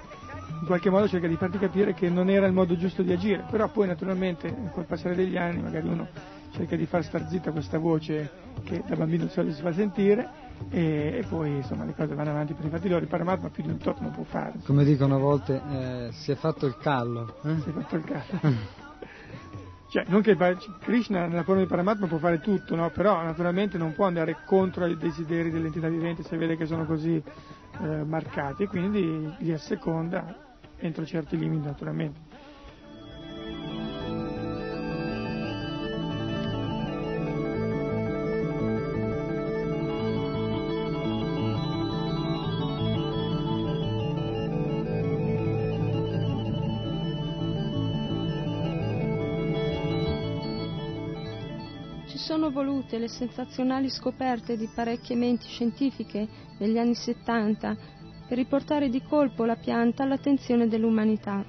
in 0.60 0.66
qualche 0.66 0.90
modo 0.90 1.08
cerca 1.08 1.26
di 1.26 1.36
farti 1.36 1.58
capire 1.58 1.94
che 1.94 2.10
non 2.10 2.28
era 2.28 2.46
il 2.46 2.52
modo 2.52 2.76
giusto 2.76 3.02
di 3.02 3.12
agire, 3.12 3.46
però 3.50 3.68
poi 3.68 3.86
naturalmente 3.86 4.54
col 4.72 4.84
passare 4.84 5.14
degli 5.14 5.38
anni 5.38 5.62
magari 5.62 5.88
uno 5.88 6.06
cerca 6.50 6.76
di 6.76 6.86
far 6.86 7.04
star 7.04 7.26
zitta 7.28 7.52
questa 7.52 7.78
voce 7.78 8.30
che 8.64 8.82
da 8.86 8.96
bambino 8.96 9.28
solito 9.28 9.54
si 9.54 9.62
fa 9.62 9.72
sentire 9.72 10.45
e, 10.70 11.18
e, 11.18 11.24
poi 11.28 11.56
insomma 11.56 11.84
le 11.84 11.94
cose 11.94 12.14
vanno 12.14 12.30
avanti 12.30 12.54
per 12.54 12.64
i 12.64 12.68
fatti 12.68 12.88
loro, 12.88 13.02
il 13.02 13.08
Paramatma 13.08 13.50
più 13.50 13.62
di 13.62 13.70
un 13.70 13.78
tot 13.78 13.98
non 14.00 14.10
può 14.10 14.24
fare. 14.24 14.54
Come 14.64 14.84
dicono 14.84 15.16
a 15.16 15.18
volte 15.18 15.62
eh, 15.70 16.08
si 16.12 16.32
è 16.32 16.34
fatto 16.34 16.66
il 16.66 16.76
callo. 16.78 17.36
Eh? 17.42 17.58
Si 17.60 17.68
è 17.68 17.72
fatto 17.72 17.96
il 17.96 18.04
callo. 18.04 18.56
cioè, 19.88 20.04
non 20.08 20.22
che 20.22 20.36
Krishna 20.80 21.26
nella 21.26 21.44
forma 21.44 21.62
di 21.62 21.68
Paramatma 21.68 22.06
può 22.06 22.18
fare 22.18 22.40
tutto, 22.40 22.74
no? 22.74 22.90
però 22.90 23.22
naturalmente 23.22 23.78
non 23.78 23.92
può 23.92 24.06
andare 24.06 24.38
contro 24.44 24.86
i 24.86 24.96
desideri 24.96 25.50
dell'entità 25.50 25.88
vivente 25.88 26.22
se 26.22 26.36
vede 26.36 26.56
che 26.56 26.66
sono 26.66 26.84
così 26.84 27.22
eh, 27.80 28.04
marcati 28.04 28.64
e 28.64 28.68
quindi 28.68 29.34
li 29.38 29.52
asseconda 29.52 30.44
entro 30.78 31.04
certi 31.04 31.38
limiti 31.38 31.66
naturalmente. 31.66 32.25
Volute 52.56 52.96
le 52.96 53.08
sensazionali 53.08 53.90
scoperte 53.90 54.56
di 54.56 54.66
parecchie 54.74 55.14
menti 55.14 55.46
scientifiche 55.46 56.26
negli 56.56 56.78
anni 56.78 56.94
70 56.94 57.76
per 58.26 58.38
riportare 58.38 58.88
di 58.88 59.02
colpo 59.02 59.44
la 59.44 59.56
pianta 59.56 60.04
all'attenzione 60.04 60.66
dell'umanità. 60.66 61.44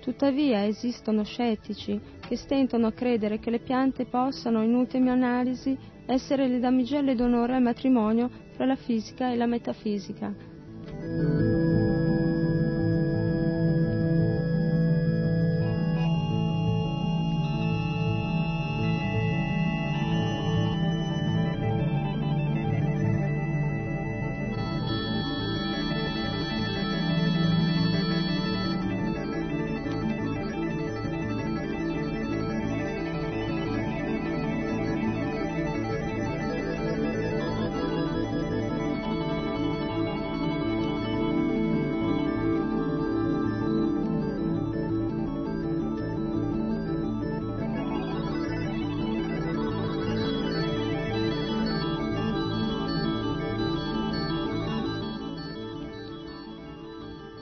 Tuttavia 0.00 0.66
esistono 0.66 1.22
scettici 1.22 2.00
che 2.18 2.36
stentano 2.36 2.88
a 2.88 2.92
credere 2.92 3.38
che 3.38 3.50
le 3.50 3.60
piante 3.60 4.06
possano, 4.06 4.64
in 4.64 4.74
ultima 4.74 5.12
analisi, 5.12 5.78
essere 6.06 6.48
le 6.48 6.58
damigelle 6.58 7.14
d'onore 7.14 7.54
al 7.54 7.62
matrimonio 7.62 8.28
fra 8.50 8.64
la 8.64 8.76
fisica 8.76 9.30
e 9.30 9.36
la 9.36 9.46
metafisica. 9.46 10.34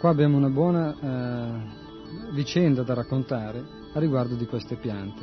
Qua 0.09 0.17
abbiamo 0.17 0.39
una 0.39 0.49
buona 0.49 0.97
eh, 0.99 2.33
vicenda 2.33 2.83
da 2.83 2.95
raccontare 2.95 3.63
a 3.93 4.01
riguardo 4.01 4.37
di 4.37 4.47
queste 4.47 4.77
piante. 4.77 5.23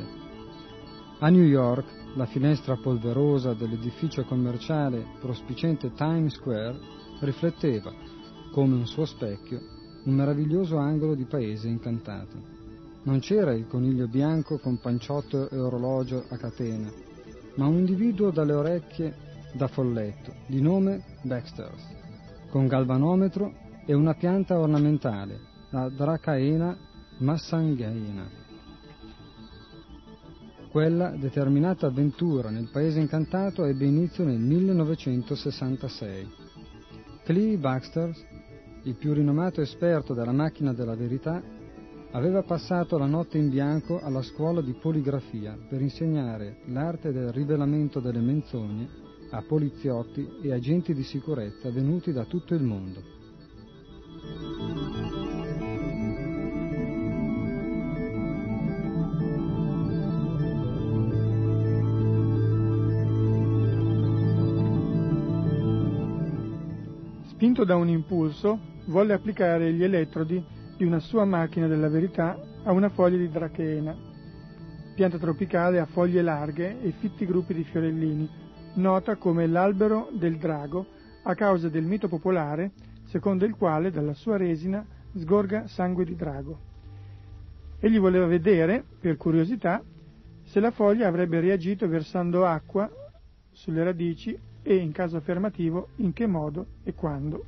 A 1.18 1.28
New 1.28 1.42
York, 1.42 2.14
la 2.14 2.26
finestra 2.26 2.76
polverosa 2.76 3.52
dell'edificio 3.52 4.22
commerciale 4.22 5.04
prospicente 5.18 5.92
Times 5.92 6.34
Square 6.34 6.78
rifletteva, 7.18 7.92
come 8.52 8.76
un 8.76 8.86
suo 8.86 9.06
specchio, 9.06 9.60
un 10.04 10.14
meraviglioso 10.14 10.76
angolo 10.76 11.16
di 11.16 11.24
paese 11.24 11.66
incantato. 11.66 12.40
Non 13.02 13.18
c'era 13.18 13.52
il 13.54 13.66
coniglio 13.66 14.06
bianco 14.06 14.58
con 14.58 14.78
panciotto 14.78 15.50
e 15.50 15.58
orologio 15.58 16.26
a 16.28 16.36
catena, 16.36 16.92
ma 17.56 17.66
un 17.66 17.78
individuo 17.78 18.30
dalle 18.30 18.52
orecchie 18.52 19.16
da 19.52 19.66
folletto, 19.66 20.32
di 20.46 20.60
nome 20.60 21.02
Baxters, 21.22 21.88
con 22.50 22.68
galvanometro 22.68 23.64
e 23.86 23.94
una 23.94 24.14
pianta 24.14 24.58
ornamentale, 24.58 25.38
la 25.70 25.88
Dracaena 25.88 26.76
massangaena. 27.18 28.28
Quella 30.70 31.10
determinata 31.10 31.86
avventura 31.86 32.50
nel 32.50 32.68
paese 32.70 32.98
incantato 32.98 33.64
ebbe 33.64 33.86
inizio 33.86 34.24
nel 34.24 34.40
1966. 34.40 36.28
Clee 37.22 37.56
Baxter, 37.56 38.12
il 38.82 38.94
più 38.96 39.12
rinomato 39.14 39.60
esperto 39.60 40.14
della 40.14 40.32
macchina 40.32 40.72
della 40.72 40.96
verità, 40.96 41.40
aveva 42.10 42.42
passato 42.42 42.98
la 42.98 43.06
notte 43.06 43.38
in 43.38 43.48
bianco 43.50 44.00
alla 44.00 44.22
scuola 44.22 44.60
di 44.60 44.72
poligrafia 44.74 45.56
per 45.68 45.80
insegnare 45.80 46.58
l'arte 46.66 47.12
del 47.12 47.30
rivelamento 47.30 48.00
delle 48.00 48.20
menzogne 48.20 48.88
a 49.30 49.42
poliziotti 49.42 50.38
e 50.42 50.52
agenti 50.52 50.92
di 50.92 51.04
sicurezza 51.04 51.70
venuti 51.70 52.12
da 52.12 52.24
tutto 52.24 52.54
il 52.54 52.62
mondo. 52.62 53.15
Spinto 67.36 67.64
da 67.64 67.76
un 67.76 67.88
impulso, 67.88 68.58
volle 68.86 69.12
applicare 69.12 69.70
gli 69.72 69.84
elettrodi 69.84 70.42
di 70.74 70.84
una 70.84 71.00
sua 71.00 71.26
macchina 71.26 71.66
della 71.66 71.88
verità 71.88 72.38
a 72.64 72.72
una 72.72 72.88
foglia 72.88 73.18
di 73.18 73.28
drachena, 73.28 73.94
pianta 74.94 75.18
tropicale 75.18 75.78
a 75.78 75.84
foglie 75.84 76.22
larghe 76.22 76.80
e 76.80 76.92
fitti 76.98 77.26
gruppi 77.26 77.52
di 77.52 77.62
fiorellini, 77.62 78.26
nota 78.76 79.16
come 79.16 79.46
l'albero 79.46 80.08
del 80.12 80.38
drago 80.38 80.86
a 81.24 81.34
causa 81.34 81.68
del 81.68 81.84
mito 81.84 82.08
popolare 82.08 82.70
secondo 83.16 83.46
il 83.46 83.54
quale 83.54 83.90
dalla 83.90 84.12
sua 84.12 84.36
resina 84.36 84.84
sgorga 85.14 85.66
sangue 85.68 86.04
di 86.04 86.14
drago. 86.14 86.58
Egli 87.80 87.98
voleva 87.98 88.26
vedere, 88.26 88.84
per 89.00 89.16
curiosità, 89.16 89.82
se 90.42 90.60
la 90.60 90.70
foglia 90.70 91.08
avrebbe 91.08 91.40
reagito 91.40 91.88
versando 91.88 92.44
acqua 92.44 92.90
sulle 93.52 93.84
radici 93.84 94.38
e, 94.62 94.76
in 94.76 94.92
caso 94.92 95.16
affermativo, 95.16 95.88
in 95.96 96.12
che 96.12 96.26
modo 96.26 96.66
e 96.84 96.92
quando. 96.92 97.44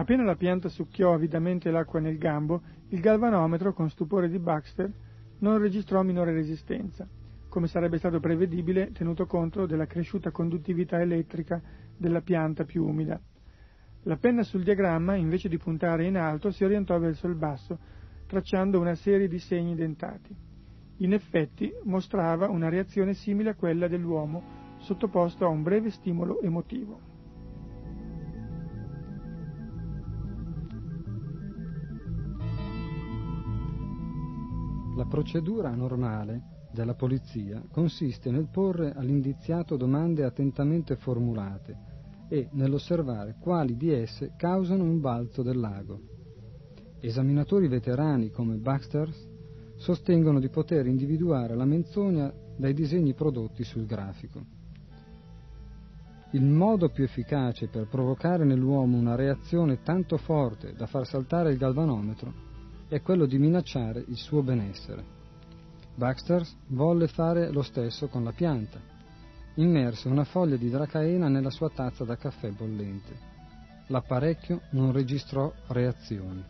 Appena 0.00 0.24
la 0.24 0.34
pianta 0.34 0.70
succhiò 0.70 1.12
avidamente 1.12 1.70
l'acqua 1.70 2.00
nel 2.00 2.16
gambo, 2.16 2.62
il 2.88 3.00
galvanometro, 3.00 3.74
con 3.74 3.90
stupore 3.90 4.30
di 4.30 4.38
Baxter, 4.38 4.90
non 5.40 5.58
registrò 5.58 6.02
minore 6.02 6.32
resistenza, 6.32 7.06
come 7.50 7.66
sarebbe 7.66 7.98
stato 7.98 8.18
prevedibile 8.18 8.92
tenuto 8.92 9.26
conto 9.26 9.66
della 9.66 9.84
cresciuta 9.84 10.30
conduttività 10.30 10.98
elettrica 11.02 11.60
della 11.98 12.22
pianta 12.22 12.64
più 12.64 12.86
umida. 12.86 13.20
La 14.04 14.16
penna 14.16 14.42
sul 14.42 14.62
diagramma, 14.62 15.16
invece 15.16 15.50
di 15.50 15.58
puntare 15.58 16.06
in 16.06 16.16
alto, 16.16 16.50
si 16.50 16.64
orientò 16.64 16.98
verso 16.98 17.26
il 17.26 17.34
basso, 17.34 17.78
tracciando 18.26 18.80
una 18.80 18.94
serie 18.94 19.28
di 19.28 19.38
segni 19.38 19.74
dentati. 19.74 20.34
In 20.96 21.12
effetti 21.12 21.70
mostrava 21.84 22.48
una 22.48 22.70
reazione 22.70 23.12
simile 23.12 23.50
a 23.50 23.54
quella 23.54 23.86
dell'uomo 23.86 24.78
sottoposto 24.78 25.44
a 25.44 25.48
un 25.48 25.62
breve 25.62 25.90
stimolo 25.90 26.40
emotivo. 26.40 27.09
La 35.00 35.06
procedura 35.06 35.74
normale 35.74 36.42
della 36.70 36.92
polizia 36.92 37.64
consiste 37.70 38.30
nel 38.30 38.50
porre 38.50 38.92
all'indiziato 38.92 39.78
domande 39.78 40.24
attentamente 40.24 40.94
formulate 40.96 41.74
e 42.28 42.50
nell'osservare 42.52 43.36
quali 43.40 43.78
di 43.78 43.90
esse 43.90 44.34
causano 44.36 44.84
un 44.84 45.00
balzo 45.00 45.42
del 45.42 45.58
lago. 45.58 45.98
Esaminatori 47.00 47.66
veterani 47.66 48.30
come 48.30 48.56
Baxter 48.56 49.10
sostengono 49.76 50.38
di 50.38 50.50
poter 50.50 50.84
individuare 50.84 51.54
la 51.54 51.64
menzogna 51.64 52.30
dai 52.54 52.74
disegni 52.74 53.14
prodotti 53.14 53.64
sul 53.64 53.86
grafico. 53.86 54.44
Il 56.32 56.44
modo 56.44 56.90
più 56.90 57.04
efficace 57.04 57.68
per 57.68 57.88
provocare 57.88 58.44
nell'uomo 58.44 58.98
una 58.98 59.14
reazione 59.14 59.80
tanto 59.80 60.18
forte 60.18 60.74
da 60.74 60.84
far 60.84 61.06
saltare 61.06 61.52
il 61.52 61.56
galvanometro 61.56 62.49
è 62.90 63.00
quello 63.02 63.24
di 63.24 63.38
minacciare 63.38 64.04
il 64.08 64.16
suo 64.16 64.42
benessere. 64.42 65.04
Baxter 65.94 66.44
volle 66.68 67.06
fare 67.06 67.52
lo 67.52 67.62
stesso 67.62 68.08
con 68.08 68.24
la 68.24 68.32
pianta. 68.32 68.80
Immerse 69.54 70.08
una 70.08 70.24
foglia 70.24 70.56
di 70.56 70.68
dracaena 70.68 71.28
nella 71.28 71.50
sua 71.50 71.70
tazza 71.70 72.04
da 72.04 72.16
caffè 72.16 72.50
bollente. 72.50 73.16
L'apparecchio 73.86 74.62
non 74.70 74.90
registrò 74.90 75.52
reazioni. 75.68 76.44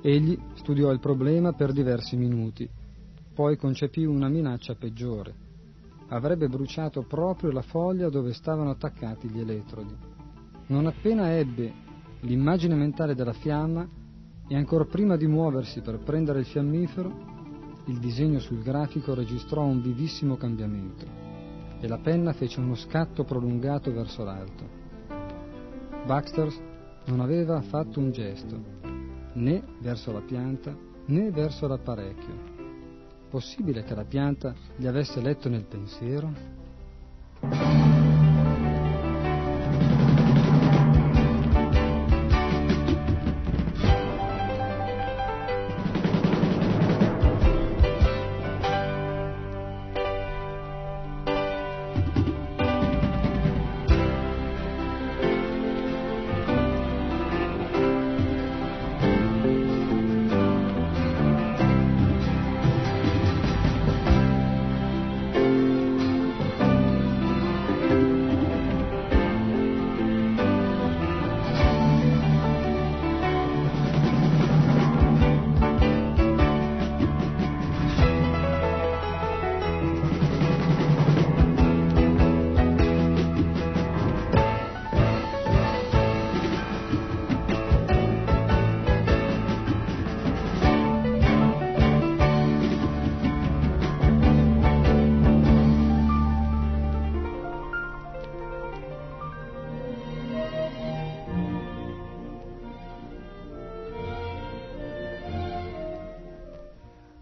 Egli 0.00 0.38
studiò 0.54 0.90
il 0.90 1.00
problema 1.00 1.52
per 1.52 1.72
diversi 1.72 2.16
minuti, 2.16 2.66
poi 3.34 3.58
concepì 3.58 4.04
una 4.04 4.28
minaccia 4.28 4.74
peggiore 4.74 5.48
avrebbe 6.10 6.48
bruciato 6.48 7.02
proprio 7.02 7.50
la 7.50 7.62
foglia 7.62 8.08
dove 8.08 8.32
stavano 8.32 8.70
attaccati 8.70 9.28
gli 9.28 9.40
elettrodi. 9.40 9.96
Non 10.66 10.86
appena 10.86 11.32
ebbe 11.36 11.72
l'immagine 12.20 12.74
mentale 12.74 13.14
della 13.14 13.32
fiamma 13.32 13.88
e 14.46 14.56
ancora 14.56 14.84
prima 14.84 15.16
di 15.16 15.26
muoversi 15.26 15.80
per 15.80 15.98
prendere 15.98 16.40
il 16.40 16.46
fiammifero, 16.46 17.28
il 17.86 17.98
disegno 17.98 18.38
sul 18.40 18.62
grafico 18.62 19.14
registrò 19.14 19.62
un 19.62 19.80
vivissimo 19.80 20.36
cambiamento 20.36 21.06
e 21.80 21.88
la 21.88 21.98
penna 21.98 22.32
fece 22.32 22.60
uno 22.60 22.74
scatto 22.74 23.24
prolungato 23.24 23.92
verso 23.92 24.22
l'alto. 24.22 24.78
Baxter 26.04 26.52
non 27.06 27.20
aveva 27.20 27.60
fatto 27.62 28.00
un 28.00 28.10
gesto, 28.10 28.62
né 29.34 29.62
verso 29.80 30.12
la 30.12 30.20
pianta 30.20 30.76
né 31.06 31.30
verso 31.30 31.66
l'apparecchio 31.66 32.49
Possibile 33.30 33.84
che 33.84 33.94
la 33.94 34.02
pianta 34.02 34.52
gli 34.74 34.88
avesse 34.88 35.20
letto 35.20 35.48
nel 35.48 35.64
pensiero? 35.64 36.32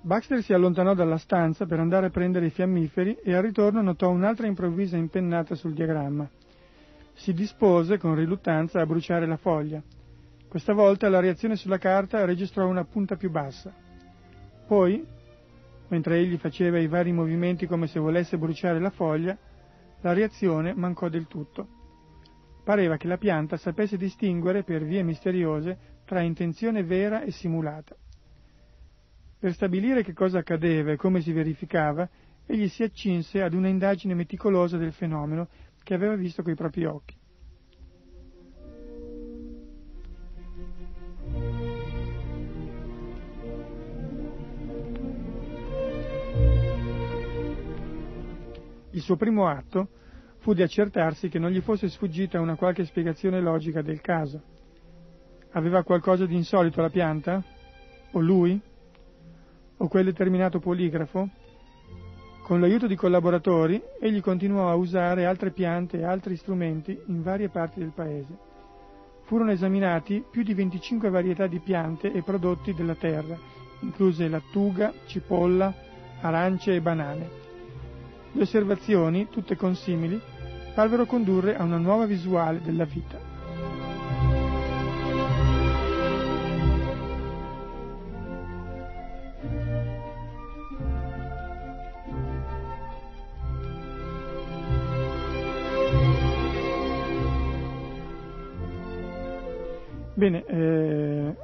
Baxter 0.09 0.43
si 0.43 0.55
allontanò 0.55 0.95
dalla 0.95 1.19
stanza 1.19 1.67
per 1.67 1.81
andare 1.81 2.07
a 2.07 2.09
prendere 2.09 2.47
i 2.47 2.51
fiammiferi 2.51 3.19
e 3.23 3.35
al 3.35 3.43
ritorno 3.43 3.83
notò 3.83 4.09
un'altra 4.09 4.47
improvvisa 4.47 4.97
impennata 4.97 5.55
sul 5.55 5.75
diagramma. 5.75 6.27
Si 7.13 7.35
dispose 7.35 7.99
con 7.99 8.15
riluttanza 8.15 8.81
a 8.81 8.87
bruciare 8.87 9.27
la 9.27 9.37
foglia. 9.37 9.83
Questa 10.49 10.73
volta 10.73 11.11
la 11.11 11.21
reazione 11.21 11.57
sulla 11.57 11.77
carta 11.77 12.25
registrò 12.25 12.67
una 12.67 12.85
punta 12.85 13.17
più 13.17 13.31
bassa. 13.31 13.71
Poi, 14.67 15.07
mentre 15.89 16.17
egli 16.17 16.39
faceva 16.39 16.79
i 16.79 16.87
vari 16.87 17.13
movimenti 17.13 17.67
come 17.67 17.87
se 17.87 18.01
volesse 18.01 18.39
bruciare 18.39 18.81
la 18.81 18.89
foglia, 18.89 19.37
la 20.01 20.15
reazione 20.15 20.73
mancò 20.73 21.11
del 21.11 21.27
tutto. 21.27 21.67
Pareva 22.65 22.97
che 22.97 23.09
la 23.09 23.19
pianta 23.19 23.59
sapesse 23.59 23.99
distinguere 23.99 24.63
per 24.63 24.85
vie 24.85 25.03
misteriose 25.03 26.01
tra 26.07 26.23
intenzione 26.23 26.83
vera 26.83 27.21
e 27.21 27.31
simulata. 27.31 27.95
Per 29.41 29.53
stabilire 29.53 30.03
che 30.03 30.15
cosa 30.15 30.39
accadeva 30.39 30.91
e 30.91 30.97
come 30.97 31.21
si 31.21 31.33
verificava, 31.33 32.09
egli 32.45 32.69
si 32.69 32.83
accinse 32.83 33.41
ad 33.41 33.55
una 33.55 33.69
indagine 33.69 34.15
meticolosa 34.15 34.77
del 34.77 34.93
fenomeno 34.93 35.49
che 35.85 35.95
aveva 35.95 36.17
visto 36.17 36.43
coi 36.43 36.57
propri 36.57 36.85
occhi. 36.85 37.17
Il 48.91 49.01
suo 49.03 49.17
primo 49.17 49.47
atto 49.47 49.89
fu 50.39 50.53
di 50.53 50.63
accertarsi 50.63 51.29
che 51.29 51.39
non 51.39 51.51
gli 51.51 51.61
fosse 51.61 51.89
sfuggita 51.89 52.41
una 52.41 52.57
qualche 52.57 52.85
spiegazione 52.85 53.41
logica 53.41 53.83
del 53.83 54.01
caso. 54.01 54.43
Aveva 55.53 55.85
qualcosa 55.85 56.27
di 56.27 56.35
insolito 56.35 56.81
la 56.81 56.91
pianta? 56.91 57.41
O 58.13 58.21
lui? 58.21 58.61
O 59.79 59.89
quel 59.89 60.05
determinato 60.05 60.59
poligrafo, 60.59 61.29
con 62.43 62.61
l'aiuto 62.61 62.87
di 62.87 62.97
collaboratori 62.97 63.83
egli 64.01 64.21
continuò 64.21 64.71
a 64.71 64.75
usare 64.75 65.27
altre 65.27 65.51
piante 65.51 65.99
e 65.99 66.05
altri 66.05 66.37
strumenti 66.37 66.99
in 67.07 67.23
varie 67.23 67.51
parti 67.51 67.81
del 67.81 67.93
paese. 67.95 68.47
Furono 69.25 69.51
esaminati 69.51 70.25
più 70.31 70.43
di 70.43 70.55
25 70.55 71.11
varietà 71.11 71.47
di 71.47 71.59
piante 71.59 72.11
e 72.11 72.23
prodotti 72.23 72.73
della 72.73 72.95
terra, 72.95 73.39
incluse 73.81 74.29
lattuga, 74.29 74.95
cipolla, 75.05 75.75
arance 76.23 76.75
e 76.75 76.81
banane. 76.81 77.31
Le 78.33 78.43
osservazioni, 78.43 79.29
tutte 79.29 79.55
consimili, 79.55 80.19
parvero 80.75 81.05
condurre 81.05 81.55
a 81.55 81.65
una 81.65 81.77
nuova 81.77 82.07
visuale 82.07 82.63
della 82.63 82.85
vita. 82.85 83.28
Bene, 100.19 100.45
eh, 100.47 101.35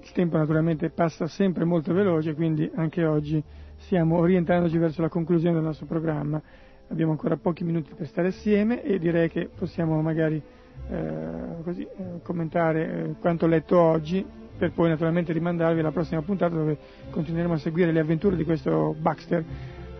il 0.00 0.12
tempo 0.12 0.38
naturalmente 0.38 0.88
passa 0.88 1.26
sempre 1.26 1.66
molto 1.66 1.92
veloce, 1.92 2.32
quindi 2.32 2.70
anche 2.74 3.04
oggi 3.04 3.44
stiamo 3.76 4.16
orientandoci 4.16 4.78
verso 4.78 5.02
la 5.02 5.10
conclusione 5.10 5.56
del 5.56 5.64
nostro 5.64 5.84
programma. 5.84 6.40
Abbiamo 6.88 7.10
ancora 7.10 7.36
pochi 7.36 7.62
minuti 7.62 7.92
per 7.94 8.06
stare 8.06 8.28
assieme 8.28 8.82
e 8.82 8.98
direi 8.98 9.28
che 9.28 9.50
possiamo 9.54 10.00
magari 10.00 10.42
eh, 10.88 11.62
così, 11.62 11.82
eh, 11.82 12.22
commentare 12.22 12.88
eh, 12.88 13.14
quanto 13.20 13.46
letto 13.46 13.78
oggi 13.78 14.24
per 14.56 14.72
poi 14.72 14.88
naturalmente 14.88 15.34
rimandarvi 15.34 15.80
alla 15.80 15.92
prossima 15.92 16.22
puntata 16.22 16.54
dove 16.54 16.78
continueremo 17.10 17.52
a 17.52 17.58
seguire 17.58 17.92
le 17.92 18.00
avventure 18.00 18.34
di 18.34 18.44
questo 18.44 18.96
Baxter 18.98 19.44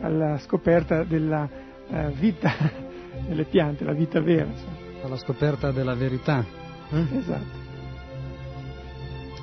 alla 0.01 0.39
scoperta 0.39 1.05
della 1.05 1.47
eh, 1.87 2.13
vita 2.13 2.51
delle 3.29 3.45
piante, 3.45 3.85
la 3.85 3.93
vita 3.93 4.23
vera. 4.23 4.47
Insomma. 4.47 4.77
Alla 5.03 5.19
scoperta 5.19 5.71
della 5.71 5.95
verità. 5.95 6.43
Eh? 6.89 7.19
Esatto. 7.19 7.66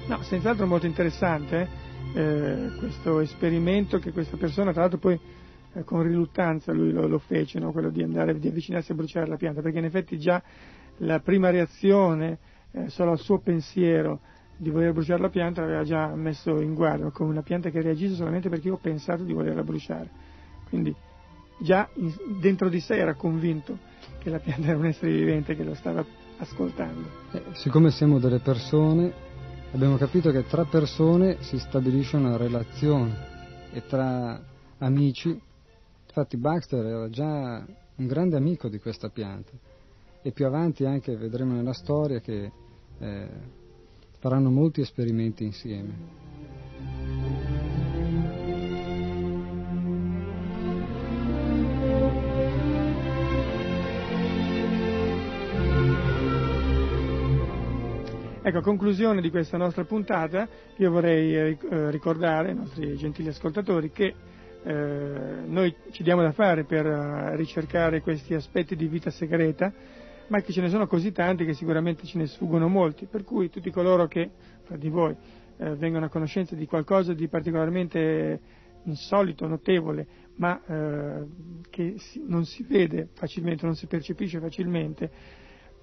No, 0.06 0.22
senz'altro 0.22 0.68
molto 0.68 0.86
interessante 0.86 1.66
eh, 2.14 2.72
questo 2.78 3.22
esperimento 3.22 3.99
che 3.99 4.12
questa 4.12 4.36
persona, 4.36 4.72
tra 4.72 4.82
l'altro 4.82 4.99
poi 4.99 5.18
eh, 5.74 5.84
con 5.86 6.04
riluttanza 6.04 6.74
lui 6.74 6.91
lo, 6.91 7.08
lo 7.08 7.20
fece, 7.20 7.58
no? 7.60 7.72
quello 7.72 7.89
di 7.89 8.04
andare, 8.04 8.38
di 8.38 8.49
avvicinarsi 8.49 8.91
a 8.91 8.95
bruciare 8.95 9.28
la 9.28 9.38
pianta, 9.38 9.62
perché 9.62 9.80
in 9.80 9.86
effetti 9.86 10.20
già 10.20 10.43
la 10.97 11.20
prima 11.20 11.49
reazione, 11.49 12.38
eh, 12.72 12.89
solo 12.89 13.12
al 13.12 13.20
suo 13.20 13.39
pensiero 13.39 14.20
di 14.58 14.70
voler 14.70 14.91
bruciare 14.91 15.22
la 15.22 15.30
pianta, 15.30 15.62
l'aveva 15.62 15.84
già 15.84 16.14
messo 16.16 16.60
in 16.60 16.74
guardia, 16.74 17.10
come 17.12 17.30
una 17.30 17.41
pianta 17.41 17.70
che 17.70 17.82
reagisce 17.82 18.16
solamente 18.16 18.49
perché 18.49 18.68
io 18.68 18.74
ho 18.74 18.80
pensato 18.82 19.24
di 19.24 19.32
volerla 19.32 19.64
bruciare. 19.64 20.10
Quindi 20.68 20.93
già 21.60 21.88
in, 21.95 22.14
dentro 22.41 22.68
di 22.68 22.82
sé 22.82 22.97
era 22.97 23.14
convinto 23.16 23.78
che 24.20 24.30
la 24.30 24.39
pianta 24.39 24.68
era 24.68 24.78
un 24.78 24.86
essere 24.86 25.12
vivente 25.12 25.56
che 25.56 25.64
lo 25.64 25.74
stava 25.76 26.06
ascoltando. 26.38 27.08
Eh, 27.32 27.41
siccome 27.54 27.89
siamo 27.89 28.20
delle 28.20 28.39
persone, 28.39 29.32
abbiamo 29.74 29.98
capito 29.98 30.30
che 30.30 30.46
tra 30.46 30.66
persone 30.66 31.38
si 31.42 31.58
stabilisce 31.58 32.16
una 32.16 32.38
relazione 32.38 33.32
e 33.72 33.84
tra 33.88 34.40
amici, 34.78 35.30
infatti 36.06 36.38
Baxter 36.38 36.86
era 36.86 37.10
già 37.10 37.66
un 37.96 38.08
grande 38.08 38.38
amico 38.38 38.70
di 38.70 38.80
questa 38.80 39.10
pianta 39.10 39.52
e 40.22 40.32
più 40.32 40.46
avanti 40.46 40.86
anche 40.86 41.18
vedremo 41.18 41.54
nella 41.54 41.74
storia 41.74 42.20
che 42.20 42.52
eh, 43.00 43.28
faranno 44.20 44.52
molti 44.52 44.82
esperimenti 44.82 45.44
insieme. 45.44 46.23
Ecco, 58.46 58.58
a 58.58 58.62
conclusione 58.62 59.22
di 59.22 59.30
questa 59.30 59.56
nostra 59.56 59.86
puntata, 59.86 60.50
io 60.76 60.91
vorrei 60.91 61.34
eh, 61.34 61.58
eh, 61.58 61.89
ricordare 61.91 62.50
ai 62.50 62.56
nostri 62.56 62.94
gentili 62.98 63.30
ascoltatori 63.30 63.89
che 63.89 64.14
eh, 64.64 65.44
noi 65.46 65.74
ci 65.91 66.04
diamo 66.04 66.22
da 66.24 66.34
fare 66.34 66.66
per 66.66 66.86
uh, 66.86 67.38
ricercare 67.38 68.02
questi 68.02 68.34
aspetti 68.34 68.76
di 68.76 68.88
vita 68.89 69.12
segreta, 69.12 69.72
ma 70.28 70.41
che 70.41 70.52
ce 70.52 70.60
ne 70.60 70.68
sono 70.68 70.88
così 70.88 71.14
tanti 71.14 71.46
che 71.46 71.54
sicuramente 71.54 72.06
ce 72.06 72.18
ne 72.18 72.28
sfuggono 72.28 72.68
molti, 72.68 73.06
per 73.06 73.24
cui 73.24 73.50
tutti 73.50 73.72
coloro 73.72 74.08
che, 74.08 74.32
fra 74.64 74.76
di 74.76 74.89
voi, 74.89 75.16
eh, 75.56 75.76
vengono 75.76 76.08
a 76.08 76.10
conoscenza 76.10 76.54
di 76.54 76.66
qualcosa 76.66 77.14
di 77.14 77.30
particolarmente 77.30 78.41
insolito, 78.84 79.48
notevole, 79.48 80.06
ma 80.36 80.62
eh, 80.66 81.26
che 81.70 81.96
non 82.28 82.44
si 82.44 82.64
vede 82.64 83.08
facilmente, 83.14 83.66
non 83.66 83.76
si 83.76 83.88
percepisce 83.88 84.41
facilmente, 84.41 85.10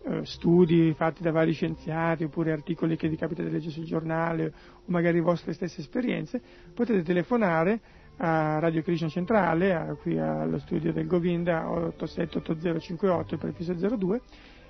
eh, 0.03 0.25
studi 0.25 0.95
fatti 0.95 1.23
da 1.23 1.31
vari 1.31 1.53
scienziati 1.53 2.25
oppure 2.25 2.53
articoli 2.53 2.97
che 2.97 3.09
vi 3.09 3.17
capita 3.17 3.43
di 3.43 3.51
leggere 3.51 3.73
sul 3.73 3.85
giornale 3.85 4.47
o 4.47 4.53
magari 4.87 5.21
vostre 5.21 5.53
stesse 5.53 5.81
esperienze, 5.81 6.41
potete 6.75 7.03
telefonare 7.03 7.81
a 8.17 8.59
Radio 8.59 8.83
Krishna 8.83 9.09
Centrale, 9.09 9.75
a, 9.75 9.95
qui 9.95 10.19
allo 10.19 10.59
studio 10.59 10.93
del 10.93 11.07
Govinda 11.07 11.71
878058 11.71 13.37
prefisso 13.37 13.75
02 13.75 14.21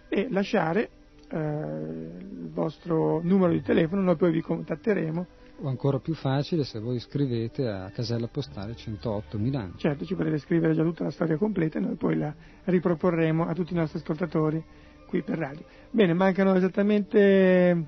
e 0.09 0.29
lasciare 0.31 0.91
eh, 1.31 1.39
il 1.39 2.51
vostro 2.53 3.21
numero 3.23 3.53
di 3.53 3.63
telefono, 3.63 4.03
noi 4.03 4.17
poi 4.17 4.33
vi 4.33 4.41
contatteremo. 4.41 5.27
O 5.63 5.69
ancora 5.69 5.99
più 5.99 6.15
facile 6.15 6.65
se 6.65 6.81
voi 6.81 6.99
scrivete 6.99 7.69
a 7.69 7.91
casella 7.91 8.29
postale 8.29 8.75
108 8.75 9.39
Milano. 9.39 9.75
Certo, 9.77 10.05
ci 10.05 10.15
potete 10.15 10.39
scrivere 10.39 10.75
già 10.75 10.83
tutta 10.83 11.05
la 11.05 11.11
storia 11.11 11.37
completa 11.37 11.79
e 11.79 11.83
noi 11.83 11.97
poi 11.97 12.17
la 12.17 12.35
riproporremo 12.65 13.47
a 13.47 13.53
tutti 13.53 13.75
i 13.75 13.77
nostri 13.77 13.99
ascoltatori 13.99 14.65
qui 15.11 15.23
per 15.23 15.39
radio. 15.39 15.65
Bene, 15.91 16.15
mancano 16.15 16.55
esattamente 16.55 17.85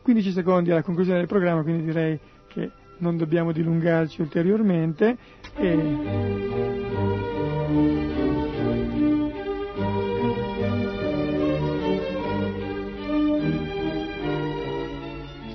15 0.00 0.32
secondi 0.32 0.70
alla 0.70 0.82
conclusione 0.82 1.18
del 1.18 1.28
programma, 1.28 1.62
quindi 1.62 1.84
direi 1.84 2.18
che 2.48 2.70
non 2.98 3.18
dobbiamo 3.18 3.52
dilungarci 3.52 4.22
ulteriormente. 4.22 5.16
E... 5.54 6.40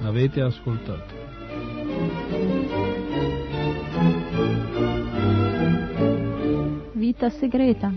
Avete 0.04 0.42
ascoltato. 0.42 1.16
Vita 6.94 7.30
segreta. 7.30 7.92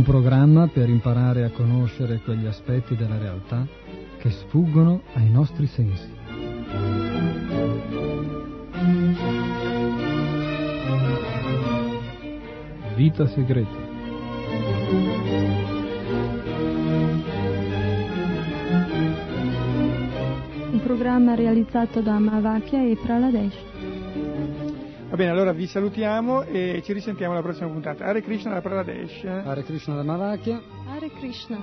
un 0.00 0.06
programma 0.06 0.66
per 0.66 0.88
imparare 0.88 1.44
a 1.44 1.50
conoscere 1.50 2.22
quegli 2.24 2.46
aspetti 2.46 2.96
della 2.96 3.18
realtà 3.18 3.66
che 4.16 4.30
sfuggono 4.30 5.02
ai 5.12 5.28
nostri 5.28 5.66
sensi. 5.66 6.08
Vita 12.96 13.26
segreta. 13.26 13.88
Un 20.70 20.80
programma 20.82 21.34
realizzato 21.34 22.00
da 22.00 22.18
Mavakya 22.18 22.82
e 22.82 22.96
Praladesh. 23.02 23.79
Va 25.10 25.16
bene, 25.16 25.32
allora 25.32 25.50
vi 25.50 25.66
salutiamo 25.66 26.44
e 26.44 26.82
ci 26.84 26.92
risentiamo 26.92 27.32
alla 27.32 27.42
prossima 27.42 27.66
puntata. 27.66 28.04
Hare 28.04 28.22
Krishna 28.22 28.52
da 28.52 28.60
Praladesh. 28.60 29.24
Hare 29.24 29.64
Krishna 29.64 29.96
da 29.96 30.04
Mavakia. 30.04 30.62
Hare 30.86 31.10
Krishna. 31.10 31.58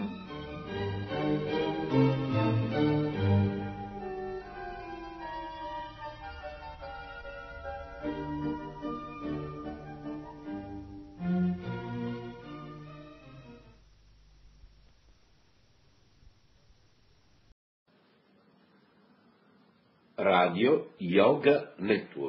Radio 20.18 20.90
Yoga 20.98 21.72
Network 21.78 22.27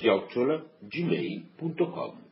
chiocciola 0.00 0.64
gmail.com 0.80 2.29